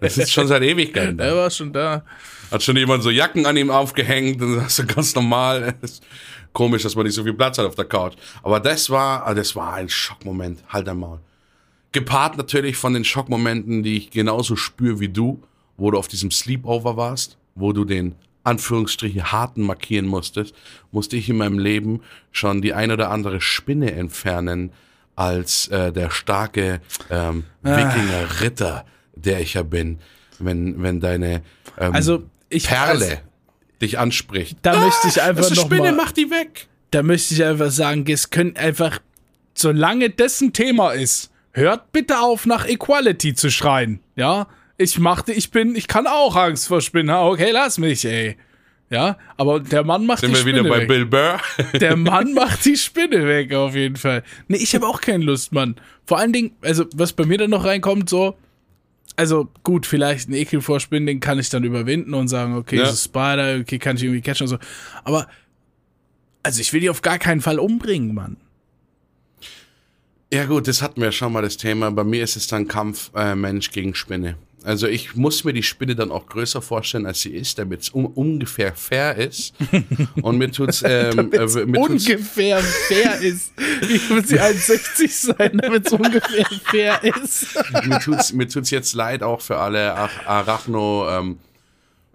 Das 0.00 0.18
ist 0.18 0.32
schon 0.32 0.48
seit 0.48 0.62
Ewigkeiten 0.62 1.18
da. 1.18 1.24
Er 1.24 1.36
war 1.36 1.50
schon 1.50 1.72
da. 1.72 2.04
Hat 2.50 2.62
schon 2.62 2.76
jemand 2.76 3.02
so 3.02 3.10
Jacken 3.10 3.46
an 3.46 3.56
ihm 3.56 3.70
aufgehängt 3.70 4.42
und 4.42 4.56
das 4.56 4.78
ist 4.78 4.88
ganz 4.88 5.14
normal. 5.14 5.74
komisch, 6.54 6.84
dass 6.84 6.96
man 6.96 7.04
nicht 7.04 7.14
so 7.14 7.22
viel 7.22 7.34
Platz 7.34 7.58
hat 7.58 7.66
auf 7.66 7.74
der 7.74 7.84
Couch. 7.84 8.14
Aber 8.42 8.60
das 8.60 8.88
war, 8.88 9.26
ah, 9.26 9.34
das 9.34 9.54
war 9.54 9.74
ein 9.74 9.90
Schockmoment. 9.90 10.60
Halt 10.68 10.88
einmal. 10.88 11.18
Gepaart 11.94 12.36
natürlich 12.36 12.76
von 12.76 12.92
den 12.92 13.04
Schockmomenten, 13.04 13.82
die 13.82 13.96
ich 13.96 14.10
genauso 14.10 14.56
spüre 14.56 15.00
wie 15.00 15.08
du 15.08 15.42
wo 15.76 15.90
du 15.90 15.98
auf 15.98 16.08
diesem 16.08 16.30
Sleepover 16.30 16.96
warst, 16.96 17.36
wo 17.54 17.72
du 17.72 17.84
den 17.84 18.14
Anführungsstriche 18.44 19.32
harten 19.32 19.62
markieren 19.62 20.06
musstest, 20.06 20.54
musste 20.92 21.16
ich 21.16 21.28
in 21.28 21.36
meinem 21.36 21.58
Leben 21.58 22.00
schon 22.30 22.60
die 22.62 22.74
ein 22.74 22.90
oder 22.90 23.10
andere 23.10 23.40
Spinne 23.40 23.92
entfernen 23.92 24.72
als 25.16 25.68
äh, 25.68 25.92
der 25.92 26.10
starke 26.10 26.80
ähm, 27.10 27.44
ah. 27.62 27.76
Wikinger-Ritter, 27.76 28.84
der 29.14 29.40
ich 29.40 29.54
ja 29.54 29.62
bin. 29.62 29.98
Wenn, 30.38 30.82
wenn 30.82 31.00
deine 31.00 31.42
ähm, 31.78 31.94
also 31.94 32.24
ich, 32.50 32.66
Perle 32.66 33.04
also, 33.04 33.16
dich 33.80 33.98
anspricht. 33.98 34.58
Da 34.62 34.72
ah, 34.72 34.80
möchte 34.80 35.08
ich 35.08 35.22
einfach 35.22 35.42
das 35.42 35.52
ist 35.52 35.56
noch 35.56 35.66
Spinne, 35.66 35.92
mal, 35.92 36.04
mach 36.04 36.12
die 36.12 36.30
weg. 36.30 36.68
Da 36.90 37.02
möchte 37.02 37.34
ich 37.34 37.44
einfach 37.44 37.70
sagen, 37.70 38.04
es 38.08 38.30
können 38.30 38.56
einfach, 38.56 38.98
solange 39.54 40.10
dessen 40.10 40.52
Thema 40.52 40.90
ist, 40.90 41.30
hört 41.54 41.90
bitte 41.92 42.20
auf, 42.20 42.44
nach 42.46 42.66
Equality 42.66 43.34
zu 43.34 43.50
schreien. 43.50 44.00
Ja, 44.16 44.46
ich 44.76 44.98
machte, 44.98 45.32
ich 45.32 45.50
bin, 45.50 45.74
ich 45.76 45.88
kann 45.88 46.06
auch 46.06 46.36
Angst 46.36 46.68
vor 46.68 46.80
Spinnen. 46.80 47.14
Okay, 47.14 47.50
lass 47.52 47.78
mich, 47.78 48.04
ey. 48.04 48.36
Ja, 48.90 49.16
aber 49.38 49.60
der 49.60 49.82
Mann 49.82 50.04
macht 50.04 50.20
Sind 50.20 50.30
die 50.32 50.36
Spinne 50.36 50.58
Spinne 50.58 50.70
wir 50.70 50.76
wieder 50.76 50.82
weg. 50.82 50.88
bei 50.88 50.94
Bill 50.94 51.06
Burr? 51.06 51.40
Der 51.80 51.96
Mann 51.96 52.34
macht 52.34 52.64
die 52.66 52.76
Spinne 52.76 53.26
weg, 53.26 53.52
auf 53.54 53.74
jeden 53.74 53.96
Fall. 53.96 54.22
Nee, 54.46 54.58
ich 54.58 54.74
habe 54.74 54.86
auch 54.86 55.00
keine 55.00 55.24
Lust, 55.24 55.52
Mann. 55.52 55.76
Vor 56.04 56.18
allen 56.18 56.32
Dingen, 56.34 56.52
also, 56.60 56.84
was 56.94 57.12
bei 57.14 57.24
mir 57.24 57.38
dann 57.38 57.50
noch 57.50 57.64
reinkommt, 57.64 58.10
so, 58.10 58.36
also 59.16 59.48
gut, 59.62 59.86
vielleicht 59.86 60.28
ein 60.28 60.34
Ekel 60.34 60.60
vor 60.60 60.80
Spinnen, 60.80 61.06
den 61.06 61.18
kann 61.20 61.38
ich 61.38 61.48
dann 61.48 61.64
überwinden 61.64 62.12
und 62.14 62.28
sagen, 62.28 62.54
okay, 62.56 62.76
Ja. 62.76 62.86
so 62.86 62.94
Spider, 62.96 63.58
okay, 63.60 63.78
kann 63.78 63.96
ich 63.96 64.02
irgendwie 64.02 64.20
catchen 64.20 64.44
und 64.44 64.48
so. 64.50 64.58
Aber, 65.02 65.28
also 66.42 66.60
ich 66.60 66.72
will 66.72 66.80
die 66.80 66.90
auf 66.90 67.00
gar 67.02 67.18
keinen 67.18 67.40
Fall 67.40 67.58
umbringen, 67.58 68.14
Mann. 68.14 68.36
Ja 70.32 70.44
gut, 70.46 70.66
das 70.66 70.82
hatten 70.82 71.00
wir 71.00 71.12
schon 71.12 71.32
mal 71.32 71.42
das 71.42 71.56
Thema. 71.56 71.90
Bei 71.90 72.04
mir 72.04 72.24
ist 72.24 72.36
es 72.36 72.46
dann 72.46 72.66
Kampf 72.66 73.10
äh, 73.14 73.34
Mensch 73.34 73.70
gegen 73.70 73.94
Spinne. 73.94 74.36
Also 74.64 74.86
ich 74.86 75.14
muss 75.14 75.44
mir 75.44 75.52
die 75.52 75.62
Spinne 75.62 75.94
dann 75.94 76.10
auch 76.10 76.26
größer 76.26 76.62
vorstellen, 76.62 77.04
als 77.04 77.20
sie 77.20 77.34
ist, 77.36 77.58
damit 77.58 77.82
es 77.82 77.88
um, 77.90 78.06
ungefähr 78.06 78.74
fair 78.74 79.14
ist. 79.16 79.52
Und 80.22 80.38
mir 80.38 80.50
tut's, 80.50 80.82
ähm, 80.84 81.30
äh, 81.32 81.66
mir 81.66 81.86
tut's 81.86 82.08
ungefähr 82.08 82.60
fair 82.60 83.20
ist. 83.20 83.52
Wie 83.82 84.14
muss 84.14 84.28
sie 84.28 84.40
1,60 84.40 85.34
sein, 85.36 85.58
damit 85.58 85.86
es 85.86 85.92
ungefähr 85.92 86.46
fair 86.64 87.04
ist? 87.04 87.56
mir 87.86 87.98
tut's, 88.00 88.32
mir 88.32 88.48
tut's 88.48 88.70
jetzt 88.70 88.94
leid 88.94 89.22
auch 89.22 89.42
für 89.42 89.58
alle 89.58 89.94
Ach 89.94 90.26
Arachno, 90.26 91.10
ähm, 91.10 91.38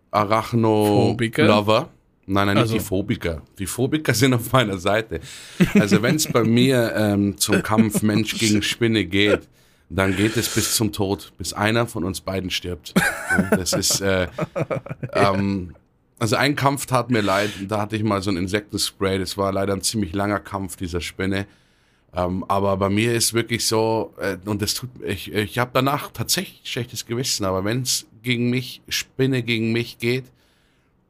Arachno 0.09 1.07
Phobiker? 1.11 1.45
Lover. 1.45 1.89
Nein, 2.31 2.45
nein, 2.45 2.55
nicht 2.57 2.61
Also- 2.63 2.73
die 2.75 2.79
Phobiker. 2.79 3.41
Die 3.57 3.65
Phobiker 3.65 4.13
sind 4.21 4.33
auf 4.33 4.51
meiner 4.51 4.77
Seite. 4.77 5.19
Also 5.73 6.01
wenn 6.01 6.15
es 6.15 6.27
bei 6.27 6.43
mir 6.43 6.93
ähm, 6.95 7.37
zum 7.37 7.63
Kampf 7.63 8.01
Mensch 8.03 8.37
gegen 8.37 8.61
Spinne 8.61 9.05
geht, 9.05 9.47
dann 9.89 10.15
geht 10.15 10.37
es 10.37 10.47
bis 10.53 10.75
zum 10.75 10.91
Tod, 10.91 11.33
bis 11.39 11.53
einer 11.53 11.87
von 11.87 12.03
uns 12.03 12.21
beiden 12.21 12.51
stirbt. 12.51 12.93
Das 13.49 13.73
ist, 13.73 14.01
äh, 14.01 14.27
ähm, 15.13 15.73
also 16.19 16.35
ein 16.35 16.55
Kampf 16.55 16.85
tat 16.85 17.09
mir 17.09 17.21
leid. 17.21 17.49
Da 17.67 17.81
hatte 17.81 17.95
ich 17.95 18.03
mal 18.03 18.21
so 18.21 18.29
ein 18.29 18.37
Insektenspray. 18.37 19.17
Das 19.17 19.35
war 19.35 19.51
leider 19.51 19.73
ein 19.73 19.81
ziemlich 19.81 20.13
langer 20.13 20.39
Kampf 20.39 20.75
dieser 20.75 21.01
Spinne. 21.01 21.47
Ähm, 22.15 22.45
aber 22.47 22.77
bei 22.77 22.89
mir 22.89 23.13
ist 23.15 23.33
wirklich 23.33 23.65
so, 23.65 24.13
äh, 24.19 24.37
und 24.45 24.61
das 24.61 24.75
tut, 24.75 24.89
ich, 25.03 25.31
ich 25.33 25.57
habe 25.57 25.71
danach 25.73 26.11
tatsächlich 26.11 26.61
schlechtes 26.65 27.05
Gewissen, 27.07 27.45
aber 27.45 27.63
wenn 27.65 27.81
es 27.83 28.05
gegen 28.21 28.49
mich, 28.51 28.81
Spinne 28.89 29.41
gegen 29.43 29.71
mich 29.71 29.97
geht, 29.97 30.25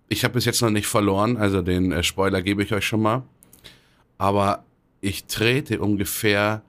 ich 0.10 0.24
habe 0.24 0.34
bis 0.34 0.46
jetzt 0.46 0.62
noch 0.62 0.70
nicht 0.72 0.88
verloren, 0.88 1.38
also 1.38 1.62
den 1.62 1.92
äh, 1.92 2.04
Spoiler 2.04 2.42
gebe 2.42 2.64
ich 2.64 2.74
euch 2.74 2.86
schon 2.86 3.02
mal, 3.02 3.24
aber 4.18 4.64
ich 5.02 5.26
trete 5.26 5.80
ungefähr 5.80 6.62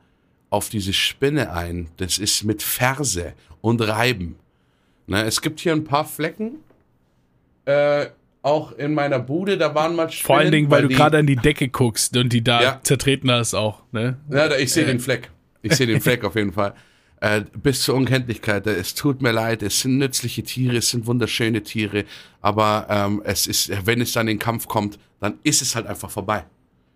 auf 0.51 0.69
diese 0.69 0.93
Spinne 0.93 1.53
ein. 1.53 1.89
Das 1.97 2.19
ist 2.19 2.45
mit 2.45 2.63
Ferse 2.63 3.33
und 3.61 3.81
Reiben. 3.81 4.37
Ne, 5.07 5.25
es 5.25 5.41
gibt 5.41 5.61
hier 5.61 5.73
ein 5.73 5.85
paar 5.85 6.05
Flecken, 6.05 6.57
äh, 7.65 8.07
auch 8.43 8.73
in 8.73 8.95
meiner 8.95 9.19
Bude, 9.19 9.59
da 9.59 9.75
waren 9.75 9.95
mal 9.97 10.11
Spinnen. 10.11 10.27
Vor 10.27 10.39
allen 10.39 10.53
Dingen, 10.53 10.71
weil, 10.71 10.83
du 10.83 10.89
die- 10.89 10.95
gerade 10.95 11.19
an 11.19 11.27
die 11.27 11.37
Decke 11.37 11.69
guckst 11.69 12.17
und 12.17 12.33
die 12.33 12.43
da 12.43 12.63
Ja. 12.63 12.81
zertreten 12.83 13.31
hast 13.31 13.55
auch, 13.55 13.83
ne? 13.93 14.17
Ja, 14.31 14.55
ich 14.57 14.73
sehe 14.73 14.85
Äh. 14.85 14.89
den 14.89 15.01
Fleck. 15.01 15.31
Ich 15.63 15.75
sehe 15.75 15.87
den 15.87 16.01
Fleck 16.01 16.25
auf 16.25 16.37
jeden 16.37 16.53
Fall. 16.53 16.73
Äh, 17.21 17.45
bis 17.63 17.83
zur 17.83 17.97
Unkenntlichkeit. 17.97 18.67
Es 18.67 18.95
tut 18.95 19.21
mir 19.21 19.33
leid. 19.33 19.63
Es 19.63 19.81
sind 19.81 19.99
nützliche 19.99 20.43
Tiere, 20.43 20.79
es 20.79 20.89
sind 20.89 21.07
wunderschöne 21.07 21.63
Tiere. 21.63 22.07
Aber 22.41 22.87
ähm, 22.89 23.21
es 23.25 23.47
ist, 23.47 23.71
wenn 23.87 24.01
es 24.01 24.13
dann 24.13 24.27
in 24.27 24.37
den 24.37 24.39
Kampf 24.39 24.67
kommt, 24.67 24.99
dann 25.21 25.39
ist 25.43 25.61
es 25.61 25.77
halt 25.77 25.87
einfach 25.87 26.11
vorbei. 26.11 26.47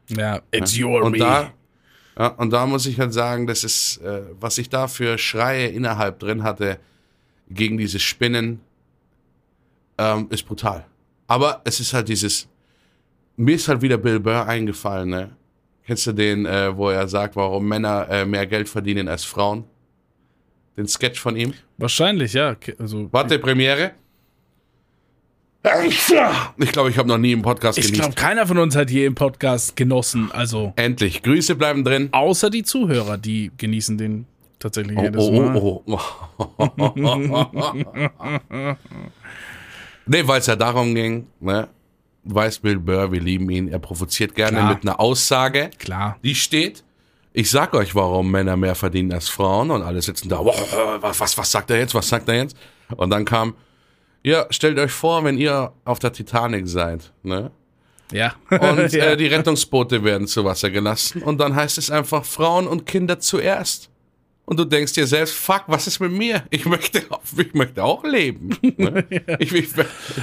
Ja, 0.09 0.41
it's 0.51 0.79
your 0.79 1.03
Und 1.03 1.13
me. 1.13 1.19
da, 1.19 1.53
ja, 2.19 2.29
und 2.29 2.51
da 2.51 2.67
muss 2.67 2.87
ich 2.87 2.99
halt 2.99 3.13
sagen, 3.13 3.47
das 3.47 3.65
ist, 3.65 3.99
äh, 3.99 4.23
was 4.41 4.57
ich 4.57 4.71
da 4.71 4.89
für 4.89 5.19
Schreie 5.19 5.69
innerhalb 5.69 6.21
drin 6.21 6.43
hatte 6.43 6.79
gegen 7.51 7.77
diese 7.77 7.99
Spinnen, 7.99 8.61
ähm, 9.99 10.29
ist 10.31 10.47
brutal. 10.47 10.87
Aber 11.27 11.61
es 11.65 11.81
ist 11.81 11.93
halt 11.93 12.09
dieses, 12.09 12.49
mir 13.37 13.57
ist 13.57 13.69
halt 13.69 13.83
wieder 13.83 13.99
Bill 13.99 14.21
Burr 14.21 14.47
eingefallen, 14.47 15.11
ne? 15.11 15.37
Kennst 15.87 16.07
du 16.07 16.13
den, 16.13 16.47
äh, 16.47 16.75
wo 16.75 16.89
er 16.89 17.07
sagt, 17.09 17.37
warum 17.37 17.69
Männer 17.69 18.09
äh, 18.09 18.25
mehr 18.25 18.47
Geld 18.47 18.71
verdienen 18.71 19.07
als 19.07 19.25
Frauen? 19.25 19.65
Den 20.77 20.89
Sketch 20.89 21.21
von 21.21 21.37
ihm? 21.37 21.55
Wahrscheinlich, 21.79 22.33
ja. 22.33 22.57
Also, 22.79 23.09
Warte, 23.13 23.39
Premiere? 23.39 23.93
Ich 26.59 26.73
glaube, 26.73 26.91
ich 26.91 26.99
habe 26.99 27.09
noch 27.09 27.17
nie 27.17 27.33
im 27.33 27.41
Podcast 27.41 27.79
ich 27.79 27.87
genießt. 27.87 28.01
glaube, 28.03 28.15
keiner 28.17 28.47
von 28.47 28.59
uns 28.59 28.77
hat 28.77 28.91
je 28.91 29.07
im 29.07 29.15
Podcast 29.15 29.77
genossen. 29.77 30.31
Also, 30.33 30.75
Endlich. 30.77 31.23
Grüße 31.23 31.55
bleiben 31.55 31.85
drin. 31.85 32.09
außer 32.13 32.51
die 32.51 32.65
Zuhörer, 32.65 33.17
die 33.17 33.51
genießen 33.57 33.97
den 33.97 34.27
tatsächlich 34.59 34.99
Oh, 34.99 35.03
jedes 35.03 35.23
oh, 35.23 35.41
Mal. 35.41 35.57
oh, 35.57 35.83
oh. 35.87 35.99
nee, 40.07 40.27
weil 40.27 40.41
es 40.41 40.47
ja 40.47 40.57
darum 40.57 40.95
ging, 40.95 41.27
ne? 41.41 41.69
Du 42.27 42.35
weißt, 42.35 42.63
Bill 42.63 42.79
Burr, 42.79 43.13
wir 43.13 43.21
lieben 43.21 43.49
ihn. 43.51 43.69
Er 43.69 43.79
provoziert 43.79 44.35
gerne 44.35 44.57
Klar. 44.59 44.75
mit 44.75 44.83
einer 44.83 44.99
Aussage, 44.99 45.71
Klar. 45.79 46.19
die 46.25 46.35
steht. 46.35 46.83
Ich 47.37 47.51
sag 47.51 47.75
euch, 47.75 47.97
warum 47.97 48.31
Männer 48.31 48.57
mehr 48.57 48.77
verdienen 48.77 49.13
als 49.13 49.29
Frauen 49.29 49.73
und 49.73 49.83
alle 49.83 50.01
sitzen 50.01 50.29
da. 50.29 50.39
"Wow, 50.39 50.55
Was, 51.03 51.19
was, 51.19 51.37
was 51.37 51.51
sagt 51.51 51.69
er 51.69 51.79
jetzt? 51.79 51.93
Was 51.93 52.09
sagt 52.09 52.29
er 52.29 52.37
jetzt? 52.37 52.57
Und 52.97 53.11
dann 53.11 53.25
kam, 53.25 53.55
ja, 54.23 54.47
stellt 54.51 54.79
euch 54.79 54.93
vor, 54.93 55.25
wenn 55.25 55.37
ihr 55.37 55.73
auf 55.85 55.99
der 55.99 56.13
Titanic 56.13 56.69
seid, 56.69 57.13
ne? 57.25 57.51
Ja. 58.13 58.35
Und 58.51 58.93
ja. 58.93 59.05
äh, 59.07 59.17
die 59.17 59.27
Rettungsboote 59.27 60.05
werden 60.05 60.29
zu 60.29 60.45
Wasser 60.45 60.71
gelassen 60.71 61.23
und 61.23 61.39
dann 61.39 61.57
heißt 61.57 61.77
es 61.77 61.91
einfach 61.91 62.25
Frauen 62.25 62.69
und 62.69 62.87
Kinder 62.87 63.19
zuerst. 63.19 63.91
Und 64.47 64.59
du 64.59 64.65
denkst 64.65 64.93
dir 64.93 65.07
selbst, 65.07 65.35
fuck, 65.35 65.65
was 65.69 65.87
ist 65.87 66.01
mit 66.01 66.13
mir? 66.13 66.45
Ich 66.51 66.65
möchte, 66.67 67.03
ich 67.39 67.55
möchte 67.55 67.83
auch 67.83 68.05
leben. 68.05 68.51
Ne? 68.77 69.05
Ich, 69.39 69.53
ich, 69.53 69.65
ich, 69.65 69.77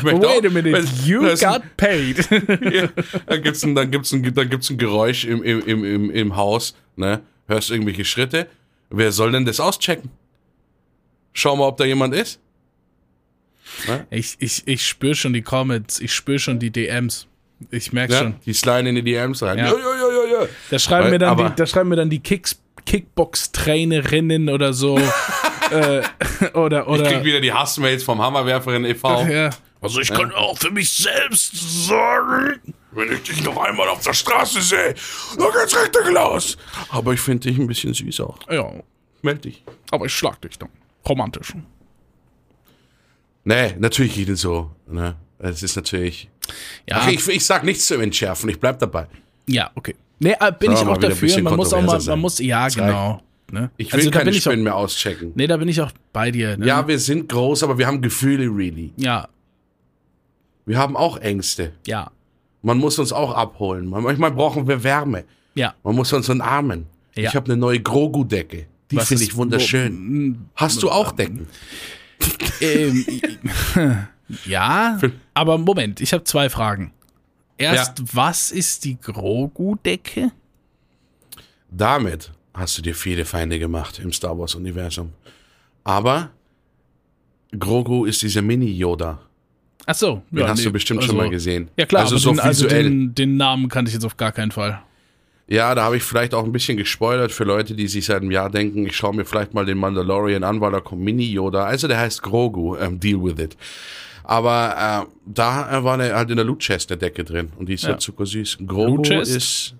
möchte 0.03 0.21
Wait 0.21 0.25
auch, 0.25 0.45
a 0.45 0.49
minute, 0.49 0.73
wenn- 0.73 1.05
you 1.05 1.21
got 1.37 1.63
paid. 1.77 2.17
ja, 2.73 2.89
dann 3.25 3.41
gibt's 3.41 3.63
ein, 3.63 3.73
dann 3.75 3.89
gibt's 3.91 4.11
ein, 4.11 4.33
dann 4.33 4.49
gibt's 4.49 4.69
ein 4.69 4.77
Geräusch 4.77 5.25
im, 5.25 5.41
im, 5.43 5.61
im, 5.65 5.83
im, 5.83 6.11
im 6.11 6.35
Haus, 6.35 6.75
ne? 6.95 7.21
Hörst 7.47 7.71
irgendwelche 7.71 8.05
Schritte. 8.05 8.47
Wer 8.89 9.11
soll 9.11 9.31
denn 9.31 9.45
das 9.45 9.59
auschecken? 9.59 10.09
Schau 11.33 11.55
mal, 11.55 11.67
ob 11.67 11.77
da 11.77 11.85
jemand 11.85 12.13
ist. 12.13 12.39
ich 14.09 14.35
ich, 14.39 14.63
ich 14.67 14.85
spüre 14.87 15.15
schon 15.15 15.33
die 15.33 15.41
Comments, 15.41 15.99
ich 15.99 16.13
spüre 16.13 16.39
schon 16.39 16.59
die 16.59 16.71
DMs. 16.71 17.27
Ich 17.69 17.93
merke 17.93 18.13
Ja, 18.13 18.19
schon. 18.19 18.35
die 18.45 18.53
sliden 18.53 18.87
in 18.87 18.95
die 18.95 19.03
DMs 19.03 19.41
rein. 19.43 19.57
Ja. 19.59 19.65
Ja, 19.65 19.71
ja, 19.71 19.77
ja, 19.77 20.07
ja, 20.37 20.41
ja. 20.43 20.47
Da 20.69 20.79
schreiben, 20.79 21.05
Weil- 21.05 21.11
mir 21.11 21.19
dann 21.19 21.37
die, 21.37 21.55
da 21.55 21.65
schreiben 21.65 21.89
mir 21.89 21.95
dann 21.95 22.09
die 22.09 22.19
Kicks, 22.19 22.59
Kickbox-Trainerinnen 22.85 24.49
oder 24.49 24.73
so. 24.73 24.97
äh, 25.71 26.01
oder, 26.53 26.81
Ich 26.81 26.87
oder. 26.87 27.03
krieg 27.11 27.23
wieder 27.23 27.41
die 27.41 27.53
Hassmails 27.53 28.03
vom 28.03 28.21
Hammerwerferin 28.21 28.85
e.V. 28.85 29.23
ja. 29.25 29.49
Also 29.83 29.99
ich 29.99 30.09
kann 30.09 30.31
auch 30.33 30.57
für 30.59 30.69
mich 30.69 30.91
selbst 30.91 31.87
sagen, 31.87 32.59
wenn 32.91 33.11
ich 33.13 33.23
dich 33.23 33.43
noch 33.43 33.57
einmal 33.57 33.87
auf 33.89 34.03
der 34.03 34.13
Straße 34.13 34.61
sehe, 34.61 34.93
dann 35.39 35.47
geht's 35.51 35.75
richtig 35.75 36.07
los. 36.13 36.55
Aber 36.89 37.13
ich 37.13 37.19
finde 37.19 37.49
dich 37.49 37.57
ein 37.57 37.65
bisschen 37.65 37.93
süß 37.93 38.19
auch. 38.21 38.37
ja, 38.51 38.69
Meld 39.23 39.43
dich. 39.45 39.63
aber 39.89 40.05
ich 40.05 40.13
schlag 40.13 40.39
dich 40.41 40.59
dann. 40.59 40.69
Romantisch. 41.09 41.53
Nee, 43.43 43.75
natürlich 43.79 44.13
geht 44.15 44.29
es 44.29 44.41
so. 44.41 44.69
Ne? 44.87 45.15
Es 45.39 45.63
ist 45.63 45.75
natürlich. 45.75 46.29
Ja, 46.87 46.97
Ach, 47.01 47.07
ich, 47.07 47.27
ich 47.27 47.43
sag 47.45 47.63
nichts 47.63 47.87
zu 47.87 47.95
entschärfen, 47.99 48.49
ich 48.49 48.59
bleib 48.59 48.77
dabei. 48.79 49.07
ja 49.47 49.71
okay. 49.75 49.95
Nee, 50.21 50.35
äh, 50.39 50.51
bin 50.57 50.71
ich 50.71 50.77
auch 50.79 50.97
dafür. 50.97 51.41
Man 51.41 51.55
muss 51.55 51.73
auch 51.73 51.81
mal, 51.81 51.99
man 51.99 52.19
muss, 52.19 52.37
ja, 52.39 52.67
genau. 52.67 53.21
Ne? 53.51 53.71
Ich 53.75 53.91
will 53.91 53.99
also, 53.99 54.11
keine 54.11 54.29
ich 54.29 54.37
auch, 54.37 54.51
Spinnen 54.51 54.63
mehr 54.63 54.75
auschecken. 54.75 55.31
Nee, 55.35 55.47
da 55.47 55.57
bin 55.57 55.67
ich 55.67 55.81
auch 55.81 55.91
bei 56.13 56.29
dir. 56.31 56.57
Ne? 56.57 56.65
Ja, 56.67 56.87
wir 56.87 56.99
sind 56.99 57.27
groß, 57.27 57.63
aber 57.63 57.77
wir 57.77 57.87
haben 57.87 58.01
Gefühle, 58.01 58.45
really. 58.45 58.93
ja, 58.95 59.27
Wir 60.65 60.77
haben 60.77 60.95
auch 60.95 61.17
Ängste. 61.17 61.73
ja, 61.87 62.11
Man 62.61 62.77
muss 62.77 62.99
uns 62.99 63.11
auch 63.11 63.33
abholen. 63.33 63.87
Manchmal 63.87 64.31
brauchen 64.31 64.67
wir 64.67 64.83
Wärme. 64.83 65.25
ja. 65.55 65.73
Man 65.83 65.95
muss 65.95 66.13
uns 66.13 66.29
umarmen. 66.29 66.85
Ja. 67.15 67.29
Ich 67.29 67.35
habe 67.35 67.47
eine 67.47 67.57
neue 67.57 67.81
Grogu-Decke. 67.81 68.67
Die 68.91 68.99
finde 68.99 69.23
ich 69.23 69.35
wunderschön. 69.35 70.45
Hast 70.55 70.83
du 70.83 70.89
auch 70.91 71.11
Decken? 71.11 71.47
Ähm, 72.61 73.05
ja, 74.45 74.99
aber 75.33 75.57
Moment, 75.57 75.99
ich 75.99 76.13
habe 76.13 76.23
zwei 76.23 76.49
Fragen. 76.49 76.93
Erst, 77.61 77.99
Ja. 77.99 78.05
was 78.13 78.51
ist 78.51 78.83
die 78.85 78.97
Grogu-Decke? 78.99 80.31
Damit 81.69 82.31
hast 82.53 82.77
du 82.77 82.81
dir 82.81 82.95
viele 82.95 83.25
Feinde 83.25 83.59
gemacht 83.59 83.99
im 83.99 84.11
Star 84.11 84.37
Wars-Universum. 84.37 85.11
Aber 85.83 86.31
Grogu 87.57 88.05
ist 88.05 88.21
dieser 88.21 88.41
Mini-Yoda. 88.41 89.19
Ach 89.85 89.95
so, 89.95 90.21
Den 90.29 90.47
hast 90.47 90.63
du 90.63 90.71
bestimmt 90.71 91.03
schon 91.03 91.17
mal 91.17 91.29
gesehen. 91.29 91.69
Ja 91.75 91.85
klar, 91.85 92.03
Also 92.03 92.15
aber 92.15 92.21
so 92.21 92.29
den, 92.31 92.39
also 92.39 92.65
visuell. 92.65 92.83
den, 92.83 93.15
den 93.15 93.37
Namen 93.37 93.67
kannte 93.67 93.89
ich 93.89 93.93
jetzt 93.95 94.05
auf 94.05 94.15
gar 94.15 94.31
keinen 94.31 94.51
Fall. 94.51 94.81
Ja, 95.47 95.73
da 95.75 95.83
habe 95.83 95.97
ich 95.97 96.03
vielleicht 96.03 96.33
auch 96.33 96.45
ein 96.45 96.51
bisschen 96.51 96.77
gespoilert 96.77 97.31
für 97.31 97.43
Leute, 97.43 97.73
die 97.75 97.87
sich 97.87 98.05
seit 98.05 98.21
einem 98.21 98.31
Jahr 98.31 98.49
denken, 98.49 98.85
ich 98.85 98.95
schaue 98.95 99.13
mir 99.15 99.25
vielleicht 99.25 99.53
mal 99.53 99.65
den 99.65 99.79
Mandalorian 99.79 100.43
an, 100.43 100.61
weil 100.61 100.71
da 100.71 100.79
kommt 100.79 101.01
Mini-Yoda. 101.01 101.65
Also 101.65 101.87
der 101.89 101.99
heißt 101.99 102.21
Grogu, 102.21 102.77
ähm, 102.77 102.99
deal 102.99 103.21
with 103.21 103.37
it. 103.43 103.57
Aber 104.31 105.05
äh, 105.07 105.11
da 105.25 105.77
äh, 105.79 105.83
war 105.83 105.97
der 105.97 106.15
halt 106.15 106.29
in 106.29 106.37
der 106.37 106.45
Loot 106.45 106.59
Chest 106.59 106.89
der 106.89 106.95
Decke 106.97 107.23
drin 107.25 107.51
und 107.57 107.67
die 107.67 107.73
ist 107.73 107.83
ja, 107.83 107.89
Ja. 107.91 107.97
zuckersüß. 107.97 108.59
Grogu 108.65 108.95
Loot 108.97 109.05
Chest? 109.07 109.35
ist 109.35 109.75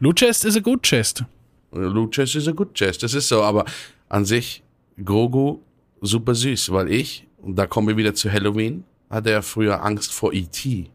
Loot 0.00 0.16
Chest 0.18 0.44
is 0.44 0.56
a 0.56 0.60
good 0.60 0.82
chest. 0.82 1.24
Loot 1.70 2.10
Chest 2.12 2.34
ist 2.34 2.48
a 2.48 2.52
good 2.52 2.74
chest, 2.74 3.02
das 3.04 3.14
ist 3.14 3.28
so, 3.28 3.42
aber 3.42 3.64
an 4.08 4.24
sich 4.24 4.62
Grogu 5.04 5.60
super 6.00 6.34
süß, 6.34 6.72
weil 6.72 6.90
ich, 6.90 7.26
und 7.40 7.54
da 7.56 7.66
kommen 7.66 7.86
wir 7.88 7.96
wieder 7.96 8.14
zu 8.14 8.30
Halloween, 8.32 8.82
hatte 9.08 9.30
ja 9.30 9.42
früher 9.42 9.82
Angst 9.84 10.12
vor 10.12 10.32
E.T. 10.32 10.90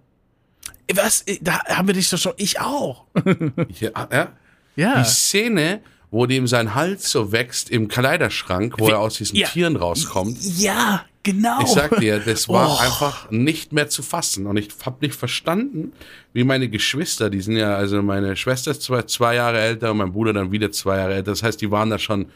Was? 0.93 1.24
Da 1.41 1.63
haben 1.65 1.88
wir 1.88 1.93
dich 1.95 2.09
doch 2.09 2.18
schon. 2.18 2.34
Ich 2.38 2.59
auch. 2.59 3.05
Ja, 3.80 3.91
ja? 4.11 4.32
Ja. 4.76 4.99
Die 4.99 5.05
Szene, 5.09 5.82
wo 6.11 6.26
dem 6.26 6.45
sein 6.47 6.76
Hals 6.76 7.09
so 7.11 7.32
wächst 7.32 7.70
im 7.70 7.88
Kleiderschrank, 7.88 8.76
wo 8.78 8.88
Wie- 8.88 8.91
er 8.91 8.99
aus 8.99 9.15
diesen 9.18 9.36
ja. 9.38 9.47
Tieren 9.47 9.76
rauskommt. 9.78 10.38
Ja, 10.59 11.05
genau. 11.34 11.61
Ich 11.61 11.67
sag 11.67 11.99
dir, 11.99 12.19
das 12.19 12.47
war 12.49 12.75
Oh. 12.75 12.78
einfach 12.84 13.30
nicht 13.32 13.73
mehr 13.73 13.89
zu 13.89 14.01
fassen. 14.01 14.45
Und 14.47 14.57
ich 14.57 14.69
hab 14.86 15.01
nicht 15.01 15.15
verstanden, 15.15 15.91
wie 16.34 16.43
meine 16.43 16.69
Geschwister, 16.69 17.30
die 17.30 17.41
sind 17.41 17.55
ja, 17.57 17.75
also 17.75 18.01
meine 18.01 18.36
Schwester 18.36 18.71
ist 18.71 18.82
zwei, 18.84 19.01
zwei 19.03 19.36
Jahre 19.36 19.59
älter 19.59 19.91
und 19.91 19.97
mein 19.97 20.11
Bruder 20.11 20.34
dann 20.34 20.51
wieder 20.51 20.71
zwei 20.71 20.97
Jahre 20.97 21.13
älter. 21.15 21.32
Das 21.32 21.43
heißt, 21.43 21.59
die 21.61 21.69
waren 21.69 21.89
da 21.89 21.99
schon, 21.99 22.28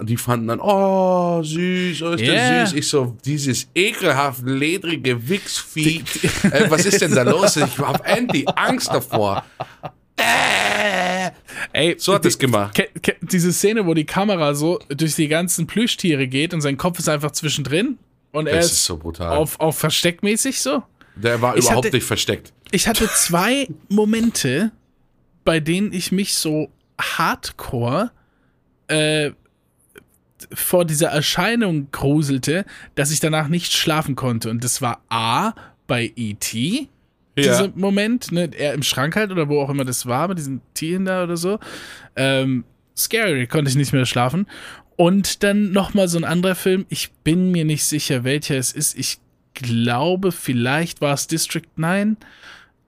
die 0.00 0.16
fanden 0.16 0.46
dann, 0.48 0.60
oh, 0.60 1.42
süß, 1.42 2.02
oh, 2.02 2.10
ist 2.12 2.20
Ja. 2.20 2.32
der 2.32 2.66
süß. 2.66 2.76
Ich 2.78 2.88
so, 2.88 3.16
dieses 3.24 3.68
ekelhaft 3.74 4.42
ledrige 4.46 5.28
Wichsvieh. 5.28 6.04
äh, 6.44 6.70
was 6.70 6.84
ist 6.86 7.00
denn 7.00 7.14
da 7.14 7.22
los? 7.22 7.56
Ich 7.56 7.78
hab 7.78 8.06
endlich 8.06 8.46
Angst 8.56 8.88
davor. 8.92 9.44
Äh. 10.16 11.30
Ey, 11.72 11.96
So 11.98 12.14
hat 12.14 12.24
die- 12.24 12.28
es 12.28 12.38
gemacht. 12.38 12.80
Diese 13.20 13.52
Szene, 13.52 13.86
wo 13.86 13.94
die 13.94 14.04
Kamera 14.06 14.54
so 14.54 14.78
durch 14.88 15.14
die 15.14 15.28
ganzen 15.28 15.66
Plüschtiere 15.66 16.26
geht 16.28 16.54
und 16.54 16.60
sein 16.60 16.76
Kopf 16.76 16.98
ist 16.98 17.08
einfach 17.08 17.30
zwischendrin 17.32 17.98
und 18.32 18.46
er 18.46 18.56
Das 18.56 18.66
ist, 18.66 18.72
ist 18.72 18.84
so 18.84 18.96
brutal. 18.96 19.36
auf, 19.36 19.58
auf 19.60 19.78
versteckmäßig 19.78 20.60
so. 20.60 20.82
Der 21.16 21.40
war 21.42 21.56
Ich 21.56 21.64
überhaupt 21.64 21.86
hatte- 21.86 21.96
nicht 21.96 22.06
versteckt. 22.06 22.52
Ich 22.70 22.86
hatte 22.88 23.06
zwei 23.14 23.68
Momente, 23.88 24.72
bei 25.44 25.60
denen 25.60 25.92
ich 25.92 26.12
mich 26.12 26.34
so 26.34 26.68
hardcore 27.00 28.10
äh, 28.88 29.30
vor 30.52 30.84
dieser 30.84 31.08
Erscheinung 31.08 31.88
gruselte, 31.90 32.64
dass 32.94 33.10
ich 33.10 33.20
danach 33.20 33.48
nicht 33.48 33.72
schlafen 33.72 34.14
konnte. 34.14 34.50
Und 34.50 34.62
das 34.62 34.80
war 34.82 35.02
A 35.08 35.52
bei 35.86 36.12
E.T., 36.16 36.88
dieser 37.36 37.70
Moment, 37.76 38.32
ne, 38.32 38.50
er 38.52 38.74
im 38.74 38.82
Schrank 38.82 39.14
halt 39.14 39.30
oder 39.30 39.48
wo 39.48 39.60
auch 39.60 39.70
immer 39.70 39.84
das 39.84 40.06
war, 40.06 40.26
mit 40.26 40.38
diesen 40.38 40.60
Tieren 40.74 41.04
da 41.04 41.22
oder 41.22 41.36
so. 41.36 41.60
Ähm, 42.16 42.64
scary, 42.96 43.46
konnte 43.46 43.70
ich 43.70 43.76
nicht 43.76 43.92
mehr 43.92 44.06
schlafen. 44.06 44.48
Und 44.98 45.44
dann 45.44 45.70
nochmal 45.70 46.08
so 46.08 46.18
ein 46.18 46.24
anderer 46.24 46.56
Film, 46.56 46.84
ich 46.88 47.10
bin 47.22 47.52
mir 47.52 47.64
nicht 47.64 47.84
sicher, 47.84 48.24
welcher 48.24 48.56
es 48.56 48.72
ist. 48.72 48.98
Ich 48.98 49.18
glaube, 49.54 50.32
vielleicht 50.32 51.00
war 51.00 51.14
es 51.14 51.28
District 51.28 51.62
9. 51.76 52.16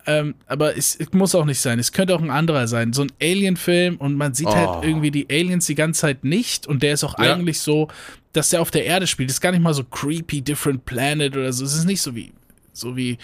Ähm, 0.07 0.35
aber 0.47 0.77
es, 0.77 0.97
es 0.97 1.13
muss 1.13 1.37
auch 1.37 1.45
nicht 1.45 1.61
sein. 1.61 1.79
Es 1.79 1.93
könnte 1.93 2.17
auch 2.17 2.21
ein 2.21 2.31
anderer 2.31 2.67
sein. 2.67 2.93
So 2.93 3.03
ein 3.03 3.13
Alien-Film 3.23 3.97
und 3.99 4.17
man 4.17 4.35
sieht 4.35 4.49
Oh. 4.49 4.55
halt 4.57 4.85
irgendwie 4.85 5.13
die 5.13 5.29
Aliens 5.31 5.67
die 5.67 5.77
ganze 5.77 6.01
Zeit 6.01 6.25
nicht. 6.25 6.67
Und 6.67 6.83
der 6.83 6.95
ist 6.95 7.05
auch 7.05 7.17
Ja. 7.17 7.35
eigentlich 7.35 7.61
so, 7.61 7.87
dass 8.33 8.49
der 8.51 8.61
auf 8.61 8.73
der 8.73 8.87
Erde 8.87 9.07
spielt. 9.07 9.29
Das 9.29 9.37
ist 9.37 9.41
gar 9.41 9.53
nicht 9.53 9.61
mal 9.63 9.73
so 9.75 9.85
creepy, 9.85 10.43
different 10.43 10.85
planet 10.87 11.37
oder 11.37 11.53
so. 11.53 11.65
Es 11.65 11.75
ist 11.75 11.85
nicht 11.85 12.03
so 12.03 12.17
wie, 12.17 12.33
so 12.73 12.97
wie 12.97 13.19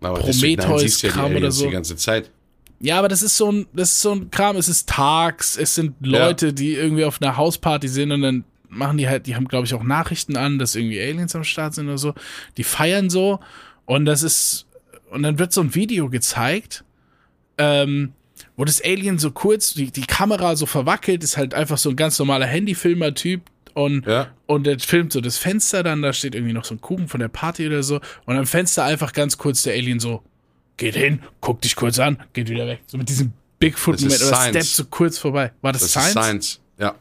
Aber 0.00 0.20
District 0.22 0.56
9 0.56 0.66
Prometheus 0.66 0.80
siehst 0.80 1.02
du 1.02 1.06
ja 1.08 1.26
oder 1.26 1.50
so. 1.50 1.66
die 1.66 1.72
ganze 1.72 1.96
Zeit. 1.96 2.30
Ja, 2.84 2.98
aber 2.98 3.08
das 3.08 3.22
ist 3.22 3.36
so 3.38 3.50
ein, 3.50 3.66
das 3.72 3.92
ist 3.92 4.02
so 4.02 4.12
ein 4.12 4.30
Kram, 4.30 4.56
es 4.56 4.68
ist 4.68 4.88
tags, 4.88 5.56
es 5.56 5.74
sind 5.74 5.94
Leute, 6.00 6.52
die 6.52 6.74
irgendwie 6.74 7.04
auf 7.06 7.22
einer 7.22 7.36
Hausparty 7.38 7.88
sind 7.88 8.12
und 8.12 8.20
dann 8.20 8.44
machen 8.68 8.98
die 8.98 9.08
halt, 9.08 9.26
die 9.26 9.34
haben, 9.36 9.48
glaube 9.48 9.64
ich, 9.66 9.72
auch 9.72 9.82
Nachrichten 9.82 10.36
an, 10.36 10.58
dass 10.58 10.74
irgendwie 10.74 11.00
Aliens 11.00 11.34
am 11.34 11.44
Start 11.44 11.74
sind 11.74 11.86
oder 11.86 11.96
so. 11.96 12.12
Die 12.58 12.64
feiern 12.64 13.08
so. 13.08 13.40
Und 13.86 14.04
das 14.04 14.22
ist, 14.22 14.66
und 15.10 15.22
dann 15.22 15.38
wird 15.38 15.52
so 15.52 15.62
ein 15.62 15.74
Video 15.74 16.10
gezeigt, 16.10 16.84
ähm, 17.56 18.12
wo 18.56 18.64
das 18.66 18.82
Alien 18.84 19.18
so 19.18 19.30
kurz, 19.30 19.72
die, 19.74 19.90
die 19.90 20.02
Kamera 20.06 20.54
so 20.56 20.66
verwackelt, 20.66 21.24
ist 21.24 21.36
halt 21.38 21.54
einfach 21.54 21.78
so 21.78 21.88
ein 21.90 21.96
ganz 21.96 22.18
normaler 22.18 22.46
Handyfilmer-Typ 22.46 23.42
und, 23.74 24.06
Ja. 24.06 24.28
und 24.46 24.66
der 24.66 24.78
filmt 24.78 25.12
so 25.12 25.20
das 25.22 25.38
Fenster 25.38 25.82
dann, 25.82 26.02
da 26.02 26.12
steht 26.12 26.34
irgendwie 26.34 26.52
noch 26.52 26.64
so 26.64 26.74
ein 26.74 26.80
Kuchen 26.82 27.08
von 27.08 27.20
der 27.20 27.28
Party 27.28 27.66
oder 27.66 27.82
so. 27.82 28.00
Und 28.26 28.36
am 28.36 28.46
Fenster 28.46 28.84
einfach 28.84 29.12
ganz 29.14 29.38
kurz 29.38 29.62
der 29.62 29.72
Alien 29.74 30.00
so, 30.00 30.22
geht 30.76 30.94
hin, 30.94 31.22
guckt 31.40 31.64
dich 31.64 31.76
kurz 31.76 31.98
an, 31.98 32.22
geht 32.32 32.48
wieder 32.48 32.66
weg. 32.66 32.80
So 32.86 32.98
mit 32.98 33.08
diesem 33.08 33.32
Bigfoot-Moment 33.58 34.22
oder. 34.22 34.48
Step 34.48 34.62
so 34.62 34.84
kurz 34.86 35.18
vorbei. 35.18 35.52
War 35.62 35.72
das, 35.72 35.82
Das 35.82 35.90
Science? 35.92 36.08
ist 36.08 36.22
Science, 36.22 36.60
ja. 36.78 36.94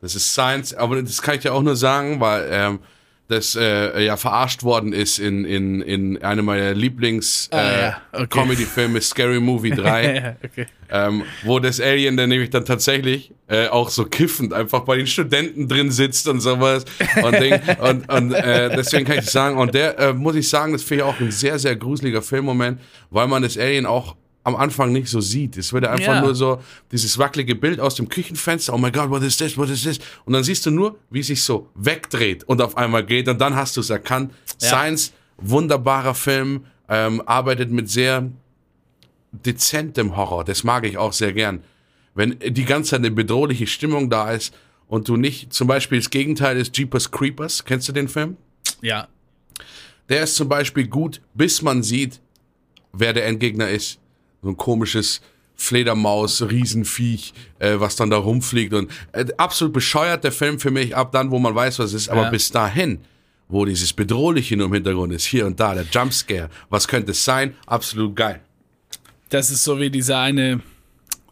Das 0.00 0.14
ist 0.14 0.32
Science, 0.32 0.74
aber 0.74 1.00
das 1.02 1.22
kann 1.22 1.36
ich 1.38 1.44
ja 1.44 1.52
auch 1.52 1.62
nur 1.62 1.76
sagen, 1.76 2.20
weil 2.20 2.48
ähm, 2.50 2.78
das 3.28 3.56
äh, 3.56 4.04
ja 4.04 4.16
verarscht 4.18 4.62
worden 4.64 4.92
ist 4.92 5.18
in, 5.18 5.44
in, 5.46 5.80
in 5.80 6.22
einem 6.22 6.44
meiner 6.44 6.74
Lieblings 6.74 7.48
Ah, 7.50 7.58
äh, 7.58 7.80
ja, 7.82 8.02
okay. 8.12 9.00
Scary 9.00 9.40
Movie 9.40 9.70
3, 9.74 10.14
Ja, 10.14 10.36
okay. 10.44 10.66
ähm, 10.90 11.22
wo 11.42 11.58
das 11.58 11.80
Alien 11.80 12.16
dann 12.18 12.28
nämlich 12.28 12.50
dann 12.50 12.64
tatsächlich 12.66 13.32
äh, 13.48 13.68
auch 13.68 13.88
so 13.88 14.04
kiffend 14.04 14.52
einfach 14.52 14.80
bei 14.80 14.96
den 14.98 15.06
Studenten 15.06 15.68
drin 15.68 15.90
sitzt 15.90 16.28
und 16.28 16.40
sowas 16.40 16.84
und, 17.22 17.40
Ding, 17.40 17.58
und, 17.80 18.12
und 18.12 18.32
äh, 18.32 18.74
deswegen 18.76 19.06
kann 19.06 19.18
ich 19.18 19.30
sagen 19.30 19.56
und 19.56 19.74
der 19.74 19.98
äh, 19.98 20.12
muss 20.12 20.34
ich 20.36 20.48
sagen, 20.48 20.72
das 20.72 20.82
finde 20.82 21.04
ich 21.04 21.10
auch 21.10 21.18
ein 21.18 21.30
sehr, 21.30 21.58
sehr 21.58 21.76
gruseliger 21.76 22.20
Filmmoment, 22.20 22.80
weil 23.10 23.26
man 23.26 23.42
das 23.42 23.56
Alien 23.56 23.86
auch 23.86 24.16
am 24.44 24.54
Anfang 24.56 24.92
nicht 24.92 25.08
so 25.08 25.20
sieht. 25.20 25.56
Es 25.56 25.72
wird 25.72 25.86
einfach 25.86 26.14
Ja. 26.14 26.20
nur 26.20 26.34
so 26.34 26.62
dieses 26.92 27.18
wackelige 27.18 27.54
Bild 27.54 27.80
aus 27.80 27.94
dem 27.96 28.08
Küchenfenster. 28.08 28.72
Oh 28.74 28.78
my 28.78 28.90
God, 28.92 29.10
what 29.10 29.22
is 29.22 29.36
this? 29.38 29.56
What 29.56 29.70
is 29.70 29.82
this? 29.82 29.98
Und 30.26 30.34
dann 30.34 30.44
siehst 30.44 30.64
du 30.66 30.70
nur, 30.70 30.98
wie 31.10 31.20
es 31.20 31.26
sich 31.28 31.42
so 31.42 31.70
wegdreht 31.74 32.44
und 32.44 32.60
auf 32.62 32.76
einmal 32.76 33.04
geht. 33.04 33.26
Und 33.28 33.40
dann 33.40 33.56
hast 33.56 33.76
du 33.76 33.80
es 33.80 33.90
erkannt. 33.90 34.32
Ja. 34.60 34.68
Science, 34.68 35.12
wunderbarer 35.38 36.14
Film, 36.14 36.66
ähm, 36.88 37.22
arbeitet 37.26 37.70
mit 37.70 37.88
sehr 37.90 38.30
dezentem 39.32 40.16
Horror. 40.16 40.44
Das 40.44 40.62
mag 40.64 40.84
ich 40.86 40.98
auch 40.98 41.12
sehr 41.12 41.32
gern. 41.32 41.64
Wenn 42.14 42.38
die 42.38 42.64
ganze 42.64 42.90
Zeit 42.90 43.00
eine 43.00 43.10
bedrohliche 43.10 43.66
Stimmung 43.66 44.08
da 44.10 44.30
ist 44.30 44.54
und 44.86 45.08
du 45.08 45.16
nicht, 45.16 45.52
zum 45.52 45.66
Beispiel 45.66 45.98
das 45.98 46.10
Gegenteil 46.10 46.56
ist 46.56 46.76
Jeepers 46.76 47.10
Creepers, 47.10 47.64
kennst 47.64 47.88
du 47.88 47.92
den 47.92 48.08
Film? 48.08 48.36
Ja. 48.82 49.08
Der 50.08 50.22
ist 50.22 50.36
zum 50.36 50.48
Beispiel 50.48 50.86
gut, 50.86 51.20
bis 51.32 51.62
man 51.62 51.82
sieht, 51.82 52.20
wer 52.92 53.12
der 53.12 53.26
Endgegner 53.26 53.68
ist. 53.70 53.98
So 54.44 54.50
ein 54.50 54.56
komisches 54.56 55.20
Fledermaus, 55.56 56.42
Riesenviech, 56.42 57.32
äh, 57.58 57.74
was 57.78 57.96
dann 57.96 58.10
da 58.10 58.16
rumfliegt 58.18 58.74
und 58.74 58.90
äh, 59.12 59.24
absolut 59.36 59.72
bescheuert 59.72 60.22
der 60.24 60.32
Film 60.32 60.58
für 60.58 60.70
mich 60.70 60.94
ab 60.96 61.12
dann, 61.12 61.30
wo 61.30 61.38
man 61.38 61.54
weiß, 61.54 61.78
was 61.78 61.86
es 61.92 62.02
ist. 62.02 62.08
Aber 62.10 62.24
Ja. 62.24 62.30
bis 62.30 62.50
dahin, 62.50 62.98
wo 63.48 63.64
dieses 63.64 63.92
Bedrohliche 63.92 64.56
nur 64.56 64.66
im 64.66 64.74
Hintergrund 64.74 65.12
ist, 65.12 65.24
hier 65.24 65.46
und 65.46 65.58
da, 65.60 65.74
der 65.74 65.86
Jumpscare, 65.90 66.50
was 66.70 66.86
könnte 66.88 67.12
es 67.12 67.24
sein? 67.24 67.54
Absolut 67.66 68.14
geil. 68.16 68.40
Das 69.30 69.50
ist 69.50 69.64
so 69.64 69.78
wie 69.80 69.90
dieser 69.90 70.18
eine 70.20 70.60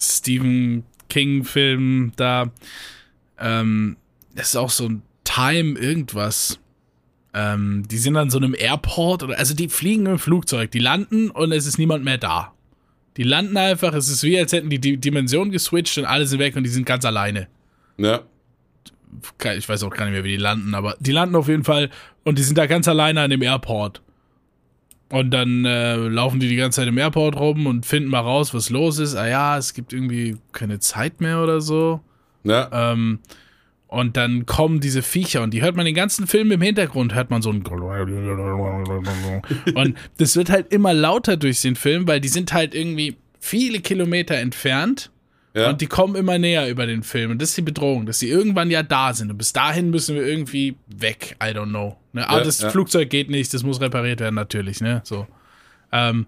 Stephen 0.00 0.84
King-Film 1.08 2.12
da. 2.16 2.50
Ähm, 3.38 3.96
das 4.34 4.48
ist 4.50 4.56
auch 4.56 4.70
so 4.70 4.88
ein 4.88 5.02
Time 5.24 5.78
irgendwas. 5.78 6.58
Ähm, 7.34 7.84
die 7.88 7.98
sind 7.98 8.16
an 8.16 8.30
so 8.30 8.38
einem 8.38 8.54
Airport 8.56 9.22
oder 9.22 9.38
also 9.38 9.54
die 9.54 9.68
fliegen 9.68 10.06
im 10.06 10.18
Flugzeug, 10.18 10.70
die 10.70 10.78
landen 10.78 11.30
und 11.30 11.52
es 11.52 11.66
ist 11.66 11.78
niemand 11.78 12.04
mehr 12.04 12.18
da. 12.18 12.52
Die 13.16 13.24
landen 13.24 13.56
einfach, 13.56 13.92
es 13.94 14.08
ist 14.08 14.22
wie 14.22 14.38
als 14.38 14.52
hätten 14.52 14.70
die 14.70 14.78
die 14.78 14.96
Dimension 14.96 15.50
geswitcht 15.50 15.98
und 15.98 16.04
alle 16.04 16.26
sind 16.26 16.38
weg 16.38 16.56
und 16.56 16.64
die 16.64 16.70
sind 16.70 16.86
ganz 16.86 17.04
alleine. 17.04 17.48
Ja. 17.98 18.20
Ich 19.56 19.68
weiß 19.68 19.82
auch 19.82 19.90
gar 19.90 20.06
nicht 20.06 20.14
mehr, 20.14 20.24
wie 20.24 20.30
die 20.30 20.36
landen, 20.42 20.74
aber 20.74 20.96
die 20.98 21.12
landen 21.12 21.36
auf 21.36 21.48
jeden 21.48 21.64
Fall 21.64 21.90
und 22.24 22.38
die 22.38 22.42
sind 22.42 22.56
da 22.56 22.66
ganz 22.66 22.88
alleine 22.88 23.20
an 23.20 23.30
dem 23.30 23.42
Airport. 23.42 24.00
Und 25.10 25.30
dann 25.30 25.66
äh, 25.66 25.96
laufen 25.96 26.40
die 26.40 26.48
die 26.48 26.56
ganze 26.56 26.80
Zeit 26.80 26.88
im 26.88 26.96
Airport 26.96 27.36
rum 27.36 27.66
und 27.66 27.84
finden 27.84 28.08
mal 28.08 28.20
raus, 28.20 28.54
was 28.54 28.70
los 28.70 28.98
ist. 28.98 29.14
Ah 29.14 29.28
ja, 29.28 29.58
es 29.58 29.74
gibt 29.74 29.92
irgendwie 29.92 30.38
keine 30.52 30.78
Zeit 30.78 31.20
mehr 31.20 31.42
oder 31.42 31.60
so. 31.60 32.00
Ja. 32.44 32.70
Ähm, 32.72 33.18
und 33.92 34.16
dann 34.16 34.46
kommen 34.46 34.80
diese 34.80 35.02
Viecher 35.02 35.42
und 35.42 35.52
die 35.52 35.60
hört 35.60 35.76
man 35.76 35.84
den 35.84 35.94
ganzen 35.94 36.26
Film 36.26 36.50
im 36.50 36.62
Hintergrund, 36.62 37.14
hört 37.14 37.30
man 37.30 37.42
so 37.42 37.50
ein 37.50 37.62
und 39.74 39.96
das 40.16 40.34
wird 40.34 40.48
halt 40.48 40.72
immer 40.72 40.94
lauter 40.94 41.36
durch 41.36 41.60
den 41.60 41.76
Film, 41.76 42.08
weil 42.08 42.20
die 42.20 42.28
sind 42.28 42.52
halt 42.54 42.74
irgendwie 42.74 43.16
viele 43.38 43.80
Kilometer 43.80 44.36
entfernt 44.36 45.10
ja. 45.54 45.68
und 45.68 45.80
die 45.80 45.86
kommen 45.86 46.14
immer 46.14 46.38
näher 46.38 46.70
über 46.70 46.86
den 46.86 47.02
Film. 47.02 47.32
Und 47.32 47.42
das 47.42 47.50
ist 47.50 47.58
die 47.58 47.62
Bedrohung, 47.62 48.06
dass 48.06 48.18
sie 48.18 48.30
irgendwann 48.30 48.70
ja 48.70 48.82
da 48.82 49.12
sind. 49.12 49.30
Und 49.30 49.36
bis 49.36 49.52
dahin 49.52 49.90
müssen 49.90 50.16
wir 50.16 50.26
irgendwie 50.26 50.76
weg. 50.86 51.36
I 51.42 51.48
don't 51.48 51.68
know. 51.68 51.96
Ne? 52.12 52.26
Aber 52.26 52.38
Ja, 52.38 52.44
das 52.44 52.60
ja. 52.60 52.70
Flugzeug 52.70 53.10
geht 53.10 53.28
nicht, 53.28 53.52
das 53.52 53.62
muss 53.62 53.80
repariert 53.80 54.20
werden, 54.20 54.36
natürlich, 54.36 54.80
ne? 54.80 55.02
So. 55.04 55.26
Ähm, 55.90 56.26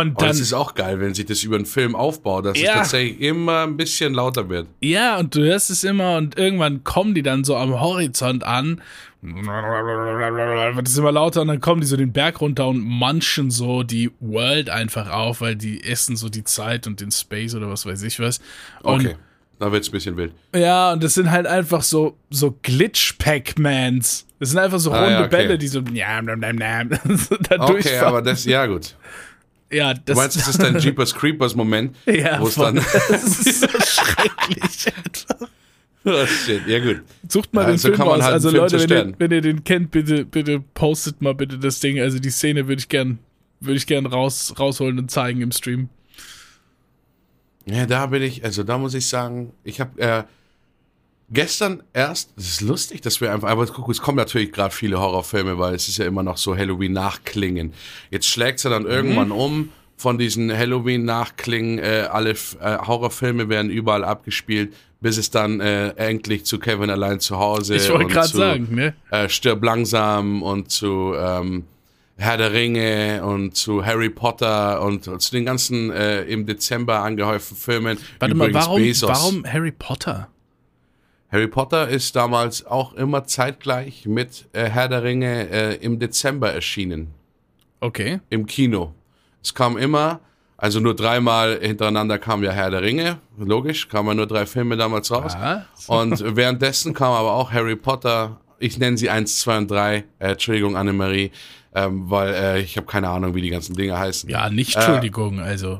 und 0.00 0.20
dann. 0.20 0.30
es 0.30 0.40
ist 0.40 0.52
auch 0.52 0.74
geil, 0.74 1.00
wenn 1.00 1.14
sich 1.14 1.26
das 1.26 1.42
über 1.42 1.56
einen 1.56 1.66
Film 1.66 1.94
aufbaut, 1.94 2.46
dass 2.46 2.58
Ja. 2.60 2.70
es 2.70 2.76
tatsächlich 2.78 3.20
immer 3.20 3.62
ein 3.64 3.76
bisschen 3.76 4.14
lauter 4.14 4.48
wird. 4.48 4.66
Ja, 4.80 5.18
und 5.18 5.34
du 5.34 5.40
hörst 5.42 5.70
es 5.70 5.84
immer 5.84 6.16
und 6.16 6.38
irgendwann 6.38 6.84
kommen 6.84 7.14
die 7.14 7.22
dann 7.22 7.44
so 7.44 7.56
am 7.56 7.80
Horizont 7.80 8.44
an. 8.44 8.80
Wird 9.22 10.86
es 10.88 10.98
immer 10.98 11.12
lauter 11.12 11.42
und 11.42 11.48
dann 11.48 11.60
kommen 11.60 11.80
die 11.80 11.86
so 11.86 11.96
den 11.96 12.12
Berg 12.12 12.40
runter 12.40 12.66
und 12.68 12.80
manchen 12.80 13.50
so 13.50 13.82
die 13.82 14.10
World 14.20 14.68
einfach 14.70 15.10
auf, 15.10 15.40
weil 15.40 15.56
die 15.56 15.82
essen 15.84 16.16
so 16.16 16.28
die 16.28 16.44
Zeit 16.44 16.86
und 16.86 17.00
den 17.00 17.10
Space 17.10 17.54
oder 17.54 17.70
was 17.70 17.86
weiß 17.86 18.02
ich 18.02 18.20
was. 18.20 18.40
Und 18.82 19.06
Okay. 19.06 19.16
Da 19.60 19.70
wird's 19.70 19.88
ein 19.88 19.92
bisschen 19.92 20.16
wild. 20.16 20.32
Ja, 20.54 20.92
und 20.92 21.02
das 21.04 21.14
sind 21.14 21.30
halt 21.30 21.46
einfach 21.46 21.82
so, 21.82 22.16
so 22.28 22.58
Glitch-Pac-Mans. 22.62 24.26
Das 24.40 24.50
sind 24.50 24.58
einfach 24.58 24.80
so 24.80 24.90
Ah, 24.90 24.98
runde 24.98 25.12
ja, 25.12 25.20
okay. 25.20 25.28
Bälle, 25.30 25.58
die 25.58 25.68
so, 25.68 25.80
njam, 25.80 26.24
njam, 26.26 26.40
njam, 26.40 26.56
njam, 26.88 27.16
so 27.16 27.36
da 27.36 27.60
Okay, 27.62 27.72
durchfahren. 27.72 28.08
aber 28.08 28.20
das, 28.22 28.44
ja 28.44 28.66
gut. 28.66 28.96
Ja, 29.74 29.94
das, 29.94 30.04
Du 30.04 30.14
meinst, 30.14 30.36
das 30.36 30.48
ist 30.48 30.62
dein 30.62 30.78
Jeepers 30.80 31.14
Creepers 31.14 31.54
Moment, 31.54 31.96
ja, 32.06 32.40
wo 32.40 32.46
es 32.46 32.54
dann. 32.54 32.76
das 33.08 33.24
ist 33.24 33.60
so 33.60 33.66
schrecklich. 33.68 34.92
oh, 36.04 36.26
shit. 36.26 36.66
Ja 36.66 36.78
gut. 36.80 37.02
Sucht 37.28 37.52
mal 37.54 37.62
Ja, 37.62 37.68
den 37.68 37.78
so 37.78 37.88
Film 37.88 37.96
kann 37.98 38.06
man 38.06 38.16
raus. 38.16 38.24
halt 38.24 38.34
also 38.34 38.50
Film 38.50 38.62
Leute, 38.62 38.80
wenn 38.80 38.90
ihr, 39.08 39.14
wenn 39.18 39.30
ihr 39.30 39.40
den 39.40 39.64
kennt, 39.64 39.90
bitte, 39.90 40.24
bitte 40.24 40.60
postet 40.60 41.22
mal 41.22 41.34
bitte 41.34 41.58
das 41.58 41.80
Ding. 41.80 41.98
Also 42.00 42.18
die 42.18 42.30
Szene 42.30 42.68
würde 42.68 42.80
ich 42.80 42.88
gern, 42.88 43.18
würde 43.60 43.76
ich 43.76 43.86
gern 43.86 44.06
raus, 44.06 44.54
rausholen 44.58 44.98
und 44.98 45.10
zeigen 45.10 45.40
im 45.40 45.52
Stream. 45.52 45.88
Ja, 47.66 47.86
da 47.86 48.06
bin 48.06 48.22
ich, 48.22 48.44
also 48.44 48.62
da 48.62 48.76
muss 48.76 48.92
ich 48.94 49.06
sagen, 49.06 49.52
ich 49.64 49.80
habe 49.80 49.98
äh, 50.00 50.24
gestern 51.30 51.82
erst, 51.92 52.30
das 52.36 52.46
ist 52.46 52.60
lustig, 52.60 53.00
dass 53.00 53.20
wir 53.20 53.32
einfach, 53.32 53.48
aber 53.48 53.66
guck, 53.66 53.88
es 53.88 54.00
kommen 54.00 54.16
natürlich 54.16 54.52
gerade 54.52 54.74
viele 54.74 55.00
Horrorfilme, 55.00 55.58
weil 55.58 55.74
es 55.74 55.88
ist 55.88 55.98
ja 55.98 56.06
immer 56.06 56.22
noch 56.22 56.36
so 56.36 56.56
Halloween-Nachklingen. 56.56 57.72
Jetzt 58.10 58.26
schlägt 58.28 58.60
sie 58.60 58.70
dann 58.70 58.86
irgendwann 58.86 59.30
um 59.30 59.70
von 59.96 60.18
diesen 60.18 60.52
Halloween-Nachklingen, 60.56 61.78
äh, 61.78 62.08
alle 62.10 62.30
äh, 62.30 62.78
Horrorfilme 62.78 63.48
werden 63.48 63.70
überall 63.70 64.04
abgespielt, 64.04 64.74
bis 65.00 65.18
es 65.18 65.30
dann 65.30 65.60
äh, 65.60 65.90
endlich 65.90 66.44
zu 66.46 66.58
Kevin 66.58 66.90
allein 66.90 67.20
zu 67.20 67.38
Hause 67.38 67.76
Ich 67.76 67.88
wollte 67.90 68.04
und 68.06 68.12
gerade 68.12 68.28
zu, 68.28 68.36
sagen, 68.36 68.68
ne? 68.74 68.94
äh, 69.10 69.28
Stirb 69.28 69.62
langsam 69.62 70.42
und 70.42 70.70
zu 70.70 71.14
ähm, 71.16 71.64
Herr 72.16 72.36
der 72.36 72.52
Ringe 72.52 73.24
und 73.24 73.56
zu 73.56 73.84
Harry 73.84 74.08
Potter 74.08 74.80
und 74.82 75.04
zu 75.04 75.30
den 75.32 75.44
ganzen 75.44 75.90
äh, 75.90 76.22
im 76.22 76.46
Dezember 76.46 77.00
angehäuften 77.00 77.56
Filmen. 77.56 77.98
Warte 78.18 78.34
mal, 78.34 78.48
Übrigens 78.48 78.66
warum, 78.66 78.82
Bezos. 78.82 79.08
warum 79.10 79.44
Harry 79.46 79.72
Potter? 79.72 80.28
Harry 81.34 81.48
Potter 81.48 81.88
ist 81.88 82.14
damals 82.14 82.64
auch 82.64 82.92
immer 82.92 83.24
zeitgleich 83.24 84.06
mit 84.06 84.46
äh, 84.52 84.68
Herr 84.70 84.86
der 84.88 85.02
Ringe 85.02 85.50
äh, 85.50 85.74
im 85.84 85.98
Dezember 85.98 86.52
erschienen. 86.52 87.12
Okay. 87.80 88.20
Im 88.30 88.46
Kino. 88.46 88.94
Es 89.42 89.52
kam 89.52 89.76
immer, 89.76 90.20
also 90.56 90.78
nur 90.78 90.94
dreimal 90.94 91.58
hintereinander 91.60 92.20
kam 92.20 92.44
ja 92.44 92.52
Herr 92.52 92.70
der 92.70 92.82
Ringe, 92.82 93.18
logisch, 93.36 93.88
kamen 93.88 94.16
nur 94.16 94.28
drei 94.28 94.46
Filme 94.46 94.76
damals 94.76 95.10
raus. 95.10 95.34
Ah, 95.34 95.64
Und 95.88 96.22
währenddessen 96.36 96.94
kam 96.94 97.12
aber 97.12 97.32
auch 97.32 97.50
Harry 97.50 97.74
Potter, 97.74 98.40
ich 98.60 98.78
nenne 98.78 98.96
sie 98.96 99.10
1, 99.10 99.40
2 99.40 99.58
und 99.58 99.70
3, 99.72 99.96
äh, 99.96 100.02
Entschuldigung, 100.18 100.76
Annemarie, 100.76 101.32
ähm, 101.74 102.08
weil 102.08 102.32
äh, 102.32 102.60
ich 102.60 102.76
habe 102.76 102.86
keine 102.86 103.08
Ahnung, 103.08 103.34
wie 103.34 103.42
die 103.42 103.50
ganzen 103.50 103.74
Dinge 103.74 103.98
heißen. 103.98 104.30
Ja, 104.30 104.48
nicht 104.50 104.76
Entschuldigung, 104.76 105.40
also. 105.40 105.78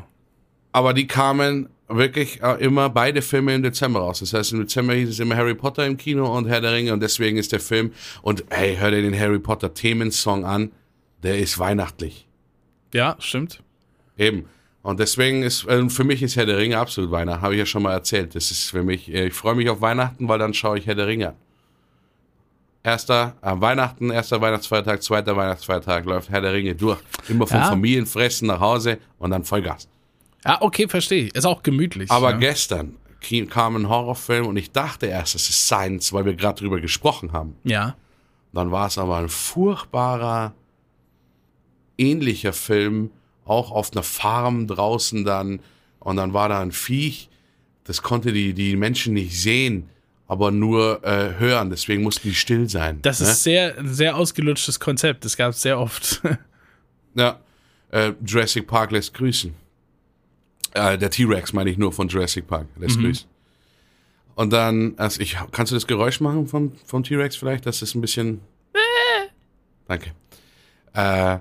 Aber 0.72 0.94
die 0.94 1.06
kamen 1.06 1.68
wirklich 1.88 2.42
äh, 2.42 2.64
immer 2.64 2.88
beide 2.88 3.22
Filme 3.22 3.54
im 3.54 3.62
Dezember 3.62 4.00
raus. 4.00 4.20
Das 4.20 4.32
heißt, 4.32 4.52
im 4.52 4.60
Dezember 4.60 4.94
hieß 4.94 5.08
es 5.10 5.20
immer 5.20 5.36
Harry 5.36 5.54
Potter 5.54 5.86
im 5.86 5.96
Kino 5.96 6.36
und 6.36 6.46
Herr 6.46 6.60
der 6.60 6.72
Ringe 6.72 6.92
und 6.92 7.00
deswegen 7.00 7.36
ist 7.36 7.52
der 7.52 7.60
Film, 7.60 7.92
und 8.22 8.44
hey, 8.50 8.76
hör 8.76 8.90
dir 8.90 9.02
den 9.02 9.18
Harry 9.18 9.38
Potter 9.38 9.72
Themensong 9.74 10.44
an, 10.44 10.72
der 11.22 11.38
ist 11.38 11.58
weihnachtlich. 11.58 12.26
Ja, 12.92 13.16
stimmt. 13.18 13.62
Eben. 14.16 14.46
Und 14.82 15.00
deswegen 15.00 15.42
ist, 15.42 15.66
äh, 15.66 15.88
für 15.88 16.04
mich 16.04 16.22
ist 16.22 16.36
Herr 16.36 16.46
der 16.46 16.58
Ringe 16.58 16.78
absolut 16.78 17.10
Weihnachten, 17.10 17.42
habe 17.42 17.54
ich 17.54 17.58
ja 17.58 17.66
schon 17.66 17.82
mal 17.82 17.92
erzählt. 17.92 18.34
Das 18.34 18.50
ist 18.50 18.70
für 18.70 18.82
mich, 18.82 19.12
äh, 19.12 19.26
ich 19.28 19.34
freue 19.34 19.54
mich 19.54 19.68
auf 19.70 19.80
Weihnachten, 19.80 20.28
weil 20.28 20.38
dann 20.38 20.52
schaue 20.54 20.78
ich 20.78 20.86
Herr 20.86 20.94
der 20.94 21.06
Ringe 21.06 21.28
an. 21.28 21.34
Erster, 22.82 23.34
äh, 23.40 23.52
Weihnachten, 23.58 24.10
erster 24.10 24.42
Weihnachtsfeiertag, 24.42 25.02
zweiter 25.02 25.34
Weihnachtsfeiertag 25.36 26.04
läuft 26.04 26.28
Herr 26.28 26.42
der 26.42 26.52
Ringe 26.52 26.74
durch. 26.74 26.98
Immer 27.28 27.46
vom 27.46 27.56
Ja. 27.56 27.68
Familienfressen 27.70 28.46
nach 28.48 28.60
Hause 28.60 28.98
und 29.18 29.30
dann 29.30 29.42
Vollgas. 29.42 29.88
Ja, 30.44 30.60
okay, 30.60 30.88
verstehe 30.88 31.26
ich. 31.26 31.34
Ist 31.34 31.46
auch 31.46 31.62
gemütlich. 31.62 32.10
Aber 32.10 32.32
ja. 32.32 32.36
gestern 32.36 32.96
kam 33.48 33.76
ein 33.76 33.88
Horrorfilm 33.88 34.46
und 34.46 34.56
ich 34.56 34.70
dachte 34.70 35.06
erst, 35.06 35.34
es 35.34 35.48
ist 35.48 35.66
Science, 35.66 36.12
weil 36.12 36.26
wir 36.26 36.34
gerade 36.34 36.60
drüber 36.60 36.80
gesprochen 36.80 37.32
haben. 37.32 37.56
Ja. 37.64 37.96
Dann 38.52 38.70
war 38.70 38.86
es 38.86 38.98
aber 38.98 39.16
ein 39.16 39.28
furchtbarer, 39.28 40.54
ähnlicher 41.96 42.52
Film, 42.52 43.10
auch 43.44 43.70
auf 43.70 43.92
einer 43.92 44.02
Farm 44.02 44.66
draußen 44.66 45.24
dann. 45.24 45.60
Und 46.00 46.16
dann 46.16 46.34
war 46.34 46.48
da 46.48 46.60
ein 46.60 46.72
Viech, 46.72 47.30
das 47.84 48.02
konnte 48.02 48.32
die, 48.32 48.52
die 48.52 48.76
Menschen 48.76 49.14
nicht 49.14 49.40
sehen, 49.40 49.88
aber 50.26 50.50
nur 50.50 51.02
äh, 51.04 51.38
hören. 51.38 51.70
Deswegen 51.70 52.02
mussten 52.02 52.28
die 52.28 52.34
still 52.34 52.68
sein. 52.68 53.00
Das 53.02 53.20
ne? 53.20 53.28
ist 53.28 53.42
sehr, 53.42 53.78
ein 53.78 53.92
sehr 53.92 54.16
ausgelutschtes 54.16 54.80
Konzept. 54.80 55.24
Das 55.24 55.36
gab 55.36 55.50
es 55.50 55.62
sehr 55.62 55.78
oft. 55.78 56.22
Ja, 57.16 57.38
äh, 57.92 58.10
Jurassic 58.26 58.66
Park 58.66 58.90
lässt 58.90 59.14
grüßen. 59.14 59.54
Äh, 60.74 60.98
der 60.98 61.10
T-Rex 61.10 61.52
meine 61.52 61.70
ich 61.70 61.78
nur 61.78 61.92
von 61.92 62.08
Jurassic 62.08 62.46
Park 62.46 62.66
lässt 62.78 62.98
grüßen. 62.98 63.26
Und 64.34 64.52
dann, 64.52 64.94
also 64.96 65.20
ich, 65.20 65.36
kannst 65.52 65.70
du 65.70 65.76
das 65.76 65.86
Geräusch 65.86 66.20
machen 66.20 66.48
vom, 66.48 66.72
vom 66.84 67.04
T-Rex 67.04 67.36
vielleicht? 67.36 67.66
Das 67.66 67.80
ist 67.82 67.94
ein 67.94 68.00
bisschen. 68.00 68.40
Danke. 69.86 70.10
Äh, 70.92 71.38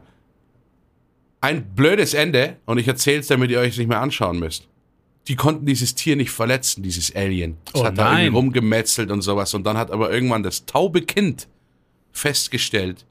ein 1.42 1.76
blödes 1.76 2.14
Ende 2.14 2.58
und 2.66 2.78
ich 2.78 2.88
erzähle 2.88 3.20
es, 3.20 3.28
damit 3.28 3.52
ihr 3.52 3.60
euch 3.60 3.78
nicht 3.78 3.88
mehr 3.88 4.02
anschauen 4.02 4.40
müsst. 4.40 4.68
Die 5.28 5.36
konnten 5.36 5.66
dieses 5.66 5.96
Tier 5.96 6.16
nicht 6.16 6.32
verletzen, 6.32 6.84
dieses 6.84 7.16
Alien. 7.16 7.58
Es 7.74 7.76
Oh 7.82 7.86
hat 7.86 7.98
da 7.98 8.06
nein. 8.12 8.26
irgendwie 8.26 8.38
rumgemetzelt 8.38 9.10
und 9.10 9.22
sowas. 9.22 9.54
Und 9.54 9.64
dann 9.66 9.78
hat 9.78 9.90
aber 9.90 10.12
irgendwann 10.12 10.44
das 10.44 10.66
taube 10.66 11.02
Kind 11.02 11.48
festgestellt, 12.12 13.06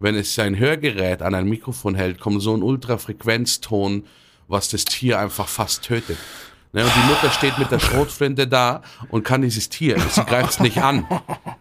wenn 0.00 0.14
es 0.14 0.34
sein 0.34 0.58
Hörgerät 0.58 1.22
an 1.22 1.34
ein 1.34 1.48
Mikrofon 1.48 1.94
hält, 1.94 2.20
kommt 2.20 2.42
so 2.42 2.54
ein 2.54 2.62
Ultrafrequenzton, 2.62 4.04
was 4.48 4.68
das 4.70 4.84
Tier 4.84 5.18
einfach 5.18 5.46
fast 5.46 5.82
tötet. 5.82 6.18
Ne, 6.72 6.84
und 6.84 6.92
die 6.94 7.08
Mutter 7.08 7.30
steht 7.30 7.58
mit 7.58 7.70
der 7.70 7.78
Schrotflinte 7.78 8.46
da 8.46 8.82
und 9.10 9.24
kann 9.24 9.40
dieses 9.40 9.68
Tier, 9.68 9.98
sie 10.10 10.24
greift 10.24 10.50
es 10.50 10.60
nicht 10.60 10.78
an. 10.78 11.06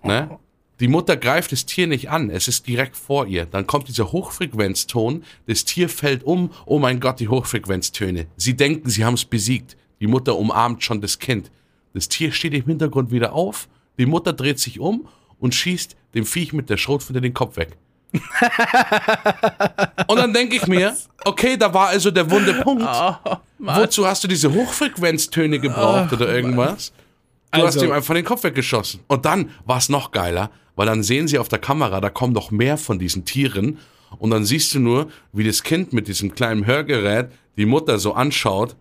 Ne? 0.04 0.38
Die 0.80 0.88
Mutter 0.88 1.18
greift 1.18 1.52
das 1.52 1.66
Tier 1.66 1.88
nicht 1.88 2.10
an, 2.10 2.30
es 2.30 2.48
ist 2.48 2.68
direkt 2.68 2.96
vor 2.96 3.26
ihr. 3.26 3.46
Dann 3.46 3.66
kommt 3.66 3.88
dieser 3.88 4.12
Hochfrequenzton, 4.12 5.24
das 5.48 5.66
Tier 5.66 5.90
fällt 5.90 6.24
um, 6.24 6.52
oh 6.66 6.78
mein 6.78 7.00
Gott, 7.00 7.20
die 7.20 7.30
Hochfrequenztöne. 7.30 8.28
Sie 8.36 8.56
denken, 8.56 8.90
sie 8.90 9.06
haben 9.06 9.16
es 9.16 9.26
besiegt. 9.26 9.78
Die 10.00 10.08
Mutter 10.08 10.38
umarmt 10.38 10.84
schon 10.84 11.02
das 11.02 11.20
Kind. 11.20 11.52
das 11.94 12.10
Tier 12.10 12.32
steht 12.32 12.54
im 12.54 12.66
Hintergrund 12.66 13.10
wieder 13.12 13.34
auf, 13.34 13.68
die 13.98 14.06
Mutter 14.06 14.34
dreht 14.34 14.60
sich 14.60 14.80
um 14.80 15.08
und 15.40 15.56
schießt 15.56 15.96
dem 16.14 16.26
Viech 16.26 16.54
mit 16.54 16.70
der 16.70 16.78
Schrotflinte 16.78 17.22
den 17.22 17.34
Kopf 17.34 17.58
weg. 17.58 17.78
und 20.08 20.18
dann 20.18 20.34
denke 20.34 20.56
ich 20.56 20.68
mir, 20.68 20.96
okay, 21.26 21.58
da 21.58 21.74
war 21.74 21.90
also 21.90 22.12
der 22.12 22.30
wunde 22.30 22.54
Punkt. 22.56 22.88
Oh, 23.60 23.74
Wozu 23.76 24.06
hast 24.06 24.24
du 24.24 24.28
diese 24.28 24.54
Hochfrequenztöne 24.54 25.60
gebraucht 25.60 26.10
oh, 26.12 26.16
oder 26.16 26.30
irgendwas? 26.30 26.94
Du 27.52 27.64
also, 27.64 27.80
hast 27.80 27.84
ihm 27.84 27.92
einfach 27.92 28.14
den 28.14 28.24
Kopf 28.24 28.44
weggeschossen. 28.44 29.00
Und 29.08 29.26
dann 29.26 29.50
war 29.66 29.80
es 29.80 29.90
noch 29.90 30.12
geiler, 30.12 30.52
weil 30.76 30.86
dann 30.86 31.02
sehen 31.02 31.28
sie 31.28 31.40
auf 31.40 31.50
der 31.50 31.58
Kamera, 31.58 32.00
da 32.00 32.12
kommen 32.12 32.34
noch 32.34 32.52
mehr 32.52 32.78
von 32.78 33.00
diesen 33.00 33.26
Tieren. 33.26 33.80
Und 34.20 34.30
dann 34.30 34.46
siehst 34.46 34.76
du 34.76 34.80
nur, 34.80 35.08
wie 35.34 35.44
das 35.44 35.64
Kind 35.64 35.92
mit 35.92 36.08
diesem 36.08 36.36
kleinen 36.36 36.68
Hörgerät 36.68 37.32
die 37.58 37.66
Mutter 37.66 37.98
so 37.98 38.14
anschaut 38.14 38.76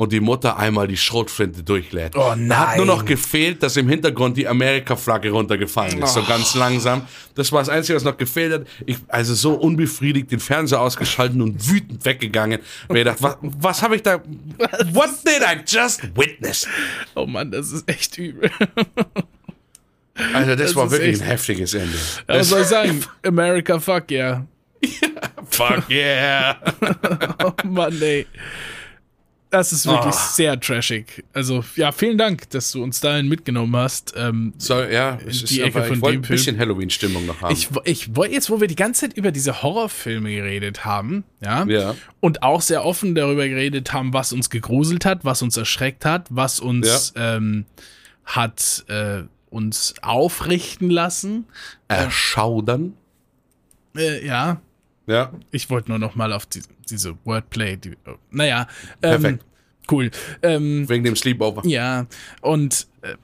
und 0.00 0.12
die 0.12 0.20
Mutter 0.20 0.56
einmal 0.56 0.88
die 0.88 0.96
Schrotflinte 0.96 1.62
durchlädt. 1.62 2.16
Oh 2.16 2.32
nein. 2.34 2.48
Da 2.48 2.68
hat 2.68 2.76
nur 2.78 2.86
noch 2.86 3.04
gefehlt, 3.04 3.62
dass 3.62 3.76
im 3.76 3.86
Hintergrund 3.86 4.34
die 4.34 4.48
Amerika-Flagge 4.48 5.30
runtergefallen 5.30 6.02
ist, 6.02 6.16
oh. 6.16 6.22
so 6.22 6.26
ganz 6.26 6.54
langsam. 6.54 7.02
Das 7.34 7.52
war 7.52 7.60
das 7.60 7.68
Einzige, 7.68 7.96
was 7.96 8.04
noch 8.04 8.16
gefehlt 8.16 8.50
hat. 8.50 8.66
Ich, 8.86 8.96
also 9.08 9.34
so 9.34 9.52
unbefriedigt 9.52 10.32
den 10.32 10.40
Fernseher 10.40 10.80
ausgeschalten 10.80 11.42
und 11.42 11.68
wütend 11.68 12.02
weggegangen. 12.02 12.60
Mir 12.88 13.00
gedacht, 13.00 13.18
was, 13.20 13.36
was 13.42 13.82
habe 13.82 13.96
ich 13.96 14.02
da, 14.02 14.22
what 14.92 15.10
did 15.22 15.42
I 15.42 15.60
just 15.66 16.00
witness? 16.16 16.66
Oh 17.14 17.26
Mann, 17.26 17.50
das 17.50 17.70
ist 17.70 17.86
echt 17.86 18.16
übel. 18.16 18.50
Also 20.32 20.56
das, 20.56 20.68
das 20.68 20.76
war 20.76 20.90
wirklich 20.90 21.20
ein 21.20 21.26
heftiges 21.26 21.74
Ende. 21.74 21.98
Ja, 22.26 22.36
was 22.36 22.48
soll 22.48 22.62
ich 22.62 22.66
sagen? 22.68 23.04
America, 23.22 23.78
fuck 23.78 24.10
yeah. 24.10 24.46
fuck 25.50 25.90
yeah. 25.90 26.56
oh 27.44 27.52
Mann, 27.66 28.00
ey. 28.00 28.26
Das 29.50 29.72
ist 29.72 29.84
wirklich 29.84 30.14
oh. 30.14 30.32
sehr 30.32 30.60
trashig. 30.60 31.24
Also, 31.32 31.64
ja, 31.74 31.90
vielen 31.90 32.16
Dank, 32.16 32.48
dass 32.50 32.70
du 32.70 32.84
uns 32.84 33.00
dahin 33.00 33.28
mitgenommen 33.28 33.74
hast. 33.76 34.14
Ähm, 34.16 34.52
so, 34.58 34.80
ja, 34.80 35.18
es 35.26 35.44
die 35.44 35.58
ist 35.58 35.66
Ecke 35.66 35.82
von 35.82 35.96
ich 35.96 36.00
dem 36.00 36.22
ein 36.22 36.22
bisschen 36.22 36.56
Halloween-Stimmung 36.56 37.26
noch 37.26 37.40
haben. 37.42 37.52
Ich, 37.52 37.68
ich 37.84 38.14
wollte 38.14 38.34
jetzt, 38.34 38.48
wo 38.48 38.60
wir 38.60 38.68
die 38.68 38.76
ganze 38.76 39.02
Zeit 39.02 39.16
über 39.16 39.32
diese 39.32 39.62
Horrorfilme 39.62 40.32
geredet 40.32 40.84
haben, 40.84 41.24
ja, 41.44 41.64
ja, 41.64 41.96
und 42.20 42.44
auch 42.44 42.60
sehr 42.60 42.84
offen 42.84 43.16
darüber 43.16 43.48
geredet 43.48 43.92
haben, 43.92 44.12
was 44.12 44.32
uns 44.32 44.50
gegruselt 44.50 45.04
hat, 45.04 45.24
was 45.24 45.42
uns 45.42 45.56
erschreckt 45.56 46.04
hat, 46.04 46.28
was 46.30 46.60
uns 46.60 47.12
ja. 47.16 47.36
ähm, 47.36 47.64
hat 48.24 48.84
äh, 48.86 49.22
uns 49.50 49.94
aufrichten 50.00 50.90
lassen. 50.90 51.46
Erschaudern. 51.88 52.94
Äh, 53.96 54.24
ja, 54.24 54.60
ja. 55.10 55.32
Ich 55.50 55.68
wollte 55.70 55.90
nur 55.90 55.98
noch 55.98 56.14
mal 56.14 56.32
auf 56.32 56.46
die, 56.46 56.62
diese 56.88 57.16
Wordplay. 57.24 57.76
Die, 57.76 57.96
naja. 58.30 58.66
Ähm, 59.02 59.20
Perfekt. 59.22 59.44
Cool. 59.90 60.10
Ähm, 60.42 60.88
Wegen 60.88 61.04
dem 61.04 61.16
Sleepover. 61.16 61.66
Ja. 61.66 62.06
Und 62.40 62.86
äh, 63.02 63.14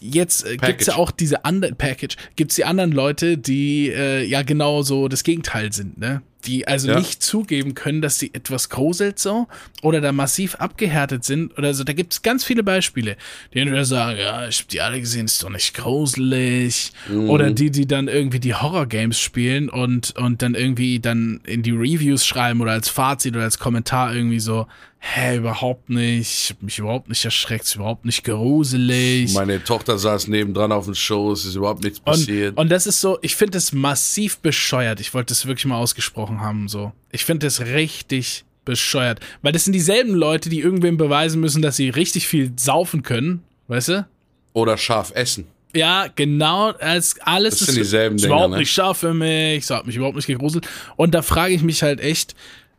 jetzt 0.00 0.46
äh, 0.46 0.56
gibt 0.56 0.82
es 0.82 0.86
ja 0.86 0.96
auch 0.96 1.10
diese 1.10 1.44
anderen 1.44 1.76
Package, 1.76 2.16
gibt 2.36 2.52
es 2.52 2.56
die 2.56 2.64
anderen 2.64 2.92
Leute, 2.92 3.36
die 3.36 3.88
äh, 3.88 4.24
ja 4.24 4.42
genau 4.42 4.82
so 4.82 5.08
das 5.08 5.24
Gegenteil 5.24 5.72
sind, 5.72 5.98
ne? 5.98 6.22
Die 6.46 6.66
also 6.66 6.88
ja. 6.88 6.98
nicht 6.98 7.22
zugeben 7.22 7.74
können, 7.74 8.02
dass 8.02 8.18
sie 8.18 8.32
etwas 8.34 8.68
gruselt 8.68 9.18
so 9.18 9.46
oder 9.82 10.00
da 10.00 10.12
massiv 10.12 10.56
abgehärtet 10.56 11.24
sind 11.24 11.56
oder 11.58 11.74
so. 11.74 11.84
Da 11.84 11.92
gibt 11.92 12.12
es 12.12 12.22
ganz 12.22 12.44
viele 12.44 12.62
Beispiele, 12.62 13.16
die 13.52 13.60
entweder 13.60 13.84
sagen, 13.84 14.18
ja, 14.18 14.48
ich 14.48 14.60
hab 14.60 14.68
die 14.68 14.80
alle 14.80 15.00
gesehen, 15.00 15.26
ist 15.26 15.42
doch 15.42 15.50
nicht 15.50 15.74
gruselig. 15.74 16.92
Mhm. 17.08 17.30
Oder 17.30 17.50
die, 17.50 17.70
die 17.70 17.86
dann 17.86 18.08
irgendwie 18.08 18.40
die 18.40 18.54
Horror-Games 18.54 19.18
spielen 19.18 19.68
und, 19.68 20.16
und 20.16 20.42
dann 20.42 20.54
irgendwie 20.54 21.00
dann 21.00 21.40
in 21.44 21.62
die 21.62 21.72
Reviews 21.72 22.26
schreiben 22.26 22.60
oder 22.60 22.72
als 22.72 22.88
Fazit 22.88 23.34
oder 23.34 23.44
als 23.44 23.58
Kommentar 23.58 24.14
irgendwie 24.14 24.40
so, 24.40 24.66
hä, 25.06 25.36
überhaupt 25.36 25.90
nicht, 25.90 26.44
ich 26.44 26.50
hab 26.50 26.62
mich 26.62 26.78
überhaupt 26.78 27.08
nicht 27.08 27.24
erschreckt, 27.24 27.64
ist 27.64 27.74
überhaupt 27.74 28.06
nicht 28.06 28.24
gruselig. 28.24 29.34
Meine 29.34 29.62
Tochter 29.62 29.98
saß 29.98 30.28
nebendran 30.28 30.72
auf 30.72 30.86
dem 30.86 30.94
Show, 30.94 31.30
es 31.32 31.44
ist 31.44 31.56
überhaupt 31.56 31.84
nichts 31.84 32.00
passiert. 32.00 32.56
Und, 32.56 32.64
und 32.64 32.68
das 32.70 32.86
ist 32.86 33.00
so, 33.00 33.18
ich 33.20 33.36
finde 33.36 33.52
das 33.52 33.72
massiv 33.72 34.38
bescheuert. 34.38 35.00
Ich 35.00 35.12
wollte 35.12 35.28
das 35.28 35.44
wirklich 35.44 35.66
mal 35.66 35.76
ausgesprochen 35.76 36.40
haben, 36.40 36.68
so. 36.68 36.92
Ich 37.12 37.24
finde 37.26 37.46
das 37.46 37.60
richtig 37.60 38.44
bescheuert. 38.64 39.20
Weil 39.42 39.52
das 39.52 39.64
sind 39.64 39.74
dieselben 39.74 40.14
Leute, 40.14 40.48
die 40.48 40.60
irgendwem 40.60 40.96
beweisen 40.96 41.38
müssen, 41.38 41.60
dass 41.60 41.76
sie 41.76 41.90
richtig 41.90 42.26
viel 42.26 42.52
saufen 42.56 43.02
können, 43.02 43.42
weißt 43.68 43.88
du? 43.88 44.08
Oder 44.54 44.78
scharf 44.78 45.12
essen. 45.14 45.46
Ja, 45.76 46.06
genau, 46.14 46.70
als 46.70 47.20
alles 47.20 47.58
das 47.58 47.66
sind 47.66 47.76
dieselben 47.76 48.16
ist 48.16 48.22
Dinge, 48.22 48.34
überhaupt 48.34 48.52
ne? 48.52 48.58
nicht 48.58 48.72
scharf 48.72 48.98
für 48.98 49.12
mich, 49.12 49.66
so 49.66 49.74
hat 49.74 49.86
mich 49.86 49.96
überhaupt 49.96 50.16
nicht 50.16 50.28
gegruselt. 50.28 50.66
Und 50.96 51.14
da 51.14 51.20
frage 51.20 51.52
ich 51.52 51.62
mich 51.62 51.82
halt 51.82 52.00
echt, 52.00 52.34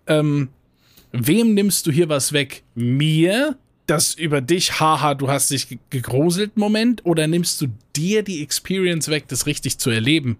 ähm, 0.07 0.49
wem 1.18 1.53
nimmst 1.53 1.86
du 1.88 1.91
hier 1.91 2.09
was 2.09 2.34
weg? 2.34 2.63
Mir? 2.76 3.57
Das 3.88 4.16
über 4.16 4.41
dich, 4.41 4.80
haha, 4.80 5.13
du 5.13 5.30
hast 5.30 5.51
dich 5.51 5.78
gegruselt 5.89 6.57
Moment? 6.57 7.05
Oder 7.05 7.28
nimmst 7.28 7.61
du 7.61 7.68
dir 7.96 8.24
die 8.24 8.41
Experience 8.41 9.10
weg, 9.10 9.26
das 9.28 9.46
richtig 9.46 9.78
zu 9.78 9.89
erleben? 9.89 10.38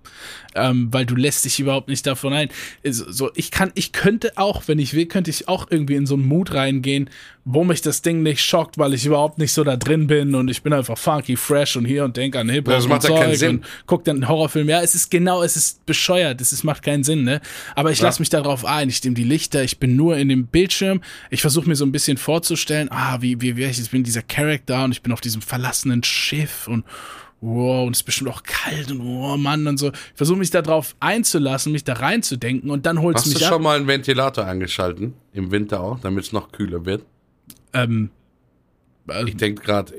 Ähm, 0.56 0.90
weil 0.92 1.06
du 1.06 1.16
lässt 1.16 1.46
dich 1.46 1.60
überhaupt 1.60 1.88
nicht 1.88 2.06
davon 2.08 2.34
ein. 2.34 2.50
So, 2.84 3.32
ich 3.36 3.52
kann, 3.52 3.72
ich 3.76 3.92
könnte 3.92 4.34
auch, 4.38 4.64
wenn 4.68 4.80
ich 4.80 4.94
will, 4.94 5.06
könnte 5.06 5.30
ich 5.30 5.48
auch 5.48 5.68
irgendwie 5.70 5.96
in 5.96 6.06
so 6.06 6.16
einen 6.16 6.26
Mut 6.26 6.54
reingehen, 6.54 7.10
wo 7.48 7.64
mich 7.64 7.82
das 7.82 8.02
Ding 8.02 8.24
nicht 8.24 8.44
schockt, 8.44 8.80
weil 8.80 8.96
ich 8.96 9.06
überhaupt 9.06 9.38
nicht 9.38 9.54
so 9.54 9.64
da 9.64 9.78
drin 9.78 10.08
bin 10.08 10.34
und 10.34 10.50
ich 10.50 10.64
bin 10.64 10.74
einfach 10.74 10.98
funky, 10.98 11.36
fresh 11.36 11.78
und 11.78 11.86
hier 11.86 12.04
und 12.04 12.18
denke 12.18 12.40
an 12.40 12.50
Hip-Hop 12.50 12.74
das 12.74 12.88
macht 12.88 13.04
ja 13.04 13.16
keinen 13.16 13.36
Sinn. 13.36 13.58
und 13.58 13.66
guck 13.86 14.04
dann 14.04 14.16
einen 14.18 14.28
Horrorfilm. 14.28 14.68
Ja, 14.68 14.82
es 14.82 14.96
ist 14.96 15.12
genau, 15.12 15.44
es 15.44 15.56
ist 15.56 15.86
bescheuert, 15.86 16.42
es 16.42 16.52
ist, 16.52 16.64
macht 16.64 16.82
keinen 16.82 17.04
Sinn, 17.04 17.24
ne? 17.24 17.42
Aber 17.76 17.92
ich 17.92 18.00
ja. 18.00 18.06
lasse 18.06 18.20
mich 18.20 18.30
darauf 18.30 18.66
ein, 18.66 18.90
ich 18.90 19.04
nehme 19.04 19.14
die 19.14 19.24
Lichter, 19.24 19.64
ich 19.64 19.78
bin 19.78 19.96
nur 19.96 20.18
in 20.18 20.30
dem 20.30 20.48
Bildschirm, 20.48 21.02
ich 21.30 21.42
versuche 21.42 21.70
mir 21.70 21.76
so 21.76 21.86
ein 21.86 21.92
bisschen 21.92 22.18
vorzustellen, 22.18 22.90
ah, 22.92 23.22
wie, 23.22 23.40
wie, 23.42 23.56
wie 23.58 23.66
ich 23.66 23.92
bin 23.92 24.04
dieser 24.04 24.24
Charakter 24.24 24.84
und 24.84 24.92
ich 24.92 25.04
bin 25.04 25.14
auf 25.14 25.22
diesem 25.22 25.44
verlassenen 25.44 26.04
Schiff 26.04 26.68
und 26.68 26.84
wow, 27.46 27.86
und 27.86 27.94
es 27.94 28.00
ist 28.00 28.04
bestimmt 28.04 28.32
auch 28.32 28.44
kalt 28.44 28.92
und 28.92 29.02
oh 29.02 29.38
Mann 29.38 29.68
und 29.68 29.78
so. 29.78 29.90
Ich 29.90 30.16
versuche 30.16 30.38
mich 30.38 30.50
darauf 30.50 30.96
einzulassen, 31.00 31.72
mich 31.72 31.84
da 31.84 31.94
reinzudenken 31.94 32.70
und 32.70 32.86
dann 32.86 33.02
holt 33.02 33.18
es 33.18 33.26
mich 33.26 33.36
Hast 33.36 33.44
du 33.44 33.48
schon 33.48 33.64
mal 33.64 33.78
einen 33.78 33.88
Ventilator 33.88 34.46
angeschalten? 34.46 35.14
Im 35.34 35.52
Winter 35.52 35.82
auch, 35.82 36.00
damit 36.00 36.26
es 36.26 36.32
noch 36.32 36.52
kühler 36.52 36.86
wird? 36.86 37.06
Ähm, 37.74 38.10
äh, 39.10 39.28
ich 39.28 39.38
denke 39.38 39.64
gerade, 39.64 39.94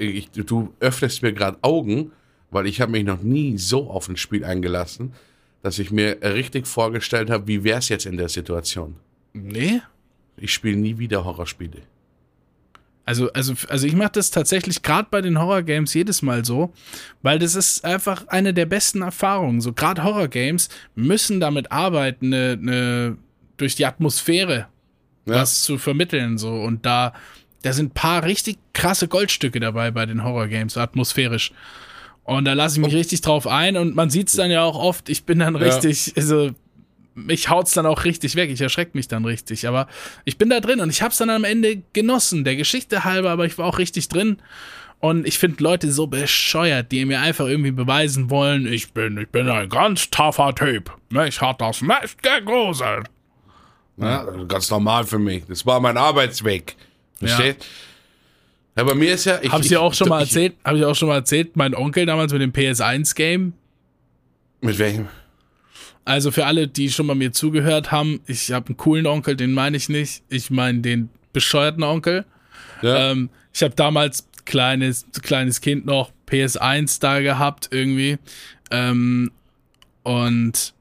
du 0.46 0.74
öffnest 0.80 1.22
mir 1.22 1.32
gerade 1.32 1.58
Augen, 1.62 2.12
weil 2.50 2.66
ich 2.66 2.80
habe 2.80 2.92
mich 2.92 3.04
noch 3.04 3.22
nie 3.22 3.58
so 3.58 3.90
auf 3.90 4.08
ein 4.08 4.16
Spiel 4.16 4.44
eingelassen, 4.44 5.12
dass 5.62 5.78
ich 5.78 5.90
mir 5.90 6.18
richtig 6.22 6.66
vorgestellt 6.66 7.30
habe, 7.30 7.46
wie 7.46 7.64
wäre 7.64 7.78
es 7.78 7.88
jetzt 7.88 8.06
in 8.06 8.16
der 8.16 8.28
Situation. 8.28 8.96
Nee. 9.32 9.80
Ich 10.36 10.52
spiele 10.52 10.76
nie 10.76 10.98
wieder 10.98 11.24
Horrorspiele. 11.24 11.82
Also, 13.06 13.32
also, 13.32 13.54
also 13.68 13.86
ich 13.86 13.94
mache 13.94 14.10
das 14.12 14.32
tatsächlich 14.32 14.82
gerade 14.82 15.06
bei 15.08 15.20
den 15.20 15.38
Horror-Games 15.38 15.94
jedes 15.94 16.22
Mal 16.22 16.44
so, 16.44 16.72
weil 17.22 17.38
das 17.38 17.54
ist 17.54 17.84
einfach 17.84 18.26
eine 18.26 18.52
der 18.52 18.66
besten 18.66 19.02
Erfahrungen. 19.02 19.60
So 19.60 19.72
gerade 19.72 20.02
Horror-Games 20.02 20.68
müssen 20.96 21.38
damit 21.38 21.70
arbeiten, 21.70 22.30
ne, 22.30 22.58
ne, 22.60 23.16
durch 23.56 23.76
die 23.76 23.86
Atmosphäre 23.86 24.66
ja. 25.26 25.34
was 25.34 25.62
zu 25.62 25.78
vermitteln. 25.78 26.36
So. 26.36 26.52
Und 26.52 26.84
da, 26.84 27.12
da 27.62 27.72
sind 27.72 27.86
ein 27.86 27.94
paar 27.94 28.24
richtig 28.24 28.58
krasse 28.72 29.06
Goldstücke 29.06 29.60
dabei 29.60 29.92
bei 29.92 30.04
den 30.04 30.24
Horror-Games, 30.24 30.76
atmosphärisch. 30.76 31.52
Und 32.24 32.44
da 32.44 32.54
lasse 32.54 32.80
ich 32.80 32.84
mich 32.84 32.94
richtig 32.94 33.20
drauf 33.20 33.46
ein 33.46 33.76
und 33.76 33.94
man 33.94 34.10
sieht 34.10 34.28
es 34.28 34.34
dann 34.34 34.50
ja 34.50 34.64
auch 34.64 34.76
oft, 34.76 35.08
ich 35.08 35.22
bin 35.22 35.38
dann 35.38 35.54
richtig, 35.54 36.08
ja. 36.08 36.12
also 36.16 36.50
mich 37.16 37.48
haut's 37.48 37.72
dann 37.72 37.86
auch 37.86 38.04
richtig 38.04 38.36
weg, 38.36 38.50
ich 38.50 38.60
erschrecke 38.60 38.92
mich 38.94 39.08
dann 39.08 39.24
richtig, 39.24 39.66
aber 39.66 39.88
ich 40.24 40.38
bin 40.38 40.50
da 40.50 40.60
drin 40.60 40.80
und 40.80 40.90
ich 40.90 41.02
hab's 41.02 41.16
dann 41.16 41.30
am 41.30 41.44
Ende 41.44 41.82
genossen, 41.92 42.44
der 42.44 42.56
Geschichte 42.56 43.04
halber, 43.04 43.30
aber 43.30 43.46
ich 43.46 43.58
war 43.58 43.66
auch 43.66 43.78
richtig 43.78 44.08
drin. 44.08 44.38
Und 44.98 45.26
ich 45.26 45.38
finde 45.38 45.62
Leute 45.62 45.92
so 45.92 46.06
bescheuert, 46.06 46.90
die 46.90 47.04
mir 47.04 47.20
einfach 47.20 47.46
irgendwie 47.46 47.70
beweisen 47.70 48.30
wollen, 48.30 48.66
ich 48.66 48.92
bin, 48.92 49.18
ich 49.18 49.28
bin 49.28 49.48
ein 49.48 49.68
ganz 49.68 50.10
tougher 50.10 50.54
Typ. 50.54 50.90
Mich 51.10 51.40
hat 51.40 51.60
das 51.60 51.82
nicht 51.82 52.22
gegruselt. 52.22 53.08
Ja, 53.98 54.24
ganz 54.46 54.70
normal 54.70 55.04
für 55.04 55.18
mich. 55.18 55.44
Das 55.48 55.66
war 55.66 55.80
mein 55.80 55.96
Arbeitsweg. 55.96 56.76
Versteht? 57.18 57.58
Ja. 57.58 57.68
Ja, 58.76 58.84
bei 58.84 58.94
mir 58.94 59.14
ist 59.14 59.24
ja. 59.24 59.38
Ich, 59.40 59.50
habe 59.50 59.62
ich 59.62 59.68
dir 59.68 59.80
auch 59.80 59.94
schon 59.94 60.08
mal 60.08 60.20
erzählt? 60.20 60.54
Habe 60.62 60.76
ich 60.76 60.84
auch 60.84 60.94
schon 60.94 61.08
mal 61.08 61.16
erzählt? 61.16 61.56
Mein 61.56 61.74
Onkel 61.74 62.04
damals 62.04 62.32
mit 62.32 62.42
dem 62.42 62.52
PS1 62.52 63.14
Game. 63.14 63.54
Mit 64.60 64.78
welchem? 64.78 65.08
Also 66.06 66.30
für 66.30 66.46
alle, 66.46 66.68
die 66.68 66.88
schon 66.90 67.06
mal 67.06 67.16
mir 67.16 67.32
zugehört 67.32 67.90
haben, 67.90 68.20
ich 68.26 68.52
habe 68.52 68.68
einen 68.68 68.76
coolen 68.76 69.06
Onkel, 69.06 69.34
den 69.36 69.52
meine 69.52 69.76
ich 69.76 69.88
nicht. 69.88 70.22
Ich 70.28 70.50
meine 70.50 70.78
den 70.78 71.10
bescheuerten 71.32 71.82
Onkel. 71.82 72.24
Ja. 72.80 73.10
Ähm, 73.10 73.28
ich 73.52 73.62
habe 73.64 73.74
damals 73.74 74.28
kleines 74.44 75.04
kleines 75.20 75.60
Kind 75.60 75.84
noch 75.84 76.12
PS1 76.30 77.00
da 77.00 77.20
gehabt 77.20 77.70
irgendwie 77.72 78.18
ähm, 78.70 79.32
und 80.04 80.74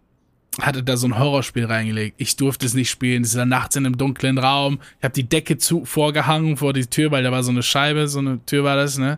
hatte 0.62 0.84
da 0.84 0.96
so 0.96 1.08
ein 1.08 1.18
Horrorspiel 1.18 1.66
reingelegt. 1.66 2.16
Ich 2.18 2.36
durfte 2.36 2.68
es 2.68 2.76
nicht 2.76 2.92
spielen. 2.92 3.24
Es 3.24 3.30
ist 3.30 3.38
dann 3.38 3.50
nachts 3.50 3.76
in 3.76 3.86
einem 3.86 3.98
dunklen 3.98 4.38
Raum. 4.38 4.80
Ich 5.00 5.04
habe 5.04 5.14
die 5.14 5.28
Decke 5.28 5.58
zu 5.58 5.86
vorgehangen 5.86 6.56
vor 6.58 6.72
die 6.72 6.86
Tür, 6.86 7.10
weil 7.10 7.24
da 7.24 7.32
war 7.32 7.42
so 7.42 7.52
eine 7.52 7.64
Scheibe, 7.64 8.08
so 8.08 8.20
eine 8.20 8.46
Tür 8.46 8.64
war 8.64 8.76
das, 8.76 9.00
ne? 9.00 9.18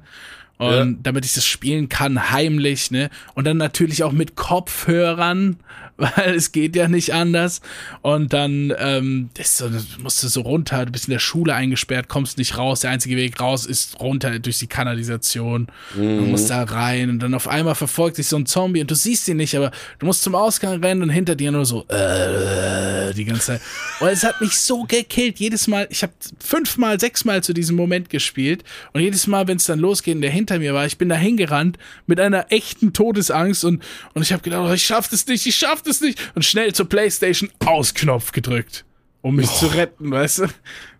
Und 0.57 0.91
ja. 0.91 0.97
damit 1.03 1.25
ich 1.25 1.33
das 1.33 1.45
spielen 1.45 1.89
kann, 1.89 2.31
heimlich, 2.31 2.89
ne? 2.89 3.11
Und 3.35 3.45
dann 3.45 3.57
natürlich 3.57 4.03
auch 4.03 4.11
mit 4.13 4.35
Kopfhörern, 4.35 5.57
weil 6.15 6.35
es 6.35 6.51
geht 6.51 6.75
ja 6.75 6.87
nicht 6.87 7.13
anders. 7.13 7.61
Und 8.01 8.33
dann 8.33 8.71
ähm, 8.77 9.29
so, 9.41 9.69
musst 10.01 10.23
du 10.23 10.27
so 10.27 10.41
runter, 10.41 10.85
du 10.85 10.91
bist 10.91 11.07
in 11.07 11.11
der 11.11 11.19
Schule 11.19 11.53
eingesperrt, 11.55 12.07
kommst 12.07 12.37
nicht 12.37 12.57
raus. 12.57 12.81
Der 12.81 12.91
einzige 12.91 13.17
Weg 13.17 13.39
raus 13.39 13.65
ist 13.65 13.99
runter 13.99 14.37
durch 14.39 14.59
die 14.59 14.67
Kanalisation. 14.67 15.67
Mhm. 15.95 16.17
Du 16.17 16.23
musst 16.25 16.49
da 16.49 16.63
rein 16.63 17.09
und 17.09 17.19
dann 17.19 17.33
auf 17.33 17.47
einmal 17.47 17.75
verfolgt 17.75 18.19
dich 18.19 18.27
so 18.27 18.37
ein 18.37 18.45
Zombie 18.45 18.81
und 18.81 18.91
du 18.91 18.95
siehst 18.95 19.27
ihn 19.27 19.37
nicht, 19.37 19.55
aber 19.55 19.71
du 19.97 20.05
musst 20.05 20.21
zum 20.21 20.35
Ausgang 20.35 20.83
rennen 20.83 21.01
und 21.01 21.09
hinter 21.09 21.35
dir 21.35 21.51
nur 21.51 21.65
so 21.65 21.87
äh, 21.87 23.13
die 23.13 23.25
ganze 23.25 23.41
Zeit. 23.41 23.61
Und 23.99 24.09
es 24.09 24.23
hat 24.23 24.39
mich 24.39 24.57
so 24.59 24.83
gekillt. 24.83 25.39
Jedes 25.39 25.67
Mal, 25.67 25.87
ich 25.89 26.03
habe 26.03 26.13
fünfmal, 26.39 26.99
sechsmal 26.99 27.43
zu 27.43 27.53
diesem 27.53 27.75
Moment 27.75 28.11
gespielt 28.11 28.63
und 28.93 29.01
jedes 29.01 29.25
Mal, 29.25 29.47
wenn 29.47 29.57
es 29.57 29.65
dann 29.65 29.79
losgeht 29.79 30.15
und 30.15 30.21
der 30.21 30.31
hinter 30.31 30.59
mir 30.59 30.75
war, 30.75 30.85
ich 30.85 30.99
bin 30.99 31.09
da 31.09 31.15
hingerannt 31.15 31.79
mit 32.05 32.19
einer 32.19 32.51
echten 32.51 32.93
Todesangst 32.93 33.65
und, 33.65 33.81
und 34.13 34.21
ich 34.21 34.31
habe 34.31 34.43
gedacht, 34.43 34.69
oh, 34.69 34.73
ich 34.73 34.85
schaff 34.85 35.07
das 35.07 35.25
nicht, 35.25 35.45
ich 35.47 35.55
schaff 35.55 35.81
das 35.87 36.01
nicht 36.01 36.31
und 36.35 36.43
schnell 36.43 36.73
zur 36.73 36.87
Playstation 36.87 37.49
Ausknopf 37.65 38.31
gedrückt, 38.31 38.85
um 39.21 39.35
mich 39.35 39.49
oh. 39.49 39.55
zu 39.55 39.65
retten, 39.67 40.11
weißt 40.11 40.39
du? 40.39 40.47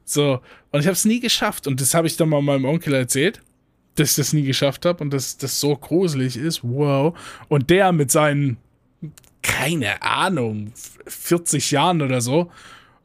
So, 0.05 0.41
und 0.71 0.79
ich 0.79 0.85
habe 0.85 0.93
es 0.93 1.05
nie 1.05 1.19
geschafft 1.19 1.67
und 1.67 1.81
das 1.81 1.93
habe 1.93 2.07
ich 2.07 2.17
dann 2.17 2.29
mal 2.29 2.41
meinem 2.41 2.65
Onkel 2.65 2.93
erzählt, 2.93 3.41
dass 3.95 4.11
ich 4.11 4.15
das 4.15 4.33
nie 4.33 4.43
geschafft 4.43 4.85
habe 4.85 5.03
und 5.03 5.11
dass 5.11 5.37
das 5.37 5.59
so 5.59 5.75
gruselig 5.75 6.37
ist. 6.37 6.61
Wow. 6.63 7.17
Und 7.49 7.69
der 7.69 7.91
mit 7.91 8.11
seinen 8.11 8.57
keine 9.47 10.01
Ahnung, 10.01 10.73
40 11.05 11.71
Jahren 11.71 12.01
oder 12.01 12.21
so, 12.21 12.51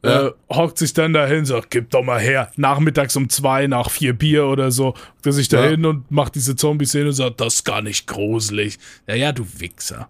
ja. 0.03 0.27
äh, 0.27 0.31
hockt 0.49 0.77
sich 0.77 0.93
dann 0.93 1.13
dahin, 1.13 1.45
sagt, 1.45 1.71
gib 1.71 1.89
doch 1.89 2.03
mal 2.03 2.19
her. 2.19 2.51
Nachmittags 2.57 3.15
um 3.15 3.29
zwei, 3.29 3.67
nach 3.67 3.89
vier 3.89 4.13
Bier 4.13 4.45
oder 4.47 4.69
so, 4.69 4.87
hockt 4.87 5.25
er 5.25 5.31
sich 5.31 5.47
dahin 5.47 5.83
ja. 5.83 5.89
und 5.89 6.11
macht 6.11 6.35
diese 6.35 6.55
Zombie-Szene 6.55 7.07
und 7.07 7.13
sagt, 7.13 7.39
das 7.39 7.55
ist 7.55 7.63
gar 7.63 7.81
nicht 7.81 8.07
gruselig. 8.07 8.77
Ja, 9.07 9.15
ja, 9.15 9.31
du 9.31 9.45
Wichser. 9.57 10.09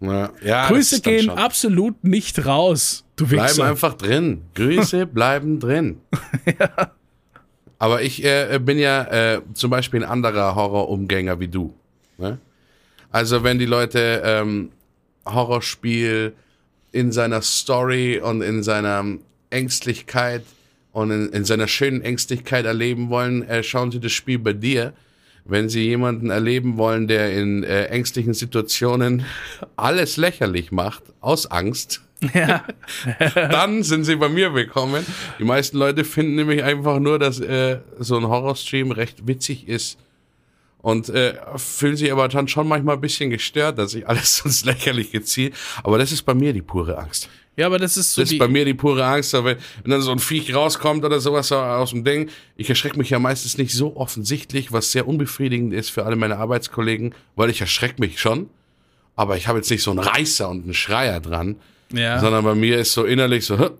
Ja, 0.00 0.30
ja, 0.44 0.68
Grüße 0.68 1.00
gehen 1.00 1.30
absolut 1.30 2.04
nicht 2.04 2.44
raus. 2.44 3.04
Du 3.16 3.30
Wichser. 3.30 3.54
Bleiben 3.54 3.62
einfach 3.62 3.94
drin. 3.94 4.42
Grüße 4.54 5.06
bleiben 5.06 5.58
drin. 5.58 6.00
ja. 6.58 6.92
Aber 7.78 8.02
ich 8.02 8.24
äh, 8.24 8.58
bin 8.62 8.78
ja 8.78 9.04
äh, 9.04 9.40
zum 9.54 9.70
Beispiel 9.70 10.02
ein 10.02 10.08
anderer 10.08 10.54
Horrorumgänger 10.54 11.40
wie 11.40 11.48
du. 11.48 11.74
Ne? 12.18 12.38
Also 13.10 13.42
wenn 13.42 13.58
die 13.58 13.66
Leute 13.66 14.22
ähm, 14.24 14.70
Horrorspiel 15.26 16.34
in 16.92 17.12
seiner 17.12 17.42
Story 17.42 18.20
und 18.22 18.42
in 18.42 18.62
seiner 18.62 19.04
Ängstlichkeit 19.50 20.42
und 20.92 21.10
in, 21.10 21.28
in 21.30 21.44
seiner 21.44 21.68
schönen 21.68 22.00
Ängstlichkeit 22.02 22.64
erleben 22.64 23.10
wollen, 23.10 23.42
äh, 23.48 23.62
schauen 23.62 23.90
Sie 23.90 24.00
das 24.00 24.12
Spiel 24.12 24.38
bei 24.38 24.52
dir. 24.52 24.92
Wenn 25.48 25.68
Sie 25.68 25.82
jemanden 25.82 26.30
erleben 26.30 26.76
wollen, 26.76 27.06
der 27.06 27.32
in 27.32 27.62
äh, 27.62 27.84
ängstlichen 27.86 28.34
Situationen 28.34 29.24
alles 29.76 30.16
lächerlich 30.16 30.72
macht, 30.72 31.04
aus 31.20 31.46
Angst, 31.46 32.02
ja. 32.34 32.64
dann 33.34 33.82
sind 33.82 34.04
Sie 34.04 34.16
bei 34.16 34.28
mir 34.28 34.54
willkommen. 34.54 35.06
Die 35.38 35.44
meisten 35.44 35.76
Leute 35.76 36.04
finden 36.04 36.34
nämlich 36.34 36.64
einfach 36.64 36.98
nur, 36.98 37.18
dass 37.18 37.40
äh, 37.40 37.78
so 37.98 38.16
ein 38.16 38.26
Horrorstream 38.26 38.90
recht 38.90 39.26
witzig 39.26 39.68
ist 39.68 39.98
und 40.78 41.08
äh, 41.10 41.34
fühlen 41.56 41.96
sich 41.96 42.10
aber 42.10 42.28
dann 42.28 42.48
schon 42.48 42.68
manchmal 42.68 42.96
ein 42.96 43.00
bisschen 43.00 43.30
gestört, 43.30 43.78
dass 43.78 43.94
ich 43.94 44.08
alles 44.08 44.40
ins 44.44 44.64
Lächerliche 44.64 45.22
ziehe. 45.22 45.50
Aber 45.82 45.98
das 45.98 46.12
ist 46.12 46.22
bei 46.22 46.34
mir 46.34 46.52
die 46.52 46.62
pure 46.62 46.98
Angst. 46.98 47.28
Ja, 47.56 47.66
aber 47.66 47.78
das 47.78 47.96
ist 47.96 48.14
so. 48.14 48.20
Das 48.20 48.30
ist 48.30 48.38
bei 48.38 48.48
mir 48.48 48.64
die 48.64 48.74
pure 48.74 49.04
Angst, 49.04 49.32
wenn, 49.32 49.44
wenn 49.44 49.90
dann 49.90 50.02
so 50.02 50.12
ein 50.12 50.18
Viech 50.18 50.54
rauskommt 50.54 51.04
oder 51.04 51.20
sowas 51.20 51.50
aus 51.52 51.90
dem 51.90 52.04
Ding. 52.04 52.28
Ich 52.56 52.68
erschrecke 52.68 52.98
mich 52.98 53.10
ja 53.10 53.18
meistens 53.18 53.56
nicht 53.56 53.72
so 53.72 53.96
offensichtlich, 53.96 54.72
was 54.72 54.92
sehr 54.92 55.08
unbefriedigend 55.08 55.72
ist 55.72 55.90
für 55.90 56.04
alle 56.04 56.16
meine 56.16 56.36
Arbeitskollegen, 56.36 57.14
weil 57.34 57.50
ich 57.50 57.60
erschrecke 57.60 58.00
mich 58.00 58.20
schon. 58.20 58.50
Aber 59.14 59.38
ich 59.38 59.48
habe 59.48 59.58
jetzt 59.58 59.70
nicht 59.70 59.82
so 59.82 59.90
einen 59.90 60.00
Reißer 60.00 60.48
und 60.48 60.64
einen 60.64 60.74
Schreier 60.74 61.20
dran. 61.20 61.56
Ja. 61.92 62.18
Sondern 62.20 62.44
bei 62.44 62.54
mir 62.54 62.78
ist 62.78 62.92
so 62.92 63.04
innerlich 63.04 63.46
so, 63.46 63.70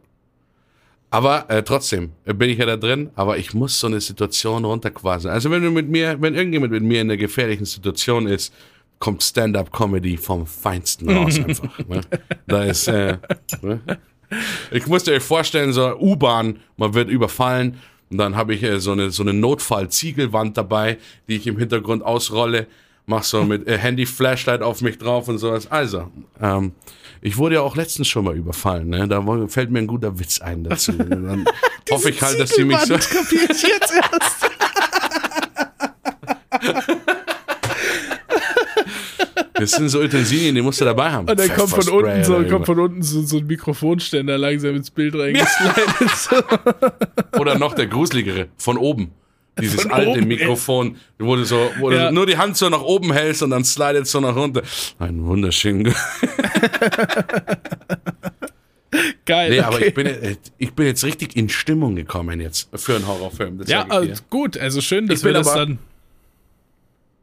aber 1.10 1.48
äh, 1.48 1.62
trotzdem 1.62 2.12
äh, 2.24 2.34
bin 2.34 2.50
ich 2.50 2.58
ja 2.58 2.66
da 2.66 2.76
drin, 2.76 3.10
aber 3.14 3.38
ich 3.38 3.54
muss 3.54 3.78
so 3.78 3.86
eine 3.86 4.00
Situation 4.00 4.64
runterquasen. 4.64 5.30
Also 5.30 5.50
wenn 5.50 5.62
du 5.62 5.70
mit 5.70 5.88
mir, 5.88 6.20
wenn 6.20 6.34
irgendjemand 6.34 6.72
mit 6.72 6.82
mir 6.82 7.00
in 7.00 7.10
einer 7.10 7.16
gefährlichen 7.16 7.64
Situation 7.64 8.26
ist, 8.26 8.52
kommt 8.98 9.22
Stand-up-Comedy 9.22 10.16
vom 10.16 10.46
Feinsten 10.46 11.10
raus 11.10 11.38
einfach. 11.44 11.78
ne? 11.86 12.00
Da 12.46 12.64
ist, 12.64 12.88
äh, 12.88 13.18
ne? 13.62 13.80
ich 14.70 14.86
musste 14.86 15.12
euch 15.12 15.22
vorstellen, 15.22 15.72
so 15.72 15.96
U-Bahn, 15.98 16.60
man 16.76 16.94
wird 16.94 17.08
überfallen 17.08 17.78
und 18.10 18.18
dann 18.18 18.36
habe 18.36 18.54
ich 18.54 18.62
äh, 18.62 18.80
so 18.80 18.92
eine 18.92 19.10
so 19.10 19.22
eine 19.22 19.32
Notfall-Ziegelwand 19.32 20.56
dabei, 20.56 20.98
die 21.28 21.36
ich 21.36 21.46
im 21.46 21.58
Hintergrund 21.58 22.04
ausrolle, 22.04 22.66
mach 23.06 23.24
so 23.24 23.44
mit 23.44 23.66
äh, 23.66 23.78
Handy-Flashlight 23.78 24.62
auf 24.62 24.80
mich 24.80 24.98
drauf 24.98 25.28
und 25.28 25.38
sowas. 25.38 25.70
Also, 25.70 26.10
ähm, 26.40 26.72
ich 27.22 27.36
wurde 27.36 27.56
ja 27.56 27.62
auch 27.62 27.76
letztens 27.76 28.08
schon 28.08 28.24
mal 28.24 28.36
überfallen, 28.36 28.88
ne? 28.88 29.08
Da 29.08 29.24
fällt 29.48 29.70
mir 29.70 29.80
ein 29.80 29.86
guter 29.86 30.18
Witz 30.18 30.40
ein 30.40 30.64
dazu. 30.64 30.92
Dann 30.92 31.46
hoffe 31.90 32.10
ich 32.10 32.22
halt, 32.22 32.38
dass 32.38 32.50
sie 32.50 32.64
mich 32.64 32.78
so. 32.78 32.94
jetzt 32.94 33.64
erst. 33.64 34.35
Das 39.58 39.72
sind 39.72 39.88
so 39.88 40.00
Utensilien, 40.00 40.54
die 40.54 40.62
musst 40.62 40.80
du 40.80 40.84
dabei 40.84 41.10
haben. 41.10 41.28
Und 41.28 41.38
dann 41.38 41.48
kommt 41.54 41.70
von 41.70 41.88
unten, 41.88 42.24
so, 42.24 42.42
kommt 42.44 42.66
von 42.66 42.78
unten 42.78 43.02
so, 43.02 43.22
so 43.22 43.38
ein 43.38 43.46
Mikrofonständer 43.46 44.38
langsam 44.38 44.76
ins 44.76 44.90
Bild 44.90 45.14
reingeslidet. 45.14 45.76
Ja. 46.30 46.42
Oder 47.40 47.58
noch 47.58 47.74
der 47.74 47.86
gruseligere, 47.86 48.48
von 48.56 48.76
oben. 48.76 49.12
Dieses 49.58 49.82
von 49.82 49.92
alte 49.92 50.10
oben, 50.10 50.28
Mikrofon, 50.28 50.96
wo 51.18 51.34
du 51.34 51.44
so, 51.44 51.70
wo 51.78 51.90
ja. 51.90 52.08
du 52.08 52.14
nur 52.14 52.26
die 52.26 52.36
Hand 52.36 52.58
so 52.58 52.68
nach 52.68 52.82
oben 52.82 53.12
hältst 53.12 53.42
und 53.42 53.50
dann 53.50 53.64
slidet 53.64 54.06
so 54.06 54.20
nach 54.20 54.36
runter. 54.36 54.62
Ein 54.98 55.24
wunderschön. 55.24 55.84
Geil. 59.24 59.50
Nee, 59.50 59.60
okay. 59.60 59.66
aber 59.66 59.86
ich 59.86 59.94
bin, 59.94 60.36
ich 60.58 60.72
bin 60.74 60.86
jetzt 60.86 61.04
richtig 61.04 61.36
in 61.36 61.48
Stimmung 61.48 61.96
gekommen 61.96 62.40
jetzt 62.40 62.68
für 62.74 62.96
einen 62.96 63.06
Horrorfilm. 63.06 63.62
ja, 63.66 63.86
also 63.88 64.22
gut. 64.28 64.58
Also 64.58 64.82
schön, 64.82 65.06
dass 65.06 65.20
ich 65.20 65.24
wir 65.24 65.32
das 65.32 65.48
aber, 65.48 65.66
dann. 65.66 65.78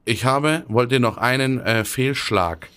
Ich 0.06 0.26
habe, 0.26 0.64
wollte 0.68 1.00
noch 1.00 1.18
einen 1.18 1.60
äh, 1.60 1.86
Fehlschlag 1.86 2.70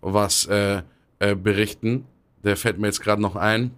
was 0.00 0.46
äh, 0.46 0.82
äh, 1.18 1.34
berichten. 1.34 2.06
Der 2.42 2.56
fällt 2.56 2.78
mir 2.78 2.86
jetzt 2.86 3.00
gerade 3.00 3.20
noch 3.20 3.36
ein. 3.36 3.72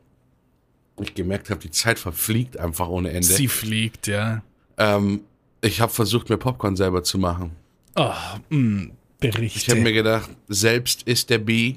Ich 1.01 1.15
gemerkt 1.15 1.51
habe, 1.51 1.61
die 1.61 1.71
Zeit 1.71 1.99
verfliegt 1.99 2.59
einfach 2.59 2.89
ohne 2.89 3.11
Ende. 3.11 3.27
Sie 3.27 3.49
fliegt, 3.49 4.07
ja. 4.07 4.43
Ähm, 4.79 5.23
ich 5.61 5.81
habe 5.81 5.93
versucht, 5.93 6.29
mir 6.29 6.37
Popcorn 6.37 6.77
selber 6.77 7.03
zu 7.03 7.19
machen. 7.19 7.53
Oh, 7.97 8.13
mh, 8.51 8.59
mm, 8.59 8.93
Berichte. 9.19 9.59
Ich 9.59 9.71
habe 9.71 9.81
mir 9.81 9.93
gedacht, 9.93 10.31
selbst 10.49 11.03
ist 11.05 11.31
der 11.31 11.39
B. 11.39 11.77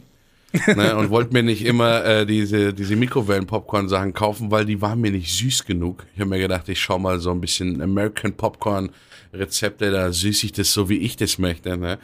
ne, 0.67 0.95
und 0.97 1.09
wollte 1.09 1.33
mir 1.33 1.43
nicht 1.43 1.65
immer 1.65 2.03
äh, 2.05 2.25
diese, 2.25 2.73
diese 2.73 2.95
Mikrowellen-Popcorn-Sachen 2.95 4.13
kaufen, 4.13 4.51
weil 4.51 4.65
die 4.65 4.81
waren 4.81 5.01
mir 5.01 5.11
nicht 5.11 5.31
süß 5.31 5.65
genug. 5.65 6.05
Ich 6.13 6.19
habe 6.19 6.29
mir 6.29 6.39
gedacht, 6.39 6.69
ich 6.69 6.79
schau 6.79 6.99
mal 6.99 7.19
so 7.19 7.31
ein 7.31 7.41
bisschen 7.41 7.81
American 7.81 8.35
Popcorn-Rezepte, 9.36 9.91
da 9.91 10.11
süß 10.11 10.43
ich 10.43 10.51
das 10.51 10.73
so, 10.73 10.89
wie 10.89 10.97
ich 10.97 11.15
das 11.17 11.38
möchte. 11.38 11.77
Ne? 11.77 11.99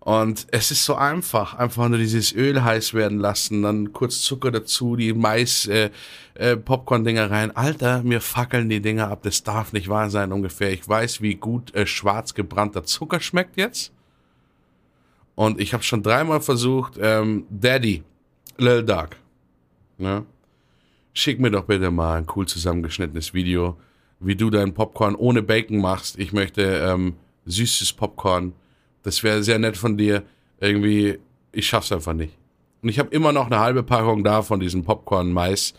Und 0.00 0.46
es 0.50 0.70
ist 0.70 0.84
so 0.84 0.94
einfach, 0.94 1.54
einfach 1.54 1.88
nur 1.88 1.98
dieses 1.98 2.32
Öl 2.32 2.62
heiß 2.62 2.94
werden 2.94 3.18
lassen, 3.18 3.62
dann 3.62 3.92
kurz 3.92 4.20
Zucker 4.20 4.50
dazu, 4.52 4.94
die 4.96 5.12
Mais 5.12 5.66
äh, 5.66 5.90
äh, 6.34 6.56
rein. 6.56 7.56
Alter, 7.56 8.02
mir 8.02 8.20
fackeln 8.20 8.68
die 8.68 8.80
Dinger 8.80 9.08
ab, 9.08 9.22
das 9.22 9.42
darf 9.42 9.72
nicht 9.72 9.88
wahr 9.88 10.10
sein 10.10 10.32
ungefähr. 10.32 10.72
Ich 10.72 10.88
weiß, 10.88 11.22
wie 11.22 11.34
gut 11.34 11.74
äh, 11.74 11.86
schwarz 11.86 12.34
gebrannter 12.34 12.84
Zucker 12.84 13.20
schmeckt 13.20 13.56
jetzt. 13.56 13.92
Und 15.34 15.60
ich 15.60 15.74
habe 15.74 15.82
schon 15.82 16.02
dreimal 16.02 16.40
versucht, 16.40 16.94
ähm, 17.00 17.44
Daddy, 17.50 18.02
Lil 18.58 18.82
Dark, 18.84 19.16
ne? 19.98 20.24
Schick 21.12 21.40
mir 21.40 21.50
doch 21.50 21.64
bitte 21.64 21.90
mal 21.90 22.18
ein 22.18 22.26
cool 22.36 22.46
zusammengeschnittenes 22.46 23.32
Video, 23.32 23.78
wie 24.20 24.36
du 24.36 24.50
dein 24.50 24.74
Popcorn 24.74 25.14
ohne 25.14 25.42
Bacon 25.42 25.78
machst. 25.78 26.18
Ich 26.18 26.32
möchte 26.32 26.62
ähm, 26.62 27.14
süßes 27.44 27.92
Popcorn 27.92 28.52
das 29.06 29.22
wäre 29.22 29.40
sehr 29.44 29.60
nett 29.60 29.76
von 29.76 29.96
dir. 29.96 30.24
Irgendwie, 30.58 31.20
ich 31.52 31.68
schaff's 31.68 31.92
einfach 31.92 32.12
nicht. 32.12 32.36
Und 32.82 32.88
ich 32.88 32.98
habe 32.98 33.08
immer 33.14 33.30
noch 33.30 33.46
eine 33.46 33.60
halbe 33.60 33.84
Packung 33.84 34.24
da 34.24 34.42
von 34.42 34.58
diesem 34.58 34.82
Popcorn-Mais 34.82 35.74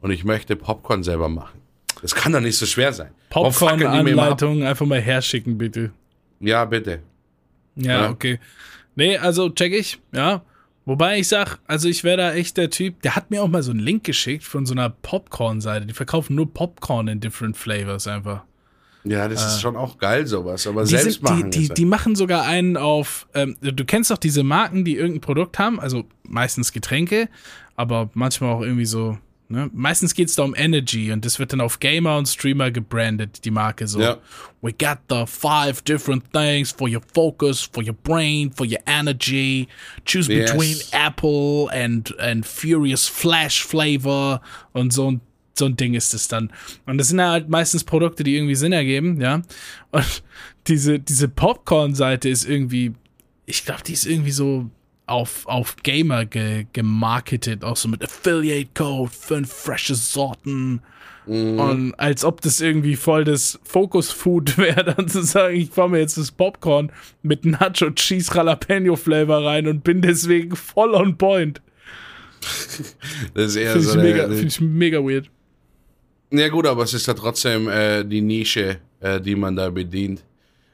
und 0.00 0.10
ich 0.10 0.24
möchte 0.24 0.56
Popcorn 0.56 1.04
selber 1.04 1.28
machen. 1.28 1.60
Das 2.02 2.16
kann 2.16 2.32
doch 2.32 2.40
nicht 2.40 2.56
so 2.56 2.66
schwer 2.66 2.92
sein. 2.92 3.12
Popcorn-Anleitung 3.30 4.64
einfach 4.64 4.86
mal 4.86 5.00
herschicken, 5.00 5.56
bitte. 5.56 5.92
Ja, 6.40 6.64
bitte. 6.64 6.98
Ja, 7.76 8.02
ja, 8.02 8.10
okay. 8.10 8.40
Nee, 8.96 9.18
also 9.18 9.50
check 9.50 9.72
ich, 9.72 10.00
ja. 10.12 10.42
Wobei 10.86 11.18
ich 11.18 11.28
sag, 11.28 11.58
also 11.66 11.88
ich 11.88 12.04
wäre 12.04 12.18
da 12.18 12.34
echt 12.34 12.56
der 12.56 12.68
Typ, 12.68 13.00
der 13.02 13.16
hat 13.16 13.30
mir 13.30 13.42
auch 13.42 13.48
mal 13.48 13.62
so 13.62 13.70
einen 13.70 13.80
Link 13.80 14.04
geschickt 14.04 14.44
von 14.44 14.66
so 14.66 14.74
einer 14.74 14.90
Popcorn-Seite. 14.90 15.86
Die 15.86 15.94
verkaufen 15.94 16.36
nur 16.36 16.52
Popcorn 16.52 17.08
in 17.08 17.20
different 17.20 17.56
flavors 17.56 18.06
einfach. 18.06 18.42
Ja, 19.04 19.28
das 19.28 19.46
ist 19.46 19.58
äh, 19.58 19.60
schon 19.60 19.76
auch 19.76 19.98
geil, 19.98 20.26
sowas. 20.26 20.66
Aber 20.66 20.86
selbst 20.86 21.14
sind, 21.14 21.22
machen. 21.22 21.50
Die, 21.50 21.68
die, 21.68 21.74
die, 21.74 21.84
machen 21.84 22.14
sogar 22.14 22.44
einen 22.44 22.76
auf. 22.76 23.26
Ähm, 23.34 23.56
du 23.60 23.84
kennst 23.84 24.10
doch 24.10 24.18
diese 24.18 24.42
Marken, 24.42 24.84
die 24.84 24.96
irgendein 24.96 25.20
Produkt 25.20 25.58
haben, 25.58 25.78
also 25.78 26.04
meistens 26.22 26.72
Getränke, 26.72 27.28
aber 27.76 28.10
manchmal 28.14 28.54
auch 28.54 28.62
irgendwie 28.62 28.86
so 28.86 29.18
Ne? 29.48 29.70
Meistens 29.72 30.14
geht 30.14 30.28
es 30.28 30.36
da 30.36 30.42
um 30.42 30.54
Energy 30.56 31.12
und 31.12 31.24
das 31.24 31.38
wird 31.38 31.52
dann 31.52 31.60
auf 31.60 31.78
Gamer 31.78 32.16
und 32.16 32.26
Streamer 32.26 32.70
gebrandet, 32.70 33.44
die 33.44 33.50
Marke 33.50 33.86
so. 33.86 34.00
Ja. 34.00 34.18
We 34.62 34.72
got 34.72 34.98
the 35.10 35.24
five 35.26 35.82
different 35.82 36.32
things 36.32 36.72
for 36.72 36.88
your 36.88 37.02
focus, 37.14 37.68
for 37.72 37.84
your 37.84 37.92
brain, 37.94 38.50
for 38.50 38.66
your 38.66 38.80
energy. 38.86 39.68
Choose 40.06 40.32
Yes. 40.32 40.50
between 40.50 40.76
Apple 40.92 41.68
and, 41.70 42.18
and 42.18 42.46
Furious 42.46 43.06
Flash 43.06 43.62
Flavor 43.62 44.40
und 44.72 44.92
so 44.92 45.10
ein 45.10 45.20
so 45.56 45.66
ein 45.66 45.76
Ding 45.76 45.94
ist 45.94 46.14
es 46.14 46.26
dann. 46.26 46.50
Und 46.84 46.98
das 46.98 47.08
sind 47.08 47.20
halt 47.20 47.48
meistens 47.48 47.84
Produkte, 47.84 48.24
die 48.24 48.34
irgendwie 48.34 48.56
Sinn 48.56 48.72
ergeben, 48.72 49.20
ja. 49.20 49.42
Und 49.92 50.22
diese, 50.66 50.98
diese 50.98 51.28
Popcorn-Seite 51.28 52.28
ist 52.28 52.44
irgendwie, 52.44 52.94
ich 53.46 53.64
glaube, 53.64 53.82
die 53.86 53.92
ist 53.92 54.04
irgendwie 54.04 54.32
so 54.32 54.68
auf, 55.06 55.46
auf 55.46 55.76
Gamer 55.82 56.24
ge, 56.24 56.66
gemarketet, 56.72 57.64
auch 57.64 57.76
so 57.76 57.88
mit 57.88 58.02
Affiliate 58.02 58.70
Code, 58.74 59.10
fünf 59.10 59.52
frische 59.52 59.94
Sorten. 59.94 60.80
Und 61.26 61.94
als 61.94 62.22
ob 62.22 62.42
das 62.42 62.60
irgendwie 62.60 62.96
voll 62.96 63.24
das 63.24 63.58
Focus 63.64 64.10
Food 64.12 64.58
wäre, 64.58 64.84
dann 64.84 65.08
zu 65.08 65.22
sagen, 65.22 65.56
ich 65.56 65.70
fahr 65.70 65.88
mir 65.88 66.00
jetzt 66.00 66.18
das 66.18 66.30
Popcorn 66.30 66.92
mit 67.22 67.46
Nacho 67.46 67.90
Cheese 67.90 68.30
Jalapeno 68.34 68.94
Flavor 68.94 69.44
rein 69.44 69.66
und 69.66 69.84
bin 69.84 70.02
deswegen 70.02 70.54
voll 70.54 70.94
on 70.94 71.16
point. 71.16 71.60
Das 73.32 73.52
ist 73.52 73.56
eher 73.56 73.72
Finde 73.72 73.86
so 73.86 73.90
ich, 73.92 73.98
eine, 73.98 74.12
mega, 74.12 74.28
find 74.28 74.52
ich 74.52 74.60
mega 74.60 74.98
weird. 74.98 75.30
Ja 76.30 76.48
gut, 76.48 76.66
aber 76.66 76.82
es 76.82 76.92
ist 76.92 77.06
ja 77.06 77.14
trotzdem 77.14 77.68
äh, 77.68 78.04
die 78.04 78.20
Nische, 78.20 78.80
äh, 79.00 79.18
die 79.20 79.34
man 79.34 79.56
da 79.56 79.70
bedient. 79.70 80.22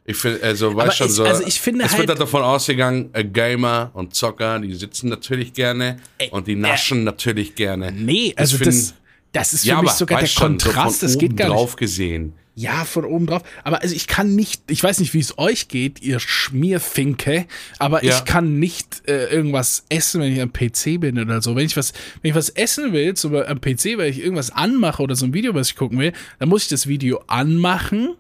Ich 0.07 0.17
finde, 0.17 0.43
also 0.43 0.75
weißt 0.75 0.97
schon 0.97 1.09
so. 1.11 1.25
also 1.25 1.45
ich 1.47 1.61
finde 1.61 1.85
es 1.85 1.91
halt- 1.93 2.01
wird 2.01 2.09
halt 2.11 2.21
davon 2.21 2.43
ausgegangen, 2.43 3.11
äh, 3.13 3.23
Gamer 3.25 3.91
und 3.95 4.15
Zocker, 4.15 4.59
die 4.59 4.75
sitzen 4.75 5.09
natürlich 5.09 5.53
gerne 5.53 5.99
und 6.31 6.47
die 6.47 6.57
naschen 6.57 7.05
natürlich 7.05 7.55
gerne. 7.55 7.93
Nee, 7.93 8.33
also 8.37 8.57
find- 8.57 8.69
das, 8.69 8.95
das 9.33 9.53
ist 9.53 9.63
für 9.63 9.69
ja, 9.69 9.83
mich 9.83 9.93
sogar 9.93 10.21
der 10.21 10.27
schon, 10.27 10.59
so 10.59 10.67
Kontrast, 10.71 11.01
von 11.01 11.09
das 11.09 11.19
geht 11.19 11.37
gar 11.37 11.49
nicht. 11.49 11.55
drauf 11.57 11.77
gesehen. 11.77 12.33
Ja, 12.57 12.85
von 12.85 13.05
oben 13.05 13.27
drauf. 13.27 13.43
Aber 13.63 13.81
also 13.81 13.95
ich 13.95 14.07
kann 14.09 14.35
nicht, 14.35 14.63
ich 14.71 14.83
weiß 14.83 14.99
nicht, 14.99 15.15
wie 15.15 15.21
es 15.21 15.39
euch 15.39 15.69
geht, 15.69 16.03
ihr 16.03 16.19
Schmierfinke, 16.19 17.47
aber 17.79 18.05
Ja. 18.05 18.17
ich 18.19 18.25
kann 18.25 18.59
nicht 18.59 19.03
äh, 19.09 19.27
irgendwas 19.27 19.85
essen, 19.89 20.21
wenn 20.21 20.33
ich 20.33 20.41
am 20.43 20.53
PC 20.53 20.99
bin 21.01 21.19
oder 21.19 21.41
so. 21.43 21.57
Wenn 21.57 21.67
ich 21.67 21.77
was, 21.77 21.93
wenn 22.23 22.31
ich 22.31 22.35
was 22.35 22.49
essen 22.51 22.93
will, 22.93 23.15
zum 23.15 23.35
am 23.35 23.61
PC, 23.61 23.97
weil 23.99 24.11
ich 24.11 24.21
irgendwas 24.21 24.51
anmache 24.51 25.03
oder 25.03 25.15
so 25.17 25.27
ein 25.27 25.35
Video, 25.35 25.55
was 25.55 25.69
ich 25.71 25.77
gucken 25.77 25.99
will, 25.99 26.13
dann 26.39 26.49
muss 26.49 26.63
ich 26.65 26.69
das 26.69 26.87
Video 26.87 27.23
anmachen 27.29 28.15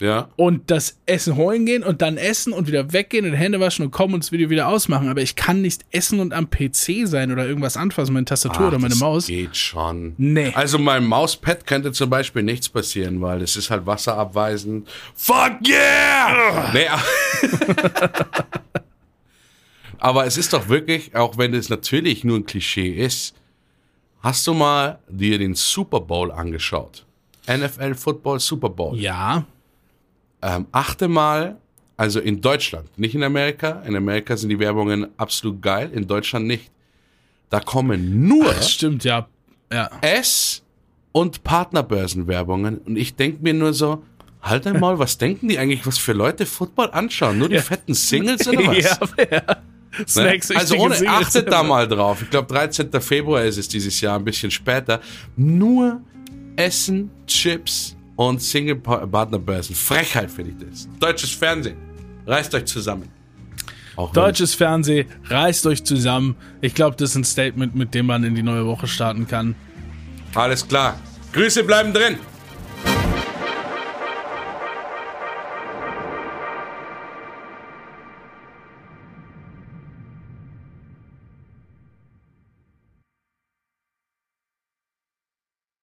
Ja. 0.00 0.28
und 0.36 0.70
das 0.70 0.98
Essen 1.06 1.34
holen 1.34 1.66
gehen 1.66 1.82
und 1.82 2.02
dann 2.02 2.18
essen 2.18 2.52
und 2.52 2.68
wieder 2.68 2.92
weggehen 2.92 3.24
und 3.26 3.32
Hände 3.32 3.58
waschen 3.58 3.84
und 3.84 3.90
kommen 3.90 4.14
und 4.14 4.22
das 4.22 4.30
Video 4.30 4.48
wieder 4.48 4.68
ausmachen. 4.68 5.08
Aber 5.08 5.20
ich 5.22 5.34
kann 5.34 5.60
nicht 5.60 5.84
essen 5.90 6.20
und 6.20 6.32
am 6.32 6.48
PC 6.50 7.06
sein 7.06 7.32
oder 7.32 7.44
irgendwas 7.46 7.76
anfassen, 7.76 8.12
meine 8.14 8.24
Tastatur 8.26 8.66
Ach, 8.66 8.68
oder 8.68 8.78
meine 8.78 8.90
das 8.90 9.00
Maus. 9.00 9.26
Geht 9.26 9.56
schon. 9.56 10.14
Nee. 10.16 10.52
Also 10.54 10.78
meinem 10.78 11.06
Mauspad 11.08 11.66
könnte 11.66 11.90
zum 11.90 12.10
Beispiel 12.10 12.44
nichts 12.44 12.68
passieren, 12.68 13.20
weil 13.20 13.42
es 13.42 13.56
ist 13.56 13.70
halt 13.70 13.86
wasserabweisend. 13.86 14.86
Fuck 15.16 15.66
yeah! 15.66 16.70
Nee, 16.72 16.86
aber- 16.86 18.18
aber 19.98 20.26
es 20.26 20.36
ist 20.36 20.52
doch 20.52 20.68
wirklich, 20.68 21.14
auch 21.16 21.38
wenn 21.38 21.54
es 21.54 21.68
natürlich 21.68 22.24
nur 22.24 22.36
ein 22.38 22.46
Klischee 22.46 22.90
ist, 22.92 23.34
hast 24.20 24.46
du 24.46 24.54
mal 24.54 25.00
dir 25.08 25.38
den 25.38 25.54
Super 25.54 26.00
Bowl 26.00 26.30
angeschaut? 26.30 27.04
NFL 27.48 27.94
Football 27.94 28.38
Super 28.40 28.68
Bowl. 28.68 28.96
Ja. 28.98 29.44
Ähm, 30.42 30.66
achte 30.72 31.08
mal, 31.08 31.56
also 31.96 32.20
in 32.20 32.40
Deutschland, 32.40 32.96
nicht 32.98 33.14
in 33.14 33.22
Amerika. 33.24 33.82
In 33.86 33.96
Amerika 33.96 34.36
sind 34.36 34.50
die 34.50 34.58
Werbungen 34.58 35.08
absolut 35.16 35.60
geil, 35.60 35.90
in 35.92 36.06
Deutschland 36.06 36.46
nicht. 36.46 36.70
Da 37.50 37.60
kommen 37.60 38.26
nur 38.28 38.44
Das 38.44 38.70
stimmt, 38.70 39.04
ja. 39.04 39.26
Ja. 39.72 39.90
Ess- 40.00 40.62
und 41.12 41.42
Partnerbörsenwerbungen. 41.44 42.78
Und 42.78 42.96
ich 42.96 43.16
denke 43.16 43.42
mir 43.42 43.54
nur 43.54 43.72
so, 43.74 44.04
halt 44.42 44.66
einmal, 44.66 44.98
was 44.98 45.18
denken 45.18 45.48
die 45.48 45.58
eigentlich, 45.58 45.86
was 45.86 45.98
für 45.98 46.12
Leute 46.12 46.46
Football 46.46 46.90
anschauen? 46.92 47.38
Nur 47.38 47.48
die 47.48 47.58
fetten 47.58 47.94
Singles 47.94 48.46
oder 48.46 48.58
was? 48.66 48.76
ja, 49.18 49.24
ja. 49.30 49.42
Ne? 49.46 50.06
Snacks, 50.06 50.50
also 50.50 50.74
richtige 50.74 50.80
ohne, 50.82 50.94
Singles. 50.94 51.26
achtet 51.26 51.50
da 51.50 51.62
mal 51.62 51.88
drauf. 51.88 52.22
Ich 52.22 52.30
glaube, 52.30 52.46
13. 52.46 52.92
Februar 53.00 53.42
ist 53.44 53.56
es 53.56 53.66
dieses 53.68 54.00
Jahr, 54.00 54.18
ein 54.18 54.24
bisschen 54.24 54.50
später. 54.50 55.00
Nur 55.36 56.02
Essen, 56.56 57.10
Chips 57.26 57.96
und 58.18 58.42
Single-Partnerbörsen. 58.42 59.76
Frechheit 59.76 60.28
finde 60.28 60.50
ich 60.50 60.68
das. 60.68 60.88
Deutsches 60.98 61.30
Fernsehen. 61.30 61.76
Reißt 62.26 62.52
euch 62.52 62.64
zusammen. 62.64 63.08
Auch 63.94 64.12
Deutsches 64.12 64.54
Fernsehen, 64.54 65.08
reißt 65.28 65.66
euch 65.66 65.84
zusammen. 65.84 66.34
Ich 66.60 66.74
glaube, 66.74 66.96
das 66.96 67.10
ist 67.10 67.16
ein 67.16 67.24
Statement, 67.24 67.76
mit 67.76 67.94
dem 67.94 68.06
man 68.06 68.24
in 68.24 68.34
die 68.34 68.42
neue 68.42 68.66
Woche 68.66 68.88
starten 68.88 69.28
kann. 69.28 69.54
Alles 70.34 70.66
klar. 70.66 70.98
Grüße 71.32 71.62
bleiben 71.62 71.92
drin. 71.92 72.18